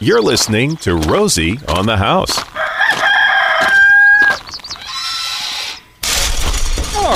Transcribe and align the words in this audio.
You're 0.00 0.20
listening 0.20 0.76
to 0.78 0.96
Rosie 0.96 1.58
on 1.68 1.86
the 1.86 1.96
House. 1.96 2.36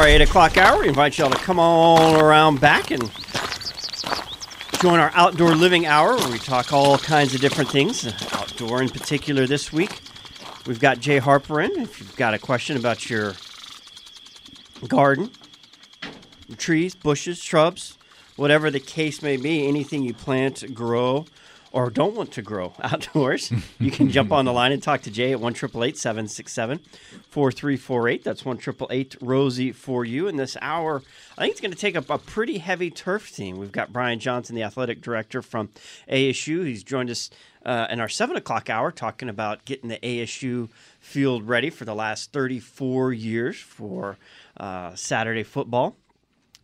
Right, 0.08 0.20
8 0.20 0.22
o'clock 0.22 0.56
hour. 0.56 0.80
We 0.80 0.88
invite 0.88 1.18
y'all 1.18 1.28
to 1.28 1.38
come 1.38 1.58
on 1.58 2.20
around 2.20 2.60
back 2.60 2.92
and 2.92 3.02
join 4.80 5.00
our 5.00 5.10
outdoor 5.14 5.56
living 5.56 5.86
hour 5.86 6.16
where 6.16 6.30
we 6.30 6.38
talk 6.38 6.72
all 6.72 6.96
kinds 6.98 7.34
of 7.34 7.40
different 7.40 7.68
things, 7.68 8.06
outdoor 8.32 8.80
in 8.80 8.88
particular 8.88 9.46
this 9.46 9.72
week. 9.72 10.00
We've 10.66 10.80
got 10.80 11.00
Jay 11.00 11.18
Harper 11.18 11.60
in. 11.60 11.72
If 11.80 11.98
you've 11.98 12.16
got 12.16 12.32
a 12.32 12.38
question 12.38 12.76
about 12.76 13.10
your 13.10 13.34
garden, 14.86 15.32
trees, 16.56 16.94
bushes, 16.94 17.38
shrubs, 17.38 17.98
whatever 18.36 18.70
the 18.70 18.80
case 18.80 19.20
may 19.20 19.36
be, 19.36 19.66
anything 19.66 20.04
you 20.04 20.14
plant, 20.14 20.72
grow, 20.74 21.26
or 21.72 21.90
don't 21.90 22.14
want 22.14 22.32
to 22.32 22.42
grow 22.42 22.72
outdoors, 22.82 23.52
you 23.78 23.90
can 23.90 24.10
jump 24.10 24.32
on 24.32 24.44
the 24.44 24.52
line 24.52 24.72
and 24.72 24.82
talk 24.82 25.02
to 25.02 25.10
Jay 25.10 25.32
at 25.32 25.40
1 25.40 25.54
767 25.54 26.78
4348. 27.30 28.24
That's 28.24 28.44
1 28.44 28.60
Rosie 29.20 29.72
for 29.72 30.04
you. 30.04 30.28
In 30.28 30.36
this 30.36 30.56
hour, 30.60 31.02
I 31.36 31.42
think 31.42 31.52
it's 31.52 31.60
going 31.60 31.72
to 31.72 31.78
take 31.78 31.96
up 31.96 32.10
a 32.10 32.18
pretty 32.18 32.58
heavy 32.58 32.90
turf 32.90 33.34
team. 33.34 33.58
We've 33.58 33.72
got 33.72 33.92
Brian 33.92 34.18
Johnson, 34.18 34.56
the 34.56 34.62
athletic 34.62 35.00
director 35.00 35.42
from 35.42 35.70
ASU. 36.10 36.66
He's 36.66 36.82
joined 36.82 37.10
us 37.10 37.30
uh, 37.64 37.86
in 37.90 38.00
our 38.00 38.08
7 38.08 38.36
o'clock 38.36 38.70
hour 38.70 38.90
talking 38.90 39.28
about 39.28 39.64
getting 39.64 39.88
the 39.88 39.98
ASU 39.98 40.70
field 41.00 41.48
ready 41.48 41.70
for 41.70 41.84
the 41.84 41.94
last 41.94 42.32
34 42.32 43.12
years 43.12 43.58
for 43.58 44.16
uh, 44.56 44.94
Saturday 44.94 45.42
football. 45.42 45.96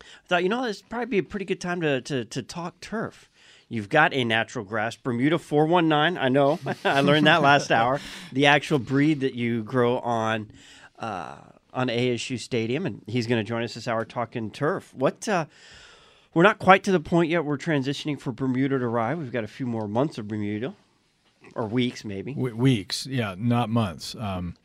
I 0.00 0.26
thought, 0.26 0.42
you 0.42 0.48
know, 0.48 0.64
this 0.64 0.82
probably 0.82 1.06
be 1.06 1.18
a 1.18 1.22
pretty 1.22 1.46
good 1.46 1.60
time 1.60 1.80
to, 1.80 2.00
to, 2.02 2.24
to 2.24 2.42
talk 2.42 2.80
turf. 2.80 3.30
You've 3.68 3.88
got 3.88 4.12
a 4.14 4.24
natural 4.24 4.64
grass, 4.64 4.96
Bermuda 4.96 5.38
419. 5.38 6.22
I 6.22 6.28
know, 6.28 6.58
I 6.84 7.00
learned 7.00 7.26
that 7.26 7.42
last 7.42 7.70
hour. 7.72 8.00
The 8.32 8.46
actual 8.46 8.78
breed 8.78 9.20
that 9.20 9.34
you 9.34 9.62
grow 9.62 9.98
on 9.98 10.50
uh, 10.98 11.36
on 11.72 11.88
ASU 11.88 12.38
Stadium, 12.38 12.86
and 12.86 13.02
he's 13.06 13.26
going 13.26 13.44
to 13.44 13.48
join 13.48 13.62
us 13.62 13.74
this 13.74 13.88
hour 13.88 14.04
talking 14.04 14.50
turf. 14.50 14.92
What? 14.94 15.28
Uh, 15.28 15.46
we're 16.32 16.42
not 16.42 16.58
quite 16.58 16.82
to 16.84 16.92
the 16.92 17.00
point 17.00 17.30
yet. 17.30 17.44
We're 17.44 17.58
transitioning 17.58 18.20
for 18.20 18.32
Bermuda 18.32 18.78
to 18.78 18.88
rye. 18.88 19.14
We've 19.14 19.32
got 19.32 19.44
a 19.44 19.48
few 19.48 19.66
more 19.66 19.86
months 19.86 20.18
of 20.18 20.26
Bermuda, 20.26 20.74
or 21.54 21.66
weeks 21.66 22.04
maybe. 22.04 22.34
W- 22.34 22.56
weeks, 22.56 23.06
yeah, 23.06 23.34
not 23.38 23.70
months. 23.70 24.14
Um, 24.16 24.56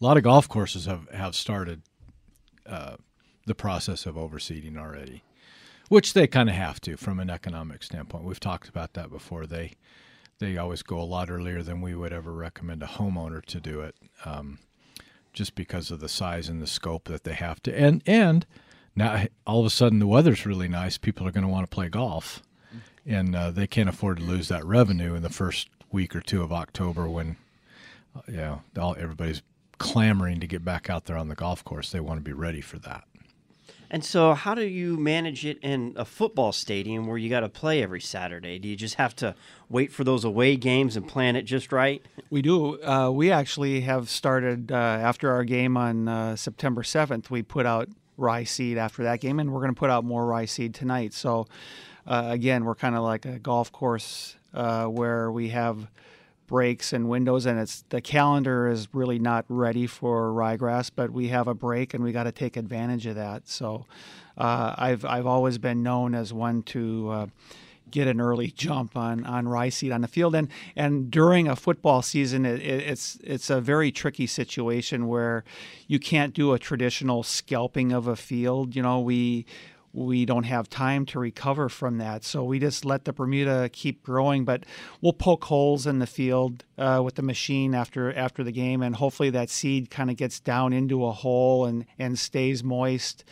a 0.00 0.04
lot 0.04 0.16
of 0.16 0.22
golf 0.22 0.48
courses 0.48 0.86
have 0.86 1.08
have 1.10 1.34
started 1.34 1.82
uh, 2.66 2.96
the 3.46 3.54
process 3.54 4.06
of 4.06 4.14
overseeding 4.14 4.76
already 4.78 5.22
which 5.88 6.12
they 6.12 6.26
kind 6.26 6.48
of 6.48 6.54
have 6.54 6.80
to 6.82 6.96
from 6.96 7.18
an 7.18 7.30
economic 7.30 7.82
standpoint. 7.82 8.24
We've 8.24 8.40
talked 8.40 8.68
about 8.68 8.94
that 8.94 9.10
before. 9.10 9.46
They 9.46 9.72
they 10.38 10.56
always 10.56 10.82
go 10.82 11.00
a 11.00 11.02
lot 11.02 11.30
earlier 11.30 11.62
than 11.62 11.80
we 11.80 11.94
would 11.94 12.12
ever 12.12 12.32
recommend 12.32 12.82
a 12.82 12.86
homeowner 12.86 13.44
to 13.46 13.60
do 13.60 13.80
it, 13.80 13.96
um, 14.24 14.58
just 15.32 15.54
because 15.54 15.90
of 15.90 16.00
the 16.00 16.08
size 16.08 16.48
and 16.48 16.62
the 16.62 16.66
scope 16.66 17.04
that 17.04 17.24
they 17.24 17.34
have 17.34 17.62
to. 17.64 17.76
And 17.76 18.02
and 18.06 18.46
now 18.94 19.24
all 19.46 19.60
of 19.60 19.66
a 19.66 19.70
sudden 19.70 19.98
the 19.98 20.06
weather's 20.06 20.46
really 20.46 20.68
nice. 20.68 20.98
People 20.98 21.26
are 21.26 21.32
going 21.32 21.42
to 21.42 21.48
want 21.48 21.68
to 21.68 21.74
play 21.74 21.88
golf, 21.88 22.42
and 23.06 23.34
uh, 23.34 23.50
they 23.50 23.66
can't 23.66 23.88
afford 23.88 24.18
to 24.18 24.24
lose 24.24 24.48
that 24.48 24.64
revenue 24.64 25.14
in 25.14 25.22
the 25.22 25.30
first 25.30 25.68
week 25.90 26.14
or 26.14 26.20
two 26.20 26.42
of 26.42 26.52
October 26.52 27.08
when 27.08 27.36
uh, 28.14 28.20
you 28.28 28.36
know 28.36 28.62
all, 28.78 28.96
everybody's 28.98 29.42
clamoring 29.78 30.40
to 30.40 30.46
get 30.46 30.64
back 30.64 30.90
out 30.90 31.06
there 31.06 31.16
on 31.16 31.28
the 31.28 31.34
golf 31.34 31.64
course. 31.64 31.90
They 31.90 32.00
want 32.00 32.18
to 32.18 32.24
be 32.24 32.32
ready 32.32 32.60
for 32.60 32.78
that. 32.80 33.04
And 33.90 34.04
so, 34.04 34.34
how 34.34 34.54
do 34.54 34.66
you 34.66 34.98
manage 34.98 35.46
it 35.46 35.58
in 35.62 35.94
a 35.96 36.04
football 36.04 36.52
stadium 36.52 37.06
where 37.06 37.16
you 37.16 37.30
got 37.30 37.40
to 37.40 37.48
play 37.48 37.82
every 37.82 38.00
Saturday? 38.02 38.58
Do 38.58 38.68
you 38.68 38.76
just 38.76 38.96
have 38.96 39.16
to 39.16 39.34
wait 39.70 39.92
for 39.92 40.04
those 40.04 40.24
away 40.24 40.56
games 40.56 40.94
and 40.94 41.08
plan 41.08 41.36
it 41.36 41.42
just 41.42 41.72
right? 41.72 42.02
We 42.28 42.42
do. 42.42 42.82
Uh, 42.82 43.10
we 43.10 43.32
actually 43.32 43.80
have 43.82 44.10
started 44.10 44.70
uh, 44.70 44.74
after 44.74 45.30
our 45.30 45.44
game 45.44 45.76
on 45.78 46.06
uh, 46.06 46.36
September 46.36 46.82
7th. 46.82 47.30
We 47.30 47.42
put 47.42 47.64
out 47.64 47.88
rye 48.18 48.44
seed 48.44 48.76
after 48.76 49.04
that 49.04 49.20
game, 49.20 49.40
and 49.40 49.52
we're 49.52 49.60
going 49.60 49.74
to 49.74 49.78
put 49.78 49.90
out 49.90 50.04
more 50.04 50.26
rye 50.26 50.44
seed 50.44 50.74
tonight. 50.74 51.14
So, 51.14 51.46
uh, 52.06 52.24
again, 52.26 52.66
we're 52.66 52.74
kind 52.74 52.94
of 52.94 53.02
like 53.02 53.24
a 53.24 53.38
golf 53.38 53.72
course 53.72 54.36
uh, 54.52 54.84
where 54.86 55.32
we 55.32 55.48
have 55.48 55.88
breaks 56.48 56.92
and 56.92 57.08
windows, 57.08 57.46
and 57.46 57.60
it's 57.60 57.84
the 57.90 58.00
calendar 58.00 58.66
is 58.66 58.88
really 58.92 59.20
not 59.20 59.44
ready 59.48 59.86
for 59.86 60.32
ryegrass, 60.32 60.90
but 60.94 61.12
we 61.12 61.28
have 61.28 61.46
a 61.46 61.54
break 61.54 61.94
and 61.94 62.02
we 62.02 62.10
got 62.10 62.24
to 62.24 62.32
take 62.32 62.56
advantage 62.56 63.06
of 63.06 63.14
that. 63.14 63.48
So 63.48 63.86
uh, 64.36 64.74
I've 64.76 65.04
I've 65.04 65.26
always 65.26 65.58
been 65.58 65.84
known 65.84 66.16
as 66.16 66.32
one 66.32 66.64
to. 66.64 67.10
Uh, 67.10 67.26
get 67.90 68.06
an 68.06 68.20
early 68.20 68.48
jump 68.48 68.98
on, 68.98 69.24
on 69.24 69.48
rye 69.48 69.70
seed 69.70 69.92
on 69.92 70.02
the 70.02 70.08
field 70.08 70.34
and 70.34 70.48
and 70.76 71.10
during 71.10 71.48
a 71.48 71.56
football 71.56 72.02
season 72.02 72.44
it, 72.44 72.60
it, 72.60 72.82
it's 72.82 73.18
it's 73.24 73.48
a 73.48 73.62
very 73.62 73.90
tricky 73.90 74.26
situation 74.26 75.08
where 75.08 75.42
you 75.86 75.98
can't 75.98 76.34
do 76.34 76.52
a 76.52 76.58
traditional 76.58 77.22
scalping 77.22 77.90
of 77.90 78.06
a 78.06 78.14
field 78.14 78.76
you 78.76 78.82
know 78.82 79.00
we 79.00 79.46
we 79.92 80.24
don't 80.24 80.44
have 80.44 80.68
time 80.68 81.06
to 81.06 81.18
recover 81.18 81.68
from 81.68 81.98
that. 81.98 82.24
So 82.24 82.44
we 82.44 82.58
just 82.58 82.84
let 82.84 83.04
the 83.04 83.12
Bermuda 83.12 83.68
keep 83.72 84.02
growing, 84.02 84.44
but 84.44 84.64
we'll 85.00 85.12
poke 85.12 85.44
holes 85.44 85.86
in 85.86 85.98
the 85.98 86.06
field 86.06 86.64
uh, 86.76 87.00
with 87.04 87.14
the 87.14 87.22
machine 87.22 87.74
after 87.74 88.12
after 88.14 88.44
the 88.44 88.52
game, 88.52 88.82
and 88.82 88.96
hopefully 88.96 89.30
that 89.30 89.50
seed 89.50 89.90
kind 89.90 90.10
of 90.10 90.16
gets 90.16 90.40
down 90.40 90.72
into 90.72 91.06
a 91.06 91.12
hole 91.12 91.64
and 91.64 91.86
and 91.98 92.18
stays 92.18 92.62
moist. 92.62 93.24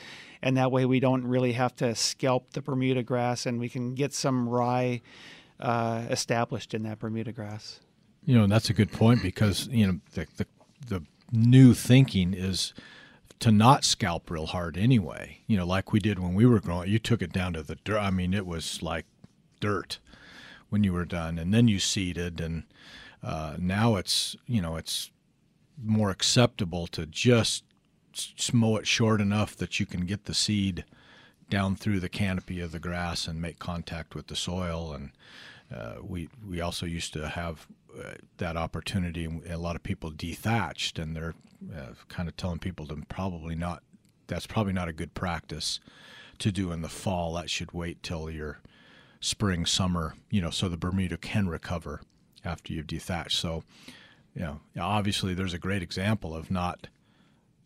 And 0.42 0.56
that 0.56 0.70
way 0.70 0.84
we 0.84 1.00
don't 1.00 1.26
really 1.26 1.52
have 1.52 1.74
to 1.76 1.94
scalp 1.94 2.52
the 2.52 2.62
Bermuda 2.62 3.02
grass, 3.02 3.46
and 3.46 3.58
we 3.58 3.68
can 3.68 3.94
get 3.94 4.12
some 4.12 4.48
rye 4.48 5.00
uh, 5.58 6.04
established 6.10 6.74
in 6.74 6.82
that 6.84 6.98
Bermuda 6.98 7.32
grass. 7.32 7.80
You 8.24 8.36
know, 8.38 8.46
that's 8.46 8.70
a 8.70 8.74
good 8.74 8.92
point 8.92 9.22
because 9.22 9.68
you 9.68 9.86
know 9.86 10.00
the 10.14 10.26
the, 10.36 10.46
the 10.88 11.02
new 11.32 11.74
thinking 11.74 12.34
is 12.34 12.74
to 13.40 13.52
not 13.52 13.84
scalp 13.84 14.30
real 14.30 14.46
hard 14.46 14.76
anyway. 14.76 15.38
You 15.46 15.56
know, 15.56 15.66
like 15.66 15.92
we 15.92 16.00
did 16.00 16.18
when 16.18 16.34
we 16.34 16.46
were 16.46 16.60
growing. 16.60 16.90
You 16.90 16.98
took 16.98 17.22
it 17.22 17.32
down 17.32 17.52
to 17.54 17.62
the 17.62 17.76
dirt. 17.76 17.98
I 17.98 18.10
mean, 18.10 18.34
it 18.34 18.46
was 18.46 18.82
like 18.82 19.06
dirt 19.60 19.98
when 20.68 20.84
you 20.84 20.92
were 20.92 21.04
done, 21.04 21.38
and 21.38 21.52
then 21.52 21.68
you 21.68 21.78
seeded, 21.78 22.40
and 22.40 22.64
uh, 23.22 23.56
now 23.58 23.96
it's 23.96 24.36
you 24.46 24.60
know 24.60 24.76
it's 24.76 25.10
more 25.82 26.10
acceptable 26.10 26.86
to 26.86 27.06
just 27.06 27.64
mow 28.52 28.76
it 28.76 28.86
short 28.86 29.20
enough 29.20 29.54
that 29.56 29.78
you 29.78 29.86
can 29.86 30.06
get 30.06 30.24
the 30.24 30.34
seed 30.34 30.84
down 31.50 31.76
through 31.76 32.00
the 32.00 32.08
canopy 32.08 32.60
of 32.60 32.72
the 32.72 32.78
grass 32.78 33.28
and 33.28 33.40
make 33.40 33.58
contact 33.58 34.14
with 34.14 34.26
the 34.28 34.36
soil. 34.36 34.92
And 34.92 35.10
uh, 35.74 35.96
we 36.02 36.28
we 36.46 36.60
also 36.60 36.86
used 36.86 37.12
to 37.12 37.28
have 37.28 37.66
that 38.38 38.56
opportunity. 38.56 39.28
A 39.48 39.58
lot 39.58 39.76
of 39.76 39.82
people 39.82 40.10
dethatched, 40.10 41.00
and 41.02 41.14
they're 41.14 41.34
uh, 41.74 41.92
kind 42.08 42.28
of 42.28 42.36
telling 42.36 42.58
people 42.58 42.86
to 42.88 42.96
probably 43.08 43.54
not. 43.54 43.82
That's 44.26 44.46
probably 44.46 44.72
not 44.72 44.88
a 44.88 44.92
good 44.92 45.14
practice 45.14 45.80
to 46.38 46.50
do 46.50 46.72
in 46.72 46.82
the 46.82 46.88
fall. 46.88 47.34
That 47.34 47.48
should 47.48 47.72
wait 47.72 48.02
till 48.02 48.30
your 48.30 48.60
spring, 49.20 49.66
summer. 49.66 50.14
You 50.30 50.40
know, 50.40 50.50
so 50.50 50.68
the 50.68 50.76
Bermuda 50.76 51.16
can 51.16 51.48
recover 51.48 52.02
after 52.44 52.72
you've 52.72 52.86
dethatched. 52.86 53.32
So, 53.32 53.64
you 54.34 54.42
know, 54.42 54.60
obviously 54.80 55.34
there's 55.34 55.54
a 55.54 55.58
great 55.58 55.82
example 55.82 56.34
of 56.34 56.50
not 56.50 56.88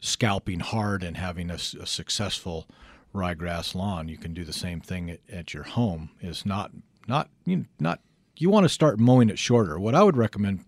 scalping 0.01 0.61
hard 0.61 1.03
and 1.03 1.17
having 1.17 1.51
a, 1.51 1.55
a 1.55 1.87
successful 1.87 2.67
ryegrass 3.15 3.75
lawn. 3.75 4.09
You 4.09 4.17
can 4.17 4.35
do 4.35 4.45
the 4.45 4.53
same 4.53 4.81
thing 4.81 5.11
at, 5.11 5.21
at 5.31 5.55
your 5.55 5.65
home. 5.65 6.11
Is 6.21 6.47
not 6.47 6.71
not 7.09 7.29
you 7.45 7.57
know, 7.57 7.65
not 7.79 8.01
you 8.41 8.49
want 8.49 8.65
to 8.65 8.69
start 8.69 8.99
mowing 8.99 9.29
it 9.29 9.39
shorter. 9.39 9.79
What 9.79 9.95
I 9.95 10.03
would 10.03 10.17
recommend 10.17 10.65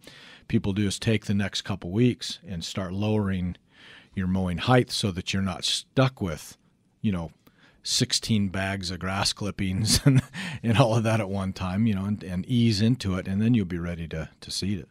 people 0.47 0.75
do 0.75 0.87
is 0.87 0.99
take 0.99 1.25
the 1.25 1.35
next 1.35 1.63
couple 1.63 1.91
weeks 1.91 2.39
and 2.47 2.63
start 2.63 2.93
lowering 2.93 3.57
your 4.15 4.27
mowing 4.27 4.59
height 4.59 4.91
so 4.91 5.11
that 5.11 5.33
you're 5.33 5.43
not 5.43 5.65
stuck 5.65 6.21
with, 6.21 6.59
you 7.01 7.11
know, 7.11 7.33
16 7.83 8.51
bags 8.51 8.91
of 8.91 8.99
grass 8.99 9.33
clippings 9.33 10.01
and, 10.05 10.23
and 10.63 10.77
all 10.77 10.95
of 10.95 11.03
that 11.05 11.21
at 11.21 11.31
one 11.31 11.55
time, 11.55 11.87
you 11.87 11.95
know, 11.95 12.05
and, 12.05 12.23
and 12.23 12.45
ease 12.47 12.83
into 12.83 13.17
it, 13.17 13.27
and 13.27 13.41
then 13.41 13.55
you'll 13.55 13.65
be 13.65 13.79
ready 13.79 14.07
to, 14.09 14.29
to 14.41 14.51
seed 14.51 14.79
it. 14.79 14.89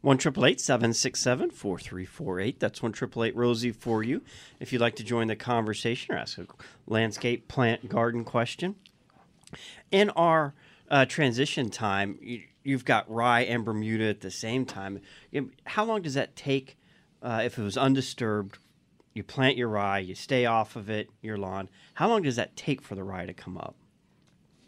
One 0.00 0.18
triple 0.18 0.46
eight 0.46 0.60
seven 0.60 0.94
six 0.94 1.20
seven 1.20 1.50
four 1.50 1.78
three 1.78 2.04
four 2.04 2.40
eight. 2.40 2.58
That's 2.58 2.82
one 2.82 2.90
triple 2.90 3.22
eight 3.22 3.36
Rosie 3.36 3.70
for 3.70 4.02
you. 4.02 4.22
If 4.58 4.72
you'd 4.72 4.80
like 4.80 4.96
to 4.96 5.04
join 5.04 5.28
the 5.28 5.36
conversation 5.36 6.14
or 6.14 6.18
ask 6.18 6.38
a 6.38 6.46
landscape, 6.88 7.46
plant, 7.46 7.88
garden 7.88 8.24
question. 8.24 8.74
In 9.92 10.10
our 10.10 10.54
uh, 10.92 11.06
transition 11.06 11.70
time, 11.70 12.18
you, 12.20 12.42
have 12.74 12.84
got 12.84 13.10
rye 13.10 13.40
and 13.40 13.64
Bermuda 13.64 14.04
at 14.04 14.20
the 14.20 14.30
same 14.30 14.66
time. 14.66 15.00
How 15.64 15.84
long 15.84 16.02
does 16.02 16.14
that 16.14 16.36
take 16.36 16.76
uh, 17.22 17.40
if 17.42 17.58
it 17.58 17.62
was 17.62 17.78
undisturbed? 17.78 18.58
You 19.14 19.24
plant 19.24 19.56
your 19.56 19.68
rye, 19.68 19.98
you 19.98 20.14
stay 20.14 20.46
off 20.46 20.76
of 20.76 20.90
it, 20.90 21.08
your 21.22 21.38
lawn. 21.38 21.70
How 21.94 22.08
long 22.08 22.22
does 22.22 22.36
that 22.36 22.56
take 22.56 22.82
for 22.82 22.94
the 22.94 23.02
rye 23.02 23.26
to 23.26 23.32
come 23.32 23.56
up 23.56 23.74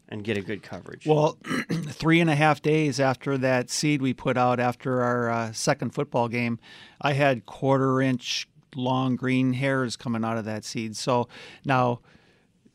and 0.08 0.24
get 0.24 0.38
a 0.38 0.40
good 0.40 0.62
coverage? 0.62 1.06
Well, 1.06 1.38
three 1.70 2.20
and 2.20 2.30
a 2.30 2.34
half 2.34 2.62
days 2.62 3.00
after 3.00 3.36
that 3.38 3.68
seed 3.70 4.00
we 4.00 4.14
put 4.14 4.38
out 4.38 4.58
after 4.60 5.02
our 5.02 5.30
uh, 5.30 5.52
second 5.52 5.90
football 5.90 6.28
game, 6.28 6.58
I 7.00 7.12
had 7.12 7.44
quarter 7.44 8.00
inch 8.00 8.48
long 8.74 9.16
green 9.16 9.52
hairs 9.52 9.96
coming 9.96 10.24
out 10.24 10.38
of 10.38 10.46
that 10.46 10.64
seed. 10.64 10.96
So 10.96 11.28
now 11.64 12.00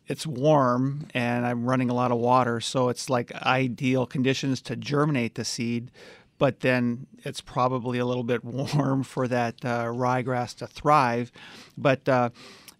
it's 0.09 0.25
warm 0.25 1.07
and 1.13 1.45
I'm 1.45 1.65
running 1.65 1.89
a 1.89 1.93
lot 1.93 2.11
of 2.11 2.17
water, 2.17 2.59
so 2.59 2.89
it's 2.89 3.09
like 3.09 3.31
ideal 3.31 4.05
conditions 4.05 4.61
to 4.63 4.75
germinate 4.75 5.35
the 5.35 5.45
seed. 5.45 5.91
but 6.39 6.61
then 6.61 7.05
it's 7.25 7.41
probably 7.41 7.99
a 7.99 8.05
little 8.05 8.23
bit 8.23 8.43
warm 8.75 9.03
for 9.03 9.27
that 9.27 9.55
uh, 9.63 9.83
ryegrass 9.85 10.55
to 10.55 10.67
thrive. 10.67 11.31
But 11.77 12.07
uh, 12.07 12.29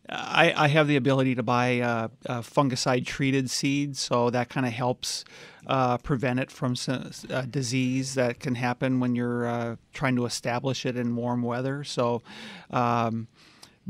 I, 0.09 0.53
I, 0.55 0.67
have 0.69 0.87
the 0.87 0.95
ability 0.95 1.35
to 1.35 1.43
buy 1.43 1.79
uh, 1.81 2.07
fungicide 2.41 3.05
treated 3.05 3.49
seeds, 3.49 3.99
so 3.99 4.29
that 4.29 4.49
kind 4.49 4.65
of 4.65 4.71
helps 4.71 5.23
uh, 5.67 5.97
prevent 5.99 6.39
it 6.39 6.49
from 6.49 6.75
some, 6.75 7.11
uh, 7.29 7.41
disease 7.41 8.15
that 8.15 8.39
can 8.39 8.55
happen 8.55 8.99
when 8.99 9.15
you're 9.15 9.45
uh, 9.45 9.75
trying 9.93 10.15
to 10.15 10.25
establish 10.25 10.85
it 10.85 10.97
in 10.97 11.15
warm 11.15 11.43
weather. 11.43 11.83
So, 11.83 12.23
um, 12.71 13.27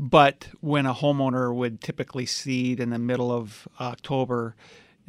but 0.00 0.48
when 0.60 0.86
a 0.86 0.94
homeowner 0.94 1.54
would 1.54 1.82
typically 1.82 2.24
seed 2.24 2.80
in 2.80 2.88
the 2.88 2.98
middle 2.98 3.30
of 3.30 3.68
October, 3.78 4.56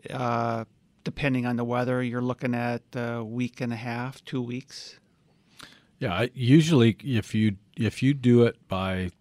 uh, 0.10 0.66
depending 1.06 1.46
on 1.46 1.56
the 1.56 1.64
weather, 1.64 2.04
you're 2.04 2.22
looking 2.22 2.54
at 2.54 2.82
a 2.94 3.24
week 3.24 3.62
and 3.62 3.72
a 3.72 3.78
half, 3.78 4.22
two 4.26 4.42
weeks. 4.42 5.00
Yeah, 5.98 6.26
usually 6.34 6.98
if 7.06 7.34
you 7.34 7.56
if 7.78 8.04
you 8.04 8.14
do 8.14 8.44
it 8.44 8.58
by 8.68 9.12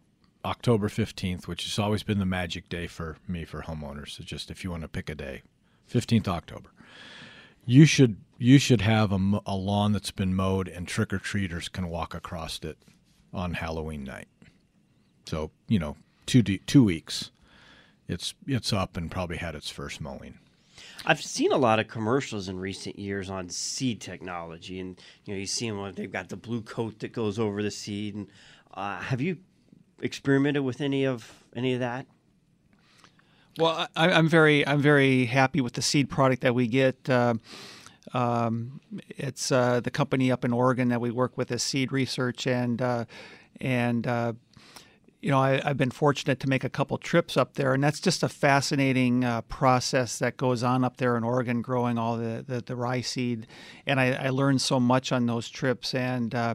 October 0.44 0.88
15th, 0.88 1.46
which 1.46 1.62
has 1.62 1.78
always 1.78 2.02
been 2.02 2.18
the 2.18 2.26
magic 2.26 2.68
day 2.68 2.88
for 2.88 3.18
me 3.28 3.44
for 3.44 3.62
homeowners. 3.62 4.18
It's 4.18 4.28
just 4.28 4.50
if 4.50 4.64
you 4.64 4.72
want 4.72 4.82
to 4.82 4.88
pick 4.88 5.08
a 5.08 5.14
day, 5.14 5.42
15th 5.88 6.26
October. 6.26 6.70
You 7.64 7.84
should 7.84 8.16
you 8.38 8.58
should 8.58 8.80
have 8.80 9.12
a, 9.12 9.40
a 9.46 9.54
lawn 9.54 9.92
that's 9.92 10.10
been 10.10 10.34
mowed 10.34 10.66
and 10.66 10.88
trick 10.88 11.12
or 11.12 11.18
treaters 11.18 11.68
can 11.68 11.88
walk 11.88 12.12
across 12.12 12.58
it 12.64 12.78
on 13.32 13.54
Halloween 13.54 14.02
night. 14.02 14.26
So, 15.30 15.52
you 15.68 15.78
know, 15.78 15.96
2 16.26 16.42
2 16.42 16.82
weeks. 16.82 17.30
It's 18.08 18.34
it's 18.48 18.72
up 18.72 18.96
and 18.96 19.08
probably 19.08 19.36
had 19.36 19.54
its 19.54 19.70
first 19.70 20.00
mowing. 20.00 20.40
I've 21.06 21.22
seen 21.22 21.52
a 21.52 21.56
lot 21.56 21.78
of 21.78 21.86
commercials 21.86 22.48
in 22.48 22.58
recent 22.58 22.98
years 22.98 23.30
on 23.30 23.48
seed 23.48 24.00
technology, 24.00 24.80
and 24.80 25.00
you 25.24 25.32
know 25.32 25.38
you 25.38 25.46
see 25.46 25.70
them. 25.70 25.92
They've 25.94 26.10
got 26.10 26.30
the 26.30 26.36
blue 26.36 26.62
coat 26.62 26.98
that 26.98 27.12
goes 27.12 27.38
over 27.38 27.62
the 27.62 27.70
seed. 27.70 28.16
And 28.16 28.26
uh, 28.74 28.98
have 28.98 29.20
you 29.20 29.38
experimented 30.00 30.64
with 30.64 30.80
any 30.80 31.06
of 31.06 31.32
any 31.54 31.74
of 31.74 31.80
that? 31.80 32.06
Well, 33.56 33.86
I, 33.94 34.10
am 34.10 34.28
very 34.28 34.66
I'm 34.66 34.82
very 34.82 35.26
happy 35.26 35.60
with 35.60 35.74
the 35.74 35.82
seed 35.82 36.10
product 36.10 36.42
that 36.42 36.56
we 36.56 36.66
get. 36.66 37.08
Uh, 37.08 37.34
um, 38.12 38.80
it's 39.10 39.52
uh, 39.52 39.78
the 39.78 39.92
company 39.92 40.32
up 40.32 40.44
in 40.44 40.52
Oregon 40.52 40.88
that 40.88 41.00
we 41.00 41.12
work 41.12 41.38
with 41.38 41.52
is 41.52 41.62
Seed 41.62 41.92
Research, 41.92 42.48
and 42.48 42.82
uh, 42.82 43.04
and 43.60 44.08
uh, 44.08 44.32
you 45.20 45.30
know 45.30 45.38
I, 45.38 45.60
have 45.66 45.76
been 45.76 45.90
fortunate 45.90 46.40
to 46.40 46.48
make 46.48 46.64
a 46.64 46.68
couple 46.68 46.96
trips 46.98 47.36
up 47.36 47.54
there, 47.54 47.74
and 47.74 47.82
that's 47.82 48.00
just 48.00 48.22
a 48.22 48.28
fascinating 48.28 49.24
uh, 49.24 49.42
process 49.42 50.18
that 50.18 50.36
goes 50.36 50.62
on 50.62 50.84
up 50.84 50.96
there 50.96 51.16
in 51.16 51.24
Oregon, 51.24 51.62
growing 51.62 51.98
all 51.98 52.16
the 52.16 52.44
the, 52.46 52.60
the 52.60 52.76
rye 52.76 53.00
seed, 53.00 53.46
and 53.86 54.00
I, 54.00 54.12
I, 54.12 54.30
learned 54.30 54.60
so 54.60 54.80
much 54.80 55.12
on 55.12 55.26
those 55.26 55.48
trips, 55.48 55.94
and 55.94 56.34
uh, 56.34 56.54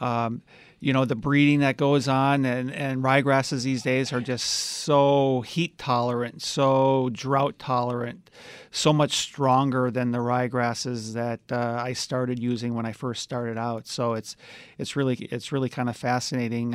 um, 0.00 0.42
you 0.80 0.92
know 0.92 1.04
the 1.04 1.16
breeding 1.16 1.60
that 1.60 1.76
goes 1.76 2.08
on 2.08 2.44
and, 2.44 2.72
and 2.72 3.02
ryegrasses 3.02 3.64
these 3.64 3.82
days 3.82 4.12
are 4.12 4.20
just 4.20 4.46
so 4.46 5.40
heat 5.40 5.76
tolerant 5.76 6.40
so 6.40 7.10
drought 7.12 7.58
tolerant 7.58 8.30
so 8.70 8.92
much 8.92 9.16
stronger 9.16 9.90
than 9.90 10.12
the 10.12 10.18
ryegrasses 10.18 11.14
that 11.14 11.40
uh, 11.50 11.80
I 11.82 11.92
started 11.92 12.38
using 12.38 12.74
when 12.74 12.86
I 12.86 12.92
first 12.92 13.22
started 13.22 13.58
out. 13.58 13.86
So 13.86 14.14
it's 14.14 14.36
it's 14.78 14.96
really 14.96 15.16
it's 15.16 15.52
really 15.52 15.68
kind 15.68 15.88
of 15.88 15.96
fascinating 15.96 16.74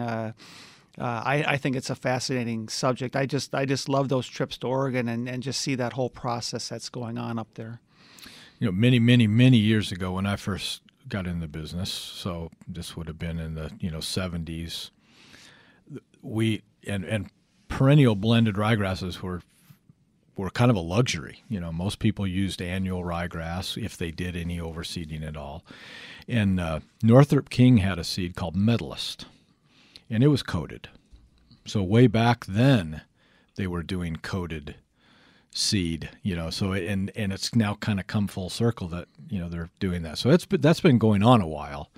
uh, 0.99 1.21
I, 1.25 1.43
I, 1.47 1.57
think 1.57 1.75
it's 1.75 1.89
a 1.89 1.95
fascinating 1.95 2.69
subject. 2.69 3.15
I 3.15 3.25
just 3.25 3.55
I 3.55 3.65
just 3.65 3.89
love 3.89 4.09
those 4.09 4.27
trips 4.27 4.57
to 4.59 4.67
Oregon 4.67 5.09
and, 5.09 5.27
and 5.27 5.41
just 5.41 5.59
see 5.59 5.73
that 5.75 5.93
whole 5.93 6.09
process 6.09 6.69
that's 6.69 6.89
going 6.89 7.17
on 7.17 7.39
up 7.39 7.47
there. 7.55 7.79
You 8.59 8.67
know, 8.67 8.71
many 8.71 8.99
many 8.99 9.25
many 9.25 9.57
years 9.57 9.91
ago 9.91 10.13
when 10.13 10.27
I 10.27 10.35
first 10.35 10.81
got 11.09 11.25
in 11.25 11.39
the 11.39 11.47
business, 11.47 11.91
so 11.91 12.51
this 12.67 12.95
would 12.95 13.07
have 13.07 13.17
been 13.17 13.39
in 13.39 13.55
the 13.55 13.71
you 13.79 13.89
know 13.89 13.99
70s. 13.99 14.91
We 16.21 16.61
and 16.85 17.03
and 17.05 17.29
perennial 17.67 18.15
blended 18.15 18.55
ryegrasses 18.55 19.21
were 19.21 19.41
were 20.35 20.49
kind 20.49 20.71
of 20.71 20.77
a 20.77 20.81
luxury. 20.81 21.43
You 21.49 21.59
know, 21.59 21.71
most 21.71 21.99
people 21.99 22.27
used 22.27 22.61
annual 22.61 23.03
ryegrass 23.03 23.83
if 23.83 23.97
they 23.97 24.11
did 24.11 24.35
any 24.35 24.59
overseeding 24.59 25.27
at 25.27 25.37
all. 25.37 25.63
And 26.27 26.59
uh, 26.59 26.79
Northrup 27.01 27.49
King 27.49 27.77
had 27.77 27.99
a 27.99 28.03
seed 28.03 28.35
called 28.35 28.55
Medalist, 28.55 29.25
and 30.09 30.23
it 30.23 30.27
was 30.27 30.43
coated. 30.43 30.89
So 31.65 31.81
way 31.81 32.07
back 32.07 32.45
then, 32.45 33.01
they 33.55 33.67
were 33.67 33.83
doing 33.83 34.17
coated 34.17 34.75
seed, 35.51 36.09
you 36.21 36.35
know. 36.35 36.49
So 36.49 36.73
and 36.73 37.11
and 37.15 37.31
it's 37.31 37.55
now 37.55 37.75
kind 37.75 37.99
of 37.99 38.07
come 38.07 38.27
full 38.27 38.49
circle 38.49 38.87
that 38.89 39.07
you 39.29 39.39
know 39.39 39.49
they're 39.49 39.69
doing 39.79 40.03
that. 40.03 40.17
So 40.17 40.29
that's 40.29 40.45
that's 40.49 40.81
been 40.81 40.97
going 40.97 41.23
on 41.23 41.41
a 41.41 41.47
while, 41.47 41.91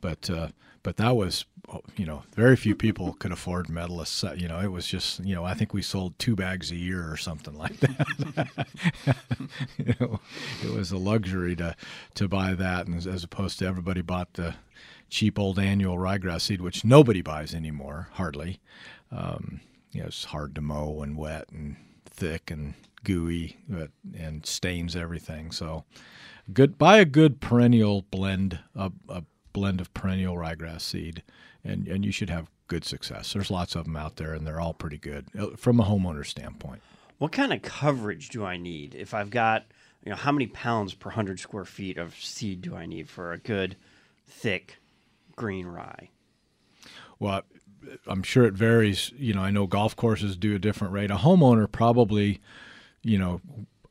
but 0.00 0.28
uh, 0.28 0.48
but 0.82 0.96
that 0.96 1.16
was 1.16 1.44
you 1.96 2.06
know 2.06 2.22
very 2.34 2.56
few 2.56 2.74
people 2.74 3.14
could 3.14 3.32
afford 3.32 3.66
medalists. 3.68 4.38
You 4.38 4.48
know, 4.48 4.60
it 4.60 4.72
was 4.72 4.86
just 4.86 5.24
you 5.24 5.34
know 5.34 5.44
I 5.44 5.54
think 5.54 5.72
we 5.72 5.82
sold 5.82 6.18
two 6.18 6.36
bags 6.36 6.70
a 6.70 6.76
year 6.76 7.10
or 7.10 7.16
something 7.16 7.54
like 7.54 7.78
that. 7.80 8.48
you 9.78 9.94
know, 10.00 10.20
it 10.64 10.72
was 10.72 10.90
a 10.92 10.98
luxury 10.98 11.56
to 11.56 11.74
to 12.14 12.28
buy 12.28 12.54
that, 12.54 12.86
and 12.86 13.06
as 13.06 13.24
opposed 13.24 13.58
to 13.60 13.66
everybody 13.66 14.02
bought 14.02 14.34
the 14.34 14.54
cheap 15.08 15.38
old 15.38 15.58
annual 15.58 15.96
ryegrass 15.96 16.42
seed, 16.42 16.60
which 16.60 16.84
nobody 16.84 17.22
buys 17.22 17.54
anymore, 17.54 18.08
hardly. 18.12 18.60
Um, 19.10 19.60
you 19.92 20.00
know, 20.00 20.06
it's 20.06 20.24
hard 20.24 20.54
to 20.54 20.60
mow 20.60 21.00
and 21.02 21.16
wet 21.16 21.48
and 21.50 21.76
thick 22.04 22.50
and 22.50 22.74
gooey 23.04 23.56
but, 23.68 23.90
and 24.18 24.44
stains 24.44 24.94
everything. 24.96 25.50
So, 25.50 25.84
good 26.52 26.78
buy 26.78 26.98
a 26.98 27.04
good 27.04 27.40
perennial 27.40 28.02
blend, 28.10 28.58
a, 28.74 28.92
a 29.08 29.22
blend 29.52 29.80
of 29.80 29.92
perennial 29.94 30.36
ryegrass 30.36 30.82
seed, 30.82 31.22
and 31.64 31.88
and 31.88 32.04
you 32.04 32.12
should 32.12 32.30
have 32.30 32.50
good 32.66 32.84
success. 32.84 33.32
There's 33.32 33.50
lots 33.50 33.74
of 33.74 33.84
them 33.84 33.96
out 33.96 34.16
there, 34.16 34.34
and 34.34 34.46
they're 34.46 34.60
all 34.60 34.74
pretty 34.74 34.98
good 34.98 35.26
uh, 35.38 35.56
from 35.56 35.80
a 35.80 35.84
homeowner 35.84 36.26
standpoint. 36.26 36.82
What 37.18 37.32
kind 37.32 37.52
of 37.52 37.62
coverage 37.62 38.28
do 38.28 38.44
I 38.44 38.56
need 38.56 38.94
if 38.94 39.14
I've 39.14 39.30
got 39.30 39.64
you 40.04 40.10
know 40.10 40.16
how 40.16 40.32
many 40.32 40.46
pounds 40.46 40.94
per 40.94 41.10
hundred 41.10 41.40
square 41.40 41.64
feet 41.64 41.96
of 41.96 42.14
seed 42.14 42.62
do 42.62 42.76
I 42.76 42.86
need 42.86 43.08
for 43.08 43.32
a 43.32 43.38
good 43.38 43.76
thick 44.26 44.78
green 45.38 45.66
rye? 45.66 46.10
Well, 47.18 47.42
I'm 48.06 48.22
sure 48.22 48.44
it 48.44 48.54
varies. 48.54 49.12
You 49.16 49.34
know, 49.34 49.40
I 49.40 49.50
know 49.50 49.66
golf 49.66 49.96
courses 49.96 50.36
do 50.36 50.54
a 50.54 50.58
different 50.58 50.92
rate. 50.92 51.10
A 51.10 51.16
homeowner 51.16 51.70
probably 51.70 52.40
you 53.02 53.18
know, 53.18 53.40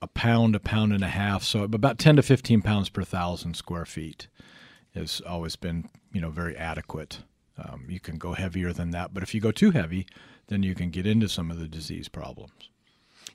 a 0.01 0.07
pound, 0.07 0.55
a 0.55 0.59
pound 0.59 0.93
and 0.93 1.03
a 1.03 1.09
half. 1.09 1.43
So 1.43 1.63
about 1.63 1.97
10 1.97 2.17
to 2.17 2.21
15 2.21 2.61
pounds 2.61 2.89
per 2.89 3.03
thousand 3.03 3.55
square 3.55 3.85
feet 3.85 4.27
has 4.93 5.21
always 5.21 5.55
been, 5.55 5.89
you 6.13 6.21
know, 6.21 6.29
very 6.29 6.55
adequate. 6.55 7.19
Um, 7.57 7.85
you 7.89 7.99
can 7.99 8.17
go 8.17 8.33
heavier 8.33 8.71
than 8.71 8.91
that, 8.91 9.13
but 9.13 9.23
if 9.23 9.33
you 9.33 9.41
go 9.41 9.51
too 9.51 9.71
heavy, 9.71 10.05
then 10.47 10.63
you 10.63 10.75
can 10.75 10.89
get 10.89 11.07
into 11.07 11.27
some 11.27 11.49
of 11.49 11.59
the 11.59 11.67
disease 11.67 12.07
problems. 12.07 12.69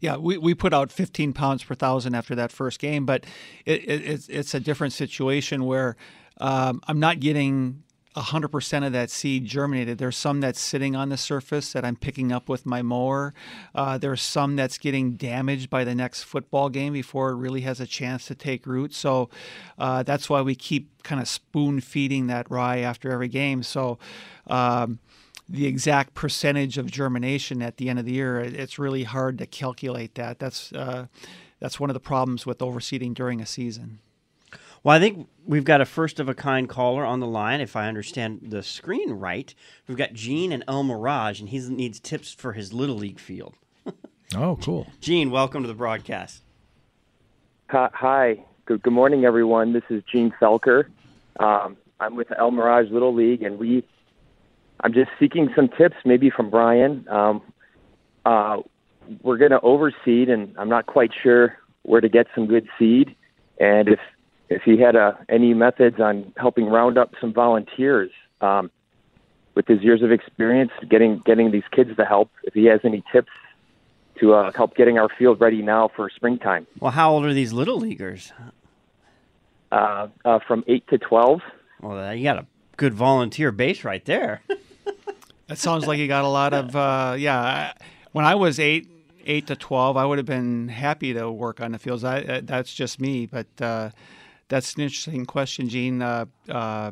Yeah, 0.01 0.17
we, 0.17 0.39
we 0.39 0.55
put 0.55 0.73
out 0.73 0.91
15 0.91 1.33
pounds 1.33 1.65
per 1.65 1.75
thousand 1.75 2.15
after 2.15 2.35
that 2.35 2.51
first 2.51 2.79
game, 2.79 3.05
but 3.07 3.25
it, 3.67 3.83
it, 3.89 4.05
it's, 4.05 4.29
it's 4.29 4.55
a 4.55 4.61
different 4.61 4.93
situation 4.93 5.65
where 5.65 5.97
um, 6.41 6.81
I'm 6.87 6.99
not 6.99 7.21
getting 7.21 7.83
100% 8.17 8.87
of 8.87 8.93
that 8.93 9.11
seed 9.11 9.47
germinated. 9.47 9.99
There's 9.99 10.17
some 10.17 10.41
that's 10.41 10.61
sitting 10.61 10.95
on 10.95 11.09
the 11.09 11.17
surface 11.17 11.73
that 11.73 11.85
I'm 11.85 11.97
picking 11.97 12.31
up 12.31 12.49
with 12.49 12.67
my 12.67 12.83
mower. 12.83 13.33
Uh, 13.75 13.97
there's 13.99 14.23
some 14.23 14.57
that's 14.57 14.79
getting 14.79 15.13
damaged 15.13 15.71
by 15.71 15.85
the 15.85 15.95
next 15.95 16.25
football 16.25 16.69
game 16.69 16.93
before 16.93 17.31
it 17.31 17.37
really 17.37 17.63
has 17.63 17.81
a 17.81 17.87
chance 17.87 18.27
to 18.27 18.35
take 18.35 18.67
root. 18.67 18.93
So 18.93 19.31
uh, 19.79 20.03
that's 20.03 20.29
why 20.29 20.43
we 20.43 20.55
keep 20.55 21.03
kind 21.03 21.21
of 21.21 21.29
spoon 21.29 21.81
feeding 21.81 22.27
that 22.27 22.51
rye 22.51 22.81
after 22.81 23.11
every 23.11 23.29
game. 23.29 23.63
So 23.63 23.99
um, 24.47 24.99
the 25.49 25.67
exact 25.67 26.15
percentage 26.15 26.77
of 26.77 26.91
germination 26.91 27.63
at 27.63 27.79
the 27.79 27.89
end 27.89 27.99
of 27.99 28.05
the 28.05 28.13
year, 28.13 28.41
it's 28.41 28.79
really 28.79 29.05
hard 29.05 29.39
to 29.39 29.47
calculate 29.47 30.15
that. 30.17 30.39
That's 30.39 30.73
uh, 30.73 31.07
that's 31.61 31.79
one 31.79 31.91
of 31.91 31.95
the 31.95 32.01
problems 32.01 32.45
with 32.45 32.59
overseeding 32.59 33.15
during 33.15 33.41
a 33.41 33.47
season. 33.47 34.01
Well, 34.85 34.97
I 34.97 34.99
think 34.99 35.29
we've 35.47 35.65
got 35.65 35.81
a 35.81 35.85
first 35.85 36.19
of 36.19 36.29
a 36.29 36.35
kind 36.35 36.69
caller 36.69 37.05
on 37.05 37.21
the 37.21 37.27
line. 37.27 37.61
If 37.61 37.77
I 37.77 37.87
understand 37.87 38.41
the 38.43 38.65
screen 38.65 39.13
right, 39.13 39.55
we've 39.87 39.97
got 39.97 40.13
Gene 40.13 40.51
and 40.51 40.65
El 40.67 40.83
Mirage, 40.83 41.39
and 41.39 41.49
he 41.49 41.61
needs 41.69 42.01
tips 42.01 42.33
for 42.33 42.53
his 42.53 42.73
little 42.73 42.97
league 42.97 43.21
field. 43.21 43.55
oh, 44.37 44.59
cool. 44.61 44.89
Gene, 45.01 45.31
welcome 45.31 45.63
to 45.63 45.69
the 45.69 45.75
broadcast. 45.75 46.43
Hi. 47.69 48.45
Good, 48.65 48.83
good 48.83 48.93
morning, 48.93 49.25
everyone. 49.25 49.73
This 49.73 49.85
is 49.89 50.03
Gene 50.11 50.33
Felker. 50.41 50.87
Um, 51.39 51.77
I'm 52.01 52.17
with 52.17 52.29
El 52.37 52.51
Mirage 52.51 52.91
Little 52.91 53.15
League, 53.15 53.43
and 53.43 53.59
we. 53.59 53.85
I'm 54.81 54.93
just 54.93 55.11
seeking 55.21 55.49
some 55.55 55.69
tips, 55.69 55.95
maybe 56.05 56.29
from 56.29 56.51
Brian. 56.51 57.07
Um, 57.09 57.41
uh, 58.25 58.59
we're 59.23 59.37
going 59.39 59.53
to 59.53 59.61
overseed, 59.61 60.29
and 60.29 60.57
I'm 60.59 60.69
not 60.69 60.87
quite 60.87 61.13
sure 61.23 61.57
where 61.83 62.01
to 62.01 62.09
get 62.09 62.27
some 62.35 62.47
good 62.47 62.67
seed. 62.79 63.15
And 63.61 63.89
if 63.89 64.01
if 64.53 64.63
he 64.63 64.79
had 64.79 64.97
uh, 64.97 65.13
any 65.29 65.55
methods 65.55 66.01
on 66.01 66.33
helping 66.37 66.67
round 66.67 66.99
up 66.99 67.15
some 67.21 67.33
volunteers 67.33 68.11
um, 68.41 68.71
with 69.55 69.67
his 69.67 69.83
years 69.83 70.03
of 70.03 70.13
experience, 70.13 70.73
getting 70.89 71.19
getting 71.25 71.51
these 71.51 71.65
kids 71.71 71.95
to 71.97 72.05
help. 72.05 72.31
If 72.45 72.55
he 72.55 72.65
has 72.67 72.81
any 72.85 73.03
tips 73.13 73.31
to 74.21 74.35
uh, 74.35 74.53
help 74.53 74.77
getting 74.77 74.99
our 74.99 75.09
field 75.19 75.41
ready 75.41 75.63
now 75.63 75.91
for 75.95 76.09
springtime. 76.11 76.67
Well, 76.81 76.93
how 76.93 77.13
old 77.13 77.25
are 77.25 77.33
these 77.35 77.53
little 77.53 77.79
leaguers? 77.79 78.33
uh, 79.73 80.09
uh, 80.25 80.39
from 80.47 80.65
eight 80.69 80.87
to 80.89 80.99
twelve. 80.99 81.41
Well, 81.81 82.15
you 82.15 82.23
got 82.23 82.39
a 82.39 82.47
good 82.77 82.95
volunteer 82.95 83.51
base 83.51 83.85
right 83.85 84.05
there. 84.05 84.43
That 85.49 85.59
sounds 85.59 85.87
like 85.87 85.99
you 85.99 86.09
got 86.09 86.25
a 86.25 86.29
lot 86.29 86.55
of 86.55 86.75
uh, 86.75 87.15
yeah. 87.19 87.75
When 88.13 88.25
I 88.25 88.37
was 88.37 88.59
eight, 88.59 88.89
eight 89.27 89.49
to 89.49 89.57
twelve, 89.57 89.99
I 89.99 90.07
would 90.07 90.17
have 90.17 90.27
been 90.27 90.69
happy 90.69 91.13
to 91.13 91.31
work 91.31 91.61
on 91.61 91.73
the 91.73 91.79
fields. 91.79 92.05
I, 92.05 92.23
uh, 92.23 92.41
that's 92.43 92.73
just 92.73 92.99
me, 92.99 93.27
but 93.27 93.49
uh, 93.61 93.91
that's 94.53 94.75
an 94.75 94.83
interesting 94.83 95.25
question, 95.25 95.71
Gene. 95.71 96.03
Uh, 96.03 96.27
uh, 96.47 96.91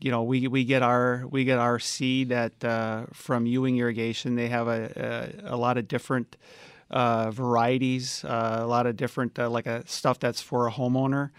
you 0.00 0.10
know, 0.10 0.22
we, 0.22 0.48
we 0.48 0.64
get 0.64 0.82
our 0.82 1.26
we 1.30 1.44
get 1.44 1.58
our 1.58 1.78
seed 1.78 2.32
at 2.32 2.64
uh, 2.64 3.04
from 3.12 3.44
Ewing 3.44 3.76
Irrigation. 3.76 4.34
They 4.34 4.48
have 4.48 4.66
a 4.66 5.34
a, 5.44 5.54
a 5.54 5.56
lot 5.56 5.76
of 5.76 5.88
different 5.88 6.36
uh, 6.90 7.30
varieties, 7.30 8.24
uh, 8.24 8.60
a 8.60 8.66
lot 8.66 8.86
of 8.86 8.96
different 8.96 9.38
uh, 9.38 9.50
like 9.50 9.66
a 9.66 9.86
stuff 9.86 10.18
that's 10.18 10.40
for 10.40 10.68
a 10.68 10.72
homeowner, 10.72 11.32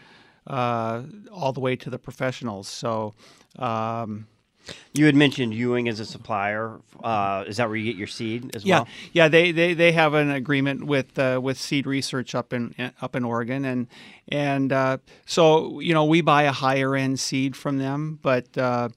all 0.48 1.54
the 1.54 1.60
way 1.60 1.76
to 1.76 1.90
the 1.90 2.00
professionals. 2.00 2.68
So. 2.68 3.16
Um, 3.58 4.28
you 4.94 5.06
had 5.06 5.16
mentioned 5.16 5.54
Ewing 5.54 5.88
as 5.88 6.00
a 6.00 6.06
supplier. 6.06 6.80
Uh, 7.04 7.44
is 7.48 7.58
that 7.58 7.68
where 7.68 7.76
you 7.78 7.86
get 7.86 7.98
your 7.98 8.08
seed 8.08 8.56
as 8.56 8.66
yeah, 8.66 8.80
well? 8.80 8.88
Yeah, 9.14 9.28
they, 9.28 9.52
they, 9.52 9.74
they 9.74 9.92
have 9.92 10.14
an 10.14 10.32
agreement 10.32 10.86
with 10.86 11.18
uh, 11.18 11.40
with 11.42 11.58
Seed 11.58 11.86
Research 11.86 12.36
up 12.36 12.54
in 12.54 12.74
up 13.02 13.16
in 13.16 13.24
Oregon, 13.24 13.66
and 13.66 13.88
and 14.30 14.72
uh, 14.74 14.98
so 15.26 15.80
you 15.80 15.94
know 15.94 16.06
we 16.06 16.22
buy 16.22 16.44
a 16.44 16.52
higher 16.52 16.96
end 16.96 17.20
seed 17.20 17.56
from 17.56 17.78
them, 17.78 18.20
but 18.22 18.58
uh, 18.58 18.90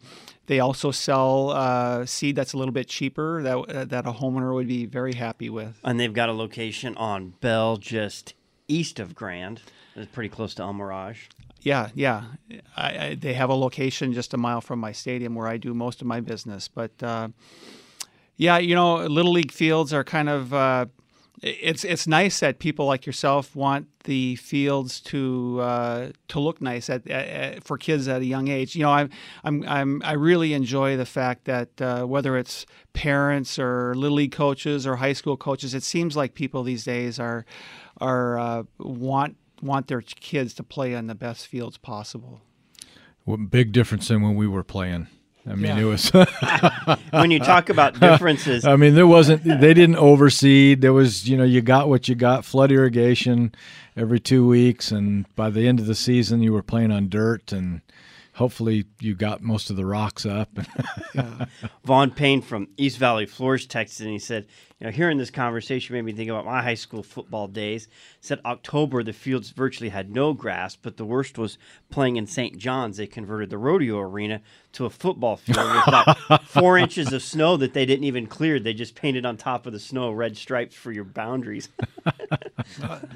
they 0.47 0.61
also 0.61 0.91
sell 0.91 1.51
uh, 1.51 2.07
seed 2.07 2.37
that's 2.37 2.53
a 2.53 2.57
little 2.57 2.73
bit 2.73 2.89
cheaper 2.89 3.43
that 3.43 3.89
that 3.91 4.07
a 4.07 4.13
homeowner 4.13 4.55
would 4.55 4.69
be 4.69 4.87
very 4.87 5.15
happy 5.15 5.51
with. 5.51 5.79
And 5.85 6.01
they've 6.01 6.13
got 6.13 6.29
a 6.29 6.33
location 6.33 6.97
on 6.97 7.35
Bell, 7.41 7.77
just 7.77 8.35
east 8.73 8.99
of 9.01 9.15
Grand. 9.15 9.61
It's 9.97 10.11
pretty 10.11 10.29
close 10.29 10.55
to 10.55 10.63
El 10.63 10.73
Mirage. 10.73 11.27
Yeah, 11.63 11.89
yeah. 11.95 12.25
I, 12.77 12.99
I, 12.99 13.15
they 13.15 13.35
have 13.35 13.51
a 13.51 13.55
location 13.55 14.13
just 14.13 14.33
a 14.33 14.39
mile 14.39 14.61
from 14.61 14.79
my 14.79 14.93
stadium 14.93 15.35
where 15.35 15.47
I 15.47 15.57
do 15.57 15.75
most 15.75 16.01
of 16.01 16.07
my 16.07 16.21
business. 16.21 16.69
But 16.69 16.93
uh, 17.03 17.29
yeah, 18.37 18.59
you 18.59 18.75
know, 18.75 19.05
little 19.07 19.33
league 19.33 19.53
fields 19.53 19.93
are 19.93 20.05
kind 20.05 20.29
of. 20.29 20.55
Uh, 20.55 20.87
it's 21.43 21.85
it's 21.85 22.07
nice 22.07 22.41
that 22.41 22.59
people 22.59 22.87
like 22.87 23.07
yourself 23.07 23.57
want 23.57 23.89
the 24.05 24.37
fields 24.37 25.01
to 25.01 25.59
uh, 25.61 26.11
to 26.29 26.41
look 26.41 26.61
nice 26.61 26.91
at, 26.91 27.07
at, 27.09 27.65
for 27.65 27.79
kids 27.79 28.09
at 28.09 28.21
a 28.21 28.25
young 28.25 28.49
age. 28.49 28.77
You 28.77 28.83
know, 28.83 28.91
I'm 28.91 29.11
I'm, 29.45 29.67
I'm 29.67 30.03
I 30.05 30.13
really 30.13 30.53
enjoy 30.53 30.97
the 30.97 31.07
fact 31.07 31.47
that 31.47 31.81
uh, 31.81 32.05
whether 32.05 32.37
it's 32.37 32.67
parents 32.93 33.59
or 33.59 33.95
little 33.95 34.17
league 34.17 34.33
coaches 34.33 34.87
or 34.87 34.97
high 34.97 35.15
school 35.15 35.37
coaches, 35.37 35.75
it 35.75 35.83
seems 35.83 36.17
like 36.17 36.35
people 36.35 36.63
these 36.63 36.85
days 36.85 37.19
are 37.19 37.47
are 38.01 38.39
uh, 38.39 38.63
want 38.79 39.37
want 39.63 39.89
their 39.89 40.03
kids 40.03 40.53
to 40.55 40.63
play 40.63 40.95
on 40.95 41.07
the 41.07 41.15
best 41.15 41.47
fields 41.47 41.79
possible. 41.79 42.43
Well, 43.25 43.39
big 43.39 43.73
difference 43.73 44.09
than 44.09 44.23
when 44.23 44.35
we 44.35 44.47
were 44.47 44.65
playing. 44.65 45.09
I 45.49 45.55
mean, 45.55 45.77
Yeah. 45.77 45.79
it 45.79 45.85
was. 45.85 46.11
when 47.11 47.31
you 47.31 47.39
talk 47.41 47.71
about 47.71 47.99
differences, 47.99 48.65
I 48.65 48.77
mean, 48.77 48.95
there 48.95 49.07
wasn't. 49.07 49.43
They 49.45 49.75
didn't 49.75 49.97
overseed. 49.97 50.81
There 50.81 50.93
was, 50.93 51.29
you 51.29 51.37
know, 51.37 51.45
you 51.45 51.61
got 51.63 51.89
what 51.89 52.09
you 52.09 52.15
got. 52.15 52.45
Flood 52.45 52.71
irrigation 52.71 53.55
every 53.97 54.21
two 54.21 54.47
weeks, 54.47 54.91
and 54.93 55.25
by 55.37 55.51
the 55.51 55.67
end 55.67 55.81
of 55.81 55.87
the 55.87 55.95
season, 55.95 56.43
you 56.43 56.53
were 56.53 56.63
playing 56.63 56.91
on 56.93 57.09
dirt, 57.09 57.53
and 57.53 57.81
hopefully, 58.41 58.87
you 59.01 59.15
got 59.15 59.43
most 59.43 59.69
of 59.69 59.77
the 59.77 59.85
rocks 59.85 60.25
up. 60.25 60.49
Vaughn 61.85 62.11
Payne 62.11 62.41
from 62.41 62.69
East 62.79 62.97
Valley 62.97 63.27
Floors 63.27 63.67
texted 63.67 64.01
and 64.01 64.11
he 64.13 64.19
said, 64.19 64.47
you 64.81 64.87
know, 64.87 64.91
hearing 64.91 65.19
this 65.19 65.31
conversation 65.31 65.95
made 65.95 66.07
me 66.07 66.13
think 66.13 66.31
about 66.31 66.47
my 66.47 66.63
high 66.63 66.75
school 66.75 67.03
football 67.03 67.49
days. 67.49 67.87
Said 68.23 68.41
October 68.47 69.03
the 69.03 69.13
fields 69.13 69.51
virtually 69.51 69.91
had 69.91 70.11
no 70.11 70.33
grass, 70.33 70.75
but 70.75 70.97
the 70.97 71.05
worst 71.05 71.37
was 71.37 71.59
playing 71.91 72.17
in 72.17 72.27
St. 72.27 72.57
John's. 72.57 72.97
They 72.97 73.07
converted 73.07 73.51
the 73.51 73.59
rodeo 73.59 73.99
arena 73.99 74.41
to 74.73 74.87
a 74.87 74.91
football 74.91 75.37
field 75.37 75.59
with 75.59 75.87
about 75.87 76.45
four 76.47 76.79
inches 76.79 77.13
of 77.13 77.23
snow 77.23 77.59
that 77.59 77.75
they 77.75 77.85
didn't 77.85 78.05
even 78.05 78.27
clear. 78.27 78.59
They 78.59 78.73
just 78.73 78.95
painted 78.95 79.27
on 79.27 79.37
top 79.37 79.67
of 79.67 79.75
the 79.75 79.81
snow 79.81 80.11
red 80.13 80.39
stripes 80.39 80.75
for 80.75 80.91
your 80.91 81.05
boundaries. 81.05 81.69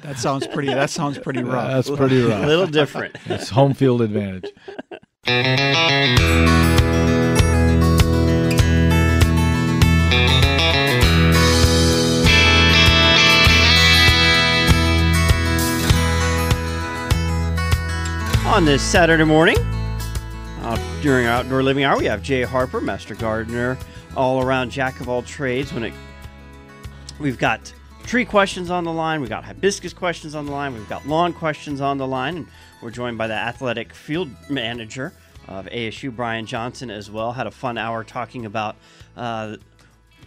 That 0.03 0.19
sounds 0.19 0.47
pretty. 0.47 0.69
That 0.69 0.91
sounds 0.91 1.19
pretty 1.19 1.43
rough. 1.43 1.87
That's 1.87 1.97
pretty 1.97 2.23
rough. 2.23 2.43
a 2.43 2.47
little 2.47 2.67
different. 2.67 3.17
It's 3.27 3.49
home 3.49 3.73
field 3.73 4.03
advantage. 4.03 4.51
On 5.27 5.33
this 18.67 18.83
Saturday 18.83 19.25
morning, 19.25 19.57
uh, 20.61 20.77
during 21.01 21.27
our 21.27 21.33
outdoor 21.33 21.63
living 21.63 21.85
hour, 21.85 21.97
we 21.97 22.05
have 22.05 22.23
Jay 22.23 22.43
Harper, 22.43 22.83
Master 22.83 23.15
Gardener, 23.15 23.79
all 24.15 24.43
around 24.43 24.69
jack 24.69 25.01
of 25.01 25.09
all 25.09 25.23
trades. 25.23 25.73
When 25.73 25.85
it, 25.85 25.95
we've 27.19 27.39
got 27.39 27.73
tree 28.03 28.27
questions 28.27 28.71
on 28.71 28.85
the 28.85 28.93
line, 28.93 29.23
we've 29.23 29.31
got 29.31 29.43
hibiscus 29.45 29.95
questions 29.95 30.35
on 30.35 30.45
the 30.45 30.53
line, 30.53 30.75
we've 30.75 30.87
got 30.91 31.09
lawn 31.09 31.33
questions 31.33 31.81
on 31.81 31.97
the 31.97 32.07
line, 32.07 32.37
and 32.37 32.47
we're 32.85 32.91
joined 32.91 33.17
by 33.17 33.27
the 33.27 33.35
athletic 33.35 33.95
field 33.95 34.29
manager 34.51 35.15
of 35.49 35.65
ASU, 35.67 36.15
Brian 36.15 36.45
Johnson, 36.45 36.91
as 36.91 37.11
well. 37.11 37.33
Had 37.33 37.47
a 37.47 37.51
fun 37.51 37.79
hour 37.79 38.05
talking 38.05 38.45
about 38.45 38.77
uh, 39.17 39.57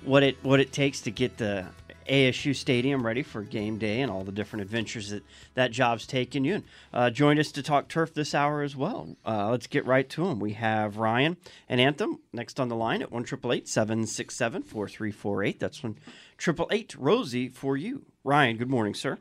what 0.04 0.24
it 0.24 0.38
what 0.42 0.60
it 0.60 0.74
takes 0.74 1.02
to 1.02 1.12
get 1.12 1.38
the 1.38 1.68
ASU 2.10 2.56
Stadium 2.56 3.06
ready 3.06 3.22
for 3.22 3.44
game 3.44 3.78
day 3.78 4.02
and 4.02 4.12
all 4.12 4.24
the 4.24 4.32
different 4.32 4.64
adventures 4.64 5.12
that 5.12 5.24
that 5.54 5.72
job's 5.72 6.08
taken 6.08 6.44
you. 6.44 6.56
And 6.56 6.64
uh, 6.92 7.10
joined 7.12 7.40
us 7.40 7.52
to 7.52 7.62
talk 7.62 7.90
turf 7.90 8.16
this 8.16 8.34
hour 8.34 8.64
as 8.64 8.76
well. 8.76 9.16
Uh, 9.24 9.52
let's 9.52 9.68
get 9.68 9.86
right 9.86 10.10
to 10.10 10.26
them. 10.26 10.40
We 10.40 10.54
have 10.54 10.98
Ryan 10.98 11.38
and 11.70 11.80
Anthem 11.80 12.22
next 12.34 12.60
on 12.60 12.70
the 12.70 12.76
line 12.76 13.04
at 13.04 13.12
one 13.12 13.24
triple 13.24 13.54
eight 13.54 13.68
seven 13.68 14.08
six 14.08 14.36
seven 14.36 14.64
four 14.64 14.90
three 14.90 15.12
four 15.12 15.44
eight. 15.44 15.60
That's 15.60 15.84
one 15.84 16.00
triple 16.40 16.68
eight 16.72 16.96
Rosie 16.98 17.50
for 17.50 17.78
you. 17.78 18.02
Ryan, 18.24 18.58
good 18.58 18.70
morning, 18.70 18.96
sir. 18.96 19.20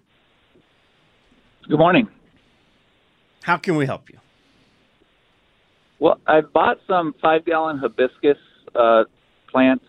Good 1.69 1.79
morning. 1.79 2.09
How 3.47 3.59
can 3.59 3.77
we 3.77 3.87
help 3.87 4.11
you? 4.11 4.19
Well, 6.01 6.19
I 6.27 6.41
bought 6.41 6.79
some 6.89 7.15
five 7.23 7.45
gallon 7.45 7.79
hibiscus 7.79 8.39
uh, 8.75 9.05
plants, 9.49 9.85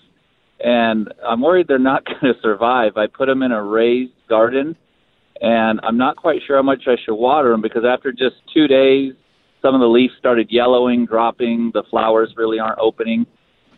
and 0.60 1.12
I'm 1.28 1.42
worried 1.42 1.68
they're 1.68 1.80
not 1.80 2.06
going 2.06 2.36
to 2.36 2.40
survive. 2.40 2.98
I 2.98 3.08
put 3.08 3.26
them 3.26 3.42
in 3.42 3.52
a 3.52 3.64
raised 3.64 4.14
garden, 4.30 4.76
and 5.42 5.80
I'm 5.82 5.98
not 5.98 6.18
quite 6.18 6.42
sure 6.46 6.58
how 6.58 6.62
much 6.62 6.84
I 6.86 6.98
should 7.04 7.16
water 7.16 7.50
them 7.50 7.64
because 7.64 7.82
after 7.84 8.12
just 8.12 8.36
two 8.54 8.68
days, 8.68 9.14
some 9.64 9.74
of 9.74 9.82
the 9.82 9.88
leaves 9.88 10.14
started 10.20 10.50
yellowing, 10.52 11.08
dropping. 11.08 11.72
The 11.74 11.82
flowers 11.90 12.36
really 12.38 12.60
aren't 12.60 12.78
opening. 12.78 13.26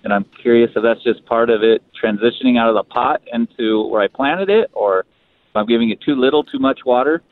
And 0.04 0.12
I'm 0.12 0.26
curious 0.42 0.72
if 0.76 0.84
that's 0.84 1.04
just 1.06 1.26
part 1.26 1.50
of 1.50 1.64
it 1.64 1.82
transitioning 2.04 2.60
out 2.60 2.68
of 2.68 2.76
the 2.76 2.84
pot 2.84 3.22
into 3.32 3.88
where 3.88 4.02
I 4.02 4.10
planted 4.10 4.50
it, 4.50 4.72
or 4.74 5.00
if 5.00 5.56
I'm 5.56 5.68
giving 5.68 5.90
it 5.90 6.02
too 6.02 6.16
little, 6.16 6.44
too 6.44 6.60
much 6.60 6.82
water. 6.86 7.24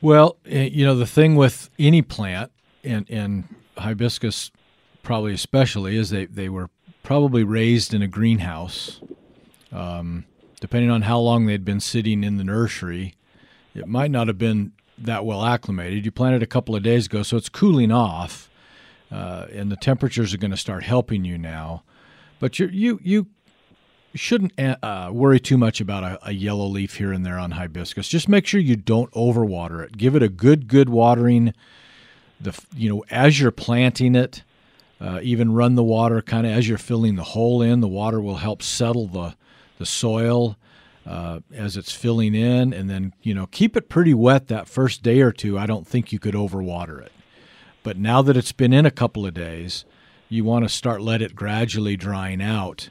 Well, 0.00 0.36
eh, 0.46 0.68
you 0.72 0.84
know, 0.84 0.94
the 0.94 1.06
thing 1.06 1.36
with 1.36 1.70
any 1.78 2.02
plant, 2.02 2.52
and, 2.84 3.08
and 3.10 3.44
hibiscus 3.78 4.50
probably 5.02 5.32
especially, 5.32 5.96
is 5.96 6.10
they, 6.10 6.26
they 6.26 6.48
were 6.48 6.68
probably 7.02 7.44
raised 7.44 7.94
in 7.94 8.02
a 8.02 8.08
greenhouse. 8.08 9.00
Um, 9.72 10.26
depending 10.60 10.90
on 10.90 11.02
how 11.02 11.18
long 11.18 11.46
they'd 11.46 11.64
been 11.64 11.80
sitting 11.80 12.24
in 12.24 12.36
the 12.36 12.44
nursery, 12.44 13.14
it 13.74 13.86
might 13.86 14.10
not 14.10 14.26
have 14.26 14.38
been 14.38 14.72
that 14.98 15.24
well 15.24 15.44
acclimated. 15.44 16.04
You 16.04 16.10
planted 16.10 16.42
a 16.42 16.46
couple 16.46 16.74
of 16.74 16.82
days 16.82 17.06
ago, 17.06 17.22
so 17.22 17.36
it's 17.36 17.48
cooling 17.48 17.92
off, 17.92 18.50
uh, 19.10 19.46
and 19.52 19.70
the 19.70 19.76
temperatures 19.76 20.32
are 20.34 20.38
going 20.38 20.50
to 20.50 20.56
start 20.56 20.82
helping 20.82 21.24
you 21.24 21.38
now. 21.38 21.82
But 22.38 22.58
you 22.58 22.68
you 22.68 23.00
you 23.02 23.26
shouldn't 24.16 24.52
uh, 24.58 25.10
worry 25.12 25.40
too 25.40 25.58
much 25.58 25.80
about 25.80 26.04
a, 26.04 26.28
a 26.28 26.32
yellow 26.32 26.66
leaf 26.66 26.96
here 26.96 27.12
and 27.12 27.24
there 27.24 27.38
on 27.38 27.52
hibiscus. 27.52 28.08
Just 28.08 28.28
make 28.28 28.46
sure 28.46 28.60
you 28.60 28.76
don't 28.76 29.10
overwater 29.12 29.84
it. 29.84 29.96
Give 29.96 30.16
it 30.16 30.22
a 30.22 30.28
good 30.28 30.68
good 30.68 30.88
watering. 30.88 31.54
The 32.40 32.58
you 32.74 32.88
know 32.88 33.04
as 33.10 33.40
you're 33.40 33.50
planting 33.50 34.14
it, 34.14 34.42
uh, 35.00 35.20
even 35.22 35.52
run 35.52 35.74
the 35.74 35.82
water 35.82 36.20
kind 36.22 36.46
of 36.46 36.52
as 36.52 36.68
you're 36.68 36.78
filling 36.78 37.16
the 37.16 37.22
hole 37.22 37.62
in. 37.62 37.80
The 37.80 37.88
water 37.88 38.20
will 38.20 38.36
help 38.36 38.62
settle 38.62 39.06
the 39.06 39.36
the 39.78 39.86
soil 39.86 40.56
uh, 41.06 41.40
as 41.54 41.76
it's 41.76 41.92
filling 41.92 42.34
in, 42.34 42.72
and 42.72 42.90
then 42.90 43.14
you 43.22 43.34
know 43.34 43.46
keep 43.46 43.76
it 43.76 43.88
pretty 43.88 44.14
wet 44.14 44.48
that 44.48 44.68
first 44.68 45.02
day 45.02 45.20
or 45.20 45.32
two. 45.32 45.58
I 45.58 45.66
don't 45.66 45.86
think 45.86 46.12
you 46.12 46.18
could 46.18 46.34
overwater 46.34 47.00
it, 47.00 47.12
but 47.82 47.96
now 47.96 48.22
that 48.22 48.36
it's 48.36 48.52
been 48.52 48.72
in 48.72 48.86
a 48.86 48.90
couple 48.90 49.24
of 49.24 49.34
days, 49.34 49.84
you 50.28 50.44
want 50.44 50.64
to 50.64 50.68
start 50.68 51.00
let 51.00 51.22
it 51.22 51.34
gradually 51.34 51.96
drying 51.96 52.42
out. 52.42 52.88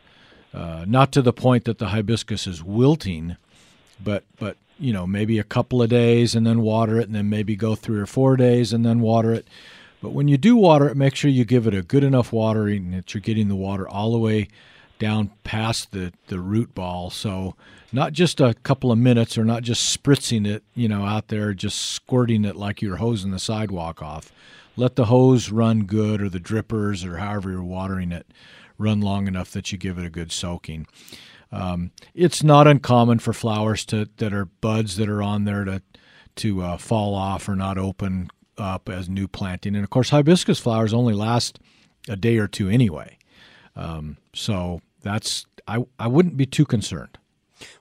Uh, 0.56 0.86
not 0.88 1.12
to 1.12 1.22
the 1.22 1.34
point 1.34 1.66
that 1.66 1.80
the 1.80 1.90
hibiscus 1.90 2.48
is 2.48 2.64
wilting, 2.64 3.36
but 4.02 4.24
but 4.40 4.56
you 4.80 4.94
know 4.94 5.06
maybe 5.06 5.38
a 5.38 5.44
couple 5.44 5.82
of 5.82 5.90
days 5.90 6.34
and 6.34 6.48
then 6.48 6.62
water 6.62 6.98
it, 6.98 7.08
and 7.08 7.16
then 7.16 7.30
maybe 7.30 7.58
go 7.58 7.76
three 7.76 8.00
or 8.00 8.06
four 8.06 8.38
days 8.38 8.72
and 8.72 8.86
then 8.86 9.02
water 9.02 9.34
it. 9.34 9.46
But 10.02 10.14
when 10.14 10.30
you 10.30 10.38
do 10.38 10.56
water 10.56 10.88
it, 10.88 10.96
make 10.96 11.16
sure 11.16 11.30
you 11.30 11.44
give 11.44 11.68
it 11.68 11.74
a 11.74 11.82
good 11.82 12.06
enough 12.06 12.32
watering 12.32 12.92
that 12.92 13.14
you're 13.14 13.22
getting 13.22 13.50
the 13.50 13.56
water 13.56 13.86
all 13.88 14.14
the 14.14 14.18
way 14.18 14.48
down 14.98 15.32
past 15.44 15.92
the, 15.92 16.14
the 16.28 16.40
root 16.40 16.74
ball. 16.74 17.10
So 17.10 17.56
not 17.92 18.14
just 18.14 18.40
a 18.40 18.54
couple 18.64 18.92
of 18.92 18.98
minutes 18.98 19.38
or 19.38 19.44
not 19.44 19.64
just 19.64 19.98
spritzing 19.98 20.48
it, 20.48 20.64
you 20.74 20.88
know, 20.88 21.04
out 21.04 21.28
there, 21.28 21.54
just 21.54 21.80
squirting 21.82 22.46
it 22.46 22.56
like 22.56 22.82
you're 22.82 22.98
hosing 22.98 23.32
the 23.32 23.40
sidewalk 23.40 24.02
off. 24.02 24.32
Let 24.78 24.96
the 24.96 25.06
hose 25.06 25.50
run 25.50 25.84
good 25.84 26.22
or 26.22 26.30
the 26.30 26.40
drippers 26.40 27.06
or 27.06 27.18
however 27.18 27.52
you're 27.52 27.64
watering 27.64 28.12
it 28.12 28.28
run 28.78 29.02
long 29.02 29.28
enough 29.28 29.52
that 29.52 29.72
you 29.72 29.78
give 29.78 29.98
it 29.98 30.06
a 30.06 30.10
good 30.10 30.32
soaking. 30.32 30.88
Um, 31.52 31.92
it's 32.14 32.44
not 32.44 32.68
uncommon 32.68 33.20
for 33.20 33.34
flowers 33.34 33.86
to 33.86 34.10
that 34.18 34.34
are 34.34 34.46
buds 34.46 34.98
that 34.98 35.10
are 35.10 35.24
on 35.24 35.46
there 35.46 35.64
to 35.64 35.82
to 36.38 36.62
uh, 36.62 36.78
fall 36.78 37.16
off 37.16 37.48
or 37.48 37.56
not 37.56 37.78
open 37.78 38.30
up 38.58 38.90
as 38.90 39.08
new 39.08 39.28
planting. 39.28 39.76
And 39.76 39.84
of 39.84 39.90
course, 39.90 40.10
hibiscus 40.10 40.60
flowers 40.60 40.94
only 40.94 41.14
last 41.14 41.60
a 42.10 42.16
day 42.16 42.38
or 42.38 42.48
two 42.48 42.70
anyway. 42.70 43.18
Um, 43.76 44.18
so 44.34 44.82
that's 45.02 45.46
I 45.68 45.86
I 46.00 46.08
wouldn't 46.08 46.38
be 46.38 46.46
too 46.46 46.66
concerned. 46.66 47.18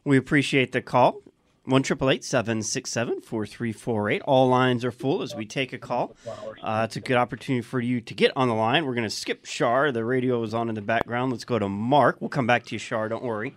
We 0.04 0.16
appreciate 0.16 0.72
the 0.72 0.82
call. 0.82 1.20
One 1.66 1.82
triple 1.82 2.10
eight 2.10 2.22
seven 2.24 2.62
six 2.62 2.90
seven 2.90 3.22
four 3.22 3.46
three 3.46 3.72
four 3.72 4.10
eight. 4.10 4.20
All 4.22 4.48
lines 4.48 4.84
are 4.84 4.90
full 4.90 5.22
as 5.22 5.34
we 5.34 5.46
take 5.46 5.72
a 5.72 5.78
call. 5.78 6.14
Uh, 6.62 6.82
it's 6.84 6.96
a 6.96 7.00
good 7.00 7.16
opportunity 7.16 7.62
for 7.62 7.80
you 7.80 8.02
to 8.02 8.14
get 8.14 8.32
on 8.36 8.48
the 8.48 8.54
line. 8.54 8.84
We're 8.84 8.92
going 8.92 9.08
to 9.08 9.10
skip 9.10 9.46
Shar. 9.46 9.90
The 9.90 10.04
radio 10.04 10.42
is 10.42 10.52
on 10.52 10.68
in 10.68 10.74
the 10.74 10.82
background. 10.82 11.32
Let's 11.32 11.46
go 11.46 11.58
to 11.58 11.68
Mark. 11.68 12.18
We'll 12.20 12.28
come 12.28 12.46
back 12.46 12.66
to 12.66 12.74
you, 12.74 12.78
Shar. 12.78 13.08
Don't 13.08 13.24
worry. 13.24 13.54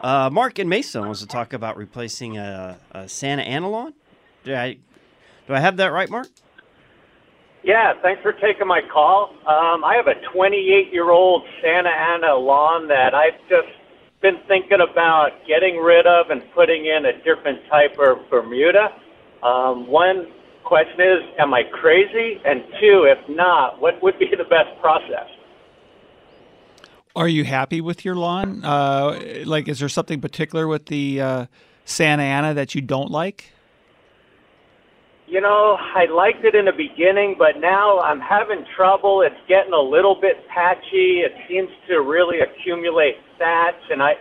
Uh, 0.00 0.30
Mark 0.30 0.60
in 0.60 0.68
Mesa 0.68 1.00
wants 1.00 1.18
to 1.18 1.26
talk 1.26 1.52
about 1.52 1.76
replacing 1.76 2.38
a, 2.38 2.78
a 2.92 3.08
Santa 3.08 3.42
Ana 3.42 3.68
lawn. 3.68 3.92
Do 4.44 4.54
I 4.54 4.78
do 5.48 5.54
I 5.54 5.58
have 5.58 5.78
that 5.78 5.90
right, 5.90 6.08
Mark? 6.08 6.28
Yeah, 7.64 7.92
thanks 8.02 8.22
for 8.22 8.32
taking 8.32 8.68
my 8.68 8.82
call. 8.92 9.30
Um, 9.46 9.82
I 9.82 9.94
have 9.96 10.06
a 10.06 10.14
28 10.32 10.92
year 10.92 11.10
old 11.10 11.42
Santa 11.60 11.90
Ana 11.90 12.36
lawn 12.36 12.86
that 12.86 13.14
I've 13.14 13.38
just 13.48 13.68
been 14.20 14.38
thinking 14.48 14.78
about 14.80 15.30
getting 15.46 15.76
rid 15.76 16.06
of 16.06 16.30
and 16.30 16.42
putting 16.54 16.86
in 16.86 17.06
a 17.06 17.16
different 17.18 17.60
type 17.70 17.96
of 17.98 18.18
Bermuda. 18.30 18.88
Um, 19.42 19.86
one 19.86 20.26
question 20.64 21.00
is, 21.00 21.18
am 21.38 21.54
I 21.54 21.62
crazy? 21.62 22.40
And 22.44 22.62
two, 22.80 23.06
if 23.08 23.18
not, 23.28 23.80
what 23.80 24.02
would 24.02 24.18
be 24.18 24.30
the 24.30 24.44
best 24.44 24.78
process? 24.80 25.28
Are 27.14 27.28
you 27.28 27.44
happy 27.44 27.80
with 27.80 28.04
your 28.04 28.14
lawn? 28.14 28.64
Uh, 28.64 29.42
like, 29.44 29.68
is 29.68 29.78
there 29.78 29.88
something 29.88 30.20
particular 30.20 30.68
with 30.68 30.86
the 30.86 31.20
uh, 31.20 31.46
Santa 31.84 32.22
Ana 32.22 32.54
that 32.54 32.74
you 32.74 32.80
don't 32.80 33.10
like? 33.10 33.52
You 35.28 35.42
know, 35.42 35.76
I 35.78 36.06
liked 36.06 36.46
it 36.46 36.54
in 36.54 36.64
the 36.64 36.72
beginning, 36.72 37.36
but 37.38 37.60
now 37.60 38.00
I'm 38.00 38.18
having 38.18 38.64
trouble. 38.74 39.20
It's 39.20 39.36
getting 39.46 39.74
a 39.74 39.80
little 39.80 40.18
bit 40.18 40.36
patchy. 40.48 41.20
It 41.20 41.32
seems 41.46 41.68
to 41.88 42.00
really 42.00 42.38
accumulate 42.40 43.16
thatch, 43.36 43.76
and 43.90 44.02
I, 44.02 44.12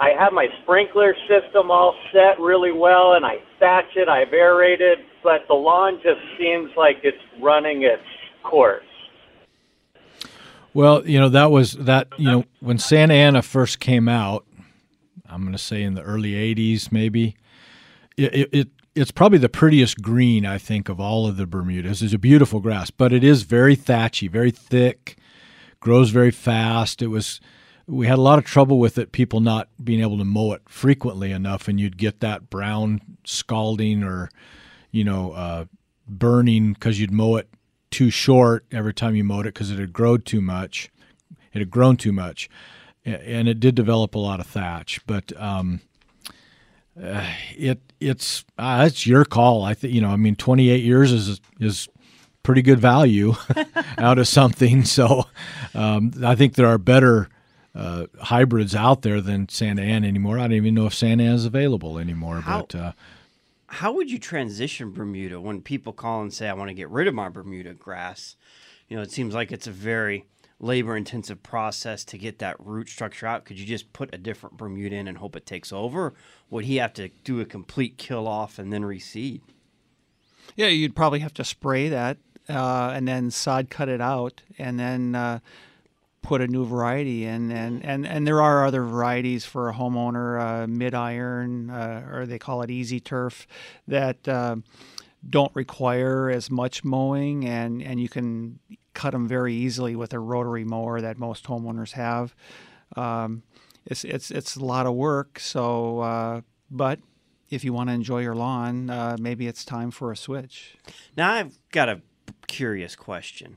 I 0.00 0.10
have 0.18 0.32
my 0.32 0.48
sprinkler 0.62 1.14
system 1.28 1.70
all 1.70 1.94
set 2.12 2.40
really 2.40 2.72
well, 2.72 3.14
and 3.14 3.24
I 3.24 3.36
thatch 3.60 3.94
it. 3.94 4.08
I've 4.08 4.32
aerated, 4.32 4.98
but 5.22 5.42
the 5.46 5.54
lawn 5.54 6.00
just 6.02 6.20
seems 6.36 6.70
like 6.76 6.96
it's 7.04 7.16
running 7.40 7.84
its 7.84 8.02
course. 8.42 8.82
Well, 10.74 11.06
you 11.08 11.20
know 11.20 11.28
that 11.28 11.52
was 11.52 11.74
that. 11.74 12.08
You 12.16 12.30
know 12.30 12.44
when 12.58 12.78
Santa 12.78 13.14
Ana 13.14 13.42
first 13.42 13.78
came 13.78 14.08
out, 14.08 14.44
I'm 15.28 15.42
going 15.42 15.52
to 15.52 15.58
say 15.58 15.84
in 15.84 15.94
the 15.94 16.02
early 16.02 16.32
'80s, 16.32 16.90
maybe. 16.90 17.36
It, 18.16 18.48
it 18.52 18.68
it's 18.98 19.12
probably 19.12 19.38
the 19.38 19.48
prettiest 19.48 20.02
green 20.02 20.44
I 20.44 20.58
think 20.58 20.88
of 20.88 20.98
all 20.98 21.26
of 21.26 21.36
the 21.36 21.46
Bermudas. 21.46 22.02
It's 22.02 22.12
a 22.12 22.18
beautiful 22.18 22.58
grass, 22.58 22.90
but 22.90 23.12
it 23.12 23.22
is 23.22 23.44
very 23.44 23.76
thatchy, 23.76 24.26
very 24.26 24.50
thick, 24.50 25.16
grows 25.78 26.10
very 26.10 26.32
fast. 26.32 27.00
It 27.00 27.06
was 27.06 27.40
we 27.86 28.08
had 28.08 28.18
a 28.18 28.22
lot 28.22 28.38
of 28.38 28.44
trouble 28.44 28.78
with 28.78 28.98
it, 28.98 29.12
people 29.12 29.40
not 29.40 29.68
being 29.82 30.00
able 30.00 30.18
to 30.18 30.24
mow 30.24 30.52
it 30.52 30.62
frequently 30.68 31.30
enough, 31.30 31.68
and 31.68 31.78
you'd 31.78 31.96
get 31.96 32.20
that 32.20 32.50
brown 32.50 33.00
scalding 33.24 34.02
or 34.02 34.30
you 34.90 35.04
know 35.04 35.32
uh, 35.32 35.64
burning 36.08 36.72
because 36.72 36.98
you'd 37.00 37.12
mow 37.12 37.36
it 37.36 37.48
too 37.90 38.10
short 38.10 38.66
every 38.72 38.92
time 38.92 39.14
you 39.14 39.22
mowed 39.22 39.46
it 39.46 39.54
because 39.54 39.70
it 39.70 39.78
had 39.78 39.92
grown 39.92 40.22
too 40.22 40.40
much. 40.40 40.90
It 41.52 41.60
had 41.60 41.70
grown 41.70 41.96
too 41.96 42.12
much, 42.12 42.50
and 43.04 43.48
it 43.48 43.60
did 43.60 43.76
develop 43.76 44.16
a 44.16 44.18
lot 44.18 44.40
of 44.40 44.46
thatch, 44.46 45.00
but. 45.06 45.32
Um, 45.40 45.82
uh, 47.02 47.26
it 47.56 47.80
it's 48.00 48.44
uh, 48.58 48.84
it's 48.86 49.06
your 49.06 49.24
call. 49.24 49.62
I 49.62 49.74
think 49.74 49.92
you 49.94 50.00
know. 50.00 50.10
I 50.10 50.16
mean, 50.16 50.36
28 50.36 50.82
years 50.82 51.12
is 51.12 51.40
is 51.60 51.88
pretty 52.42 52.62
good 52.62 52.80
value 52.80 53.34
out 53.98 54.18
of 54.18 54.26
something. 54.26 54.84
So 54.84 55.24
um, 55.74 56.12
I 56.24 56.34
think 56.34 56.54
there 56.54 56.66
are 56.66 56.78
better 56.78 57.28
uh, 57.74 58.06
hybrids 58.20 58.74
out 58.74 59.02
there 59.02 59.20
than 59.20 59.48
Santa 59.48 59.82
Ana 59.82 60.06
anymore. 60.06 60.38
I 60.38 60.42
don't 60.42 60.52
even 60.52 60.74
know 60.74 60.86
if 60.86 60.94
Santa 60.94 61.24
Ana 61.24 61.34
is 61.34 61.44
available 61.44 61.98
anymore. 61.98 62.40
How, 62.40 62.60
but 62.60 62.74
uh, 62.74 62.92
how 63.66 63.92
would 63.92 64.10
you 64.10 64.18
transition 64.18 64.92
Bermuda 64.92 65.40
when 65.40 65.60
people 65.60 65.92
call 65.92 66.22
and 66.22 66.32
say, 66.32 66.48
"I 66.48 66.54
want 66.54 66.68
to 66.68 66.74
get 66.74 66.88
rid 66.88 67.06
of 67.06 67.14
my 67.14 67.28
Bermuda 67.28 67.74
grass"? 67.74 68.36
You 68.88 68.96
know, 68.96 69.02
it 69.02 69.12
seems 69.12 69.34
like 69.34 69.52
it's 69.52 69.66
a 69.66 69.72
very 69.72 70.24
labor 70.60 70.96
intensive 70.96 71.42
process 71.42 72.04
to 72.04 72.18
get 72.18 72.38
that 72.40 72.56
root 72.58 72.88
structure 72.88 73.26
out. 73.26 73.44
Could 73.44 73.58
you 73.58 73.66
just 73.66 73.92
put 73.92 74.12
a 74.12 74.18
different 74.18 74.56
Bermuda 74.56 74.96
in 74.96 75.08
and 75.08 75.18
hope 75.18 75.36
it 75.36 75.46
takes 75.46 75.72
over? 75.72 76.14
Would 76.50 76.64
he 76.64 76.76
have 76.76 76.92
to 76.94 77.08
do 77.24 77.40
a 77.40 77.44
complete 77.44 77.96
kill 77.96 78.26
off 78.26 78.58
and 78.58 78.72
then 78.72 78.82
reseed? 78.82 79.40
Yeah, 80.56 80.66
you'd 80.66 80.96
probably 80.96 81.20
have 81.20 81.34
to 81.34 81.44
spray 81.44 81.88
that 81.88 82.18
uh, 82.48 82.92
and 82.94 83.06
then 83.06 83.30
sod 83.30 83.70
cut 83.70 83.88
it 83.88 84.00
out 84.00 84.42
and 84.58 84.80
then 84.80 85.14
uh, 85.14 85.38
put 86.22 86.40
a 86.40 86.48
new 86.48 86.64
variety 86.64 87.24
in. 87.24 87.52
And, 87.52 87.84
and, 87.84 88.06
and 88.06 88.26
there 88.26 88.42
are 88.42 88.66
other 88.66 88.82
varieties 88.82 89.44
for 89.44 89.68
a 89.68 89.74
homeowner, 89.74 90.40
uh, 90.40 90.66
Midiron, 90.66 91.70
uh, 91.70 92.08
or 92.12 92.26
they 92.26 92.38
call 92.38 92.62
it 92.62 92.70
easy 92.70 92.98
turf, 92.98 93.46
that 93.86 94.26
uh, 94.26 94.56
don't 95.28 95.54
require 95.54 96.30
as 96.30 96.50
much 96.50 96.82
mowing 96.82 97.44
and, 97.44 97.82
and 97.82 98.00
you 98.00 98.08
can 98.08 98.58
cut 98.94 99.12
them 99.12 99.28
very 99.28 99.54
easily 99.54 99.96
with 99.96 100.12
a 100.12 100.18
rotary 100.18 100.64
mower 100.64 101.00
that 101.00 101.18
most 101.18 101.44
homeowners 101.44 101.92
have. 101.92 102.34
Um, 102.96 103.42
it's 103.86 104.04
it's 104.04 104.30
it's 104.30 104.56
a 104.56 104.64
lot 104.64 104.86
of 104.86 104.94
work. 104.94 105.38
So, 105.38 106.00
uh, 106.00 106.40
but 106.70 107.00
if 107.50 107.64
you 107.64 107.72
want 107.72 107.88
to 107.88 107.94
enjoy 107.94 108.20
your 108.22 108.34
lawn, 108.34 108.90
uh, 108.90 109.16
maybe 109.18 109.46
it's 109.46 109.64
time 109.64 109.90
for 109.90 110.12
a 110.12 110.16
switch. 110.16 110.76
Now 111.16 111.32
I've 111.32 111.58
got 111.70 111.88
a 111.88 112.02
curious 112.46 112.96
question. 112.96 113.56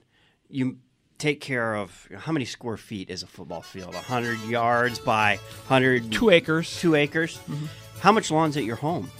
You 0.49 0.77
take 1.17 1.39
care 1.41 1.75
of 1.75 2.07
how 2.17 2.31
many 2.31 2.45
square 2.45 2.77
feet 2.77 3.09
is 3.09 3.23
a 3.23 3.27
football 3.27 3.61
field? 3.61 3.95
hundred 3.95 4.39
yards 4.43 4.99
by 4.99 5.39
hundred. 5.67 6.11
Two 6.11 6.29
acres. 6.29 6.79
Two 6.79 6.95
acres. 6.95 7.37
Mm-hmm. 7.37 7.65
How 7.99 8.11
much 8.11 8.31
lawn's 8.31 8.57
at 8.57 8.63
your 8.63 8.77
home? 8.77 9.11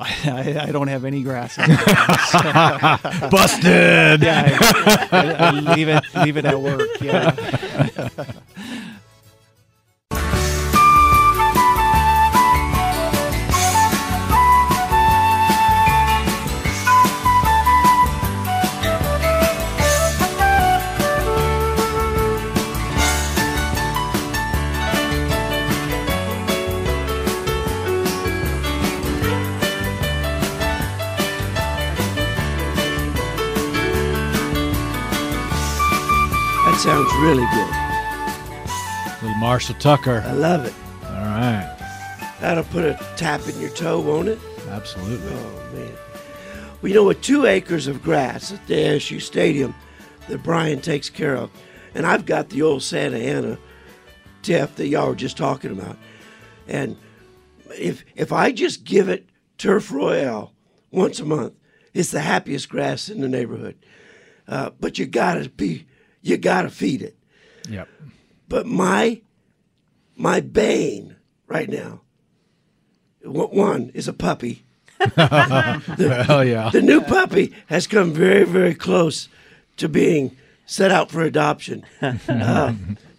I, 0.00 0.66
I, 0.68 0.72
don't 0.72 0.88
have 0.88 1.04
any 1.04 1.22
grass. 1.22 1.56
Busted. 3.30 4.22
Yeah, 4.22 4.58
I, 4.60 5.08
I, 5.10 5.48
I 5.48 5.50
leave 5.74 5.88
it 5.88 6.04
leave 6.22 6.36
it 6.36 6.44
at 6.44 6.60
work. 6.60 6.88
Yeah. 7.00 7.34
really 37.26 37.46
good. 37.46 37.74
Little 39.20 39.36
Marshall 39.38 39.74
Tucker. 39.80 40.22
I 40.24 40.30
love 40.30 40.64
it. 40.64 40.72
All 41.06 41.10
right. 41.10 41.76
That'll 42.40 42.62
put 42.62 42.84
a 42.84 42.96
tap 43.16 43.48
in 43.48 43.60
your 43.60 43.70
toe, 43.70 43.98
won't 43.98 44.28
it? 44.28 44.38
Absolutely. 44.68 45.32
Oh, 45.32 45.72
man. 45.74 45.92
We 46.82 46.92
know 46.92 47.02
with 47.02 47.22
two 47.22 47.46
acres 47.46 47.88
of 47.88 48.00
grass 48.00 48.52
at 48.52 48.64
the 48.68 48.74
ASU 48.74 49.20
Stadium 49.20 49.74
that 50.28 50.44
Brian 50.44 50.80
takes 50.80 51.10
care 51.10 51.34
of, 51.34 51.50
and 51.96 52.06
I've 52.06 52.26
got 52.26 52.50
the 52.50 52.62
old 52.62 52.84
Santa 52.84 53.18
Ana 53.18 53.58
tip 54.42 54.76
that 54.76 54.86
y'all 54.86 55.08
were 55.08 55.16
just 55.16 55.36
talking 55.36 55.72
about. 55.72 55.98
And 56.68 56.96
if 57.76 58.04
if 58.14 58.32
I 58.32 58.52
just 58.52 58.84
give 58.84 59.08
it 59.08 59.28
Turf 59.58 59.90
Royale 59.90 60.52
once 60.92 61.18
a 61.18 61.24
month, 61.24 61.54
it's 61.92 62.12
the 62.12 62.20
happiest 62.20 62.68
grass 62.68 63.08
in 63.08 63.20
the 63.20 63.28
neighborhood. 63.28 63.74
Uh, 64.46 64.70
but 64.78 64.96
you 65.00 65.06
gotta 65.06 65.48
be 65.48 65.86
you 66.26 66.36
got 66.36 66.62
to 66.62 66.70
feed 66.70 67.02
it. 67.02 67.16
Yep. 67.68 67.88
But 68.48 68.66
my 68.66 69.20
my 70.16 70.40
bane 70.40 71.16
right 71.46 71.68
now, 71.68 72.00
one 73.22 73.90
is 73.94 74.08
a 74.08 74.12
puppy. 74.12 74.64
the, 74.98 76.24
Hell 76.26 76.44
yeah! 76.44 76.70
The 76.70 76.82
new 76.82 77.00
puppy 77.00 77.54
has 77.66 77.86
come 77.86 78.12
very 78.12 78.44
very 78.44 78.74
close 78.74 79.28
to 79.76 79.88
being 79.88 80.36
set 80.64 80.90
out 80.90 81.10
for 81.10 81.22
adoption. 81.22 81.84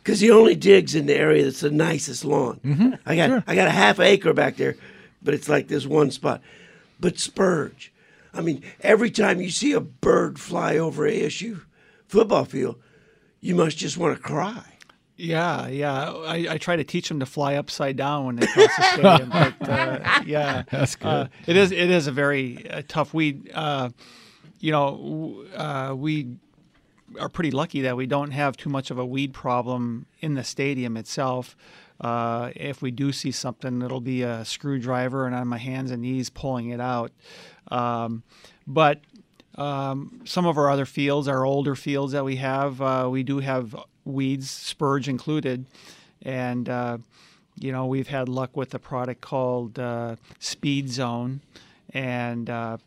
Because 0.07 0.15
because 0.15 0.21
he 0.21 0.31
only 0.31 0.55
digs 0.55 0.95
in 0.95 1.05
the 1.05 1.15
area 1.15 1.43
that's 1.43 1.59
the 1.59 1.69
nicest 1.69 2.23
lawn. 2.23 2.61
Mm-hmm, 2.63 2.93
I 3.05 3.15
got 3.17 3.27
sure. 3.27 3.43
I 3.45 3.55
got 3.55 3.67
a 3.67 3.71
half 3.71 3.99
acre 3.99 4.31
back 4.33 4.55
there, 4.55 4.77
but 5.21 5.33
it's 5.33 5.49
like 5.49 5.67
this 5.67 5.85
one 5.85 6.11
spot. 6.11 6.41
But 6.97 7.19
spurge, 7.19 7.91
I 8.33 8.39
mean, 8.39 8.63
every 8.79 9.11
time 9.11 9.41
you 9.41 9.49
see 9.49 9.73
a 9.73 9.81
bird 9.81 10.39
fly 10.39 10.77
over 10.77 11.03
ASU 11.09 11.59
football 12.07 12.45
field, 12.45 12.77
you 13.41 13.55
must 13.55 13.77
just 13.77 13.97
want 13.97 14.15
to 14.15 14.21
cry. 14.21 14.63
Yeah, 15.15 15.67
yeah. 15.67 16.11
I, 16.11 16.47
I 16.51 16.57
try 16.57 16.75
to 16.75 16.83
teach 16.83 17.07
them 17.09 17.19
to 17.21 17.25
fly 17.25 17.55
upside 17.55 17.95
down 17.97 18.25
when 18.27 18.35
they 18.35 18.45
cross 18.45 18.69
the 18.77 18.83
stadium. 18.93 19.29
but 19.29 19.69
uh, 19.69 20.21
yeah, 20.25 20.63
That's 20.69 20.95
good. 20.95 21.07
Uh, 21.07 21.27
it 21.47 21.55
is. 21.57 21.71
It 21.71 21.89
is 21.89 22.05
a 22.07 22.11
very 22.11 22.69
uh, 22.69 22.83
tough 22.87 23.13
weed. 23.15 23.49
Uh, 23.53 23.89
you 24.59 24.71
know, 24.71 24.91
w- 24.91 25.47
uh, 25.55 25.95
we 25.97 26.37
are 27.19 27.29
pretty 27.29 27.49
lucky 27.51 27.81
that 27.81 27.97
we 27.97 28.05
don't 28.05 28.31
have 28.31 28.57
too 28.57 28.69
much 28.69 28.91
of 28.91 28.99
a 28.99 29.05
weed 29.05 29.33
problem 29.33 30.05
in 30.19 30.35
the 30.35 30.43
stadium 30.43 30.95
itself. 30.97 31.55
Uh, 31.99 32.51
if 32.55 32.83
we 32.83 32.91
do 32.91 33.11
see 33.11 33.31
something, 33.31 33.81
it'll 33.81 33.99
be 34.01 34.21
a 34.21 34.45
screwdriver 34.45 35.25
and 35.25 35.33
on 35.33 35.47
my 35.47 35.57
hands 35.57 35.89
and 35.89 36.03
knees 36.03 36.29
pulling 36.29 36.69
it 36.69 36.79
out. 36.79 37.11
Um, 37.69 38.21
but 38.67 39.01
um, 39.57 40.21
some 40.25 40.45
of 40.45 40.57
our 40.57 40.69
other 40.69 40.85
fields, 40.85 41.27
our 41.27 41.45
older 41.45 41.75
fields 41.75 42.13
that 42.13 42.23
we 42.23 42.35
have, 42.37 42.81
uh, 42.81 43.07
we 43.09 43.23
do 43.23 43.39
have 43.39 43.75
weeds, 44.05 44.49
spurge 44.49 45.07
included, 45.09 45.65
and 46.21 46.69
uh, 46.69 46.97
you 47.59 47.71
know 47.71 47.87
we've 47.87 48.07
had 48.07 48.29
luck 48.29 48.55
with 48.55 48.73
a 48.73 48.79
product 48.79 49.21
called 49.21 49.79
uh, 49.79 50.15
Speed 50.39 50.89
Zone, 50.89 51.41
and 51.93 52.49
uh, 52.49 52.77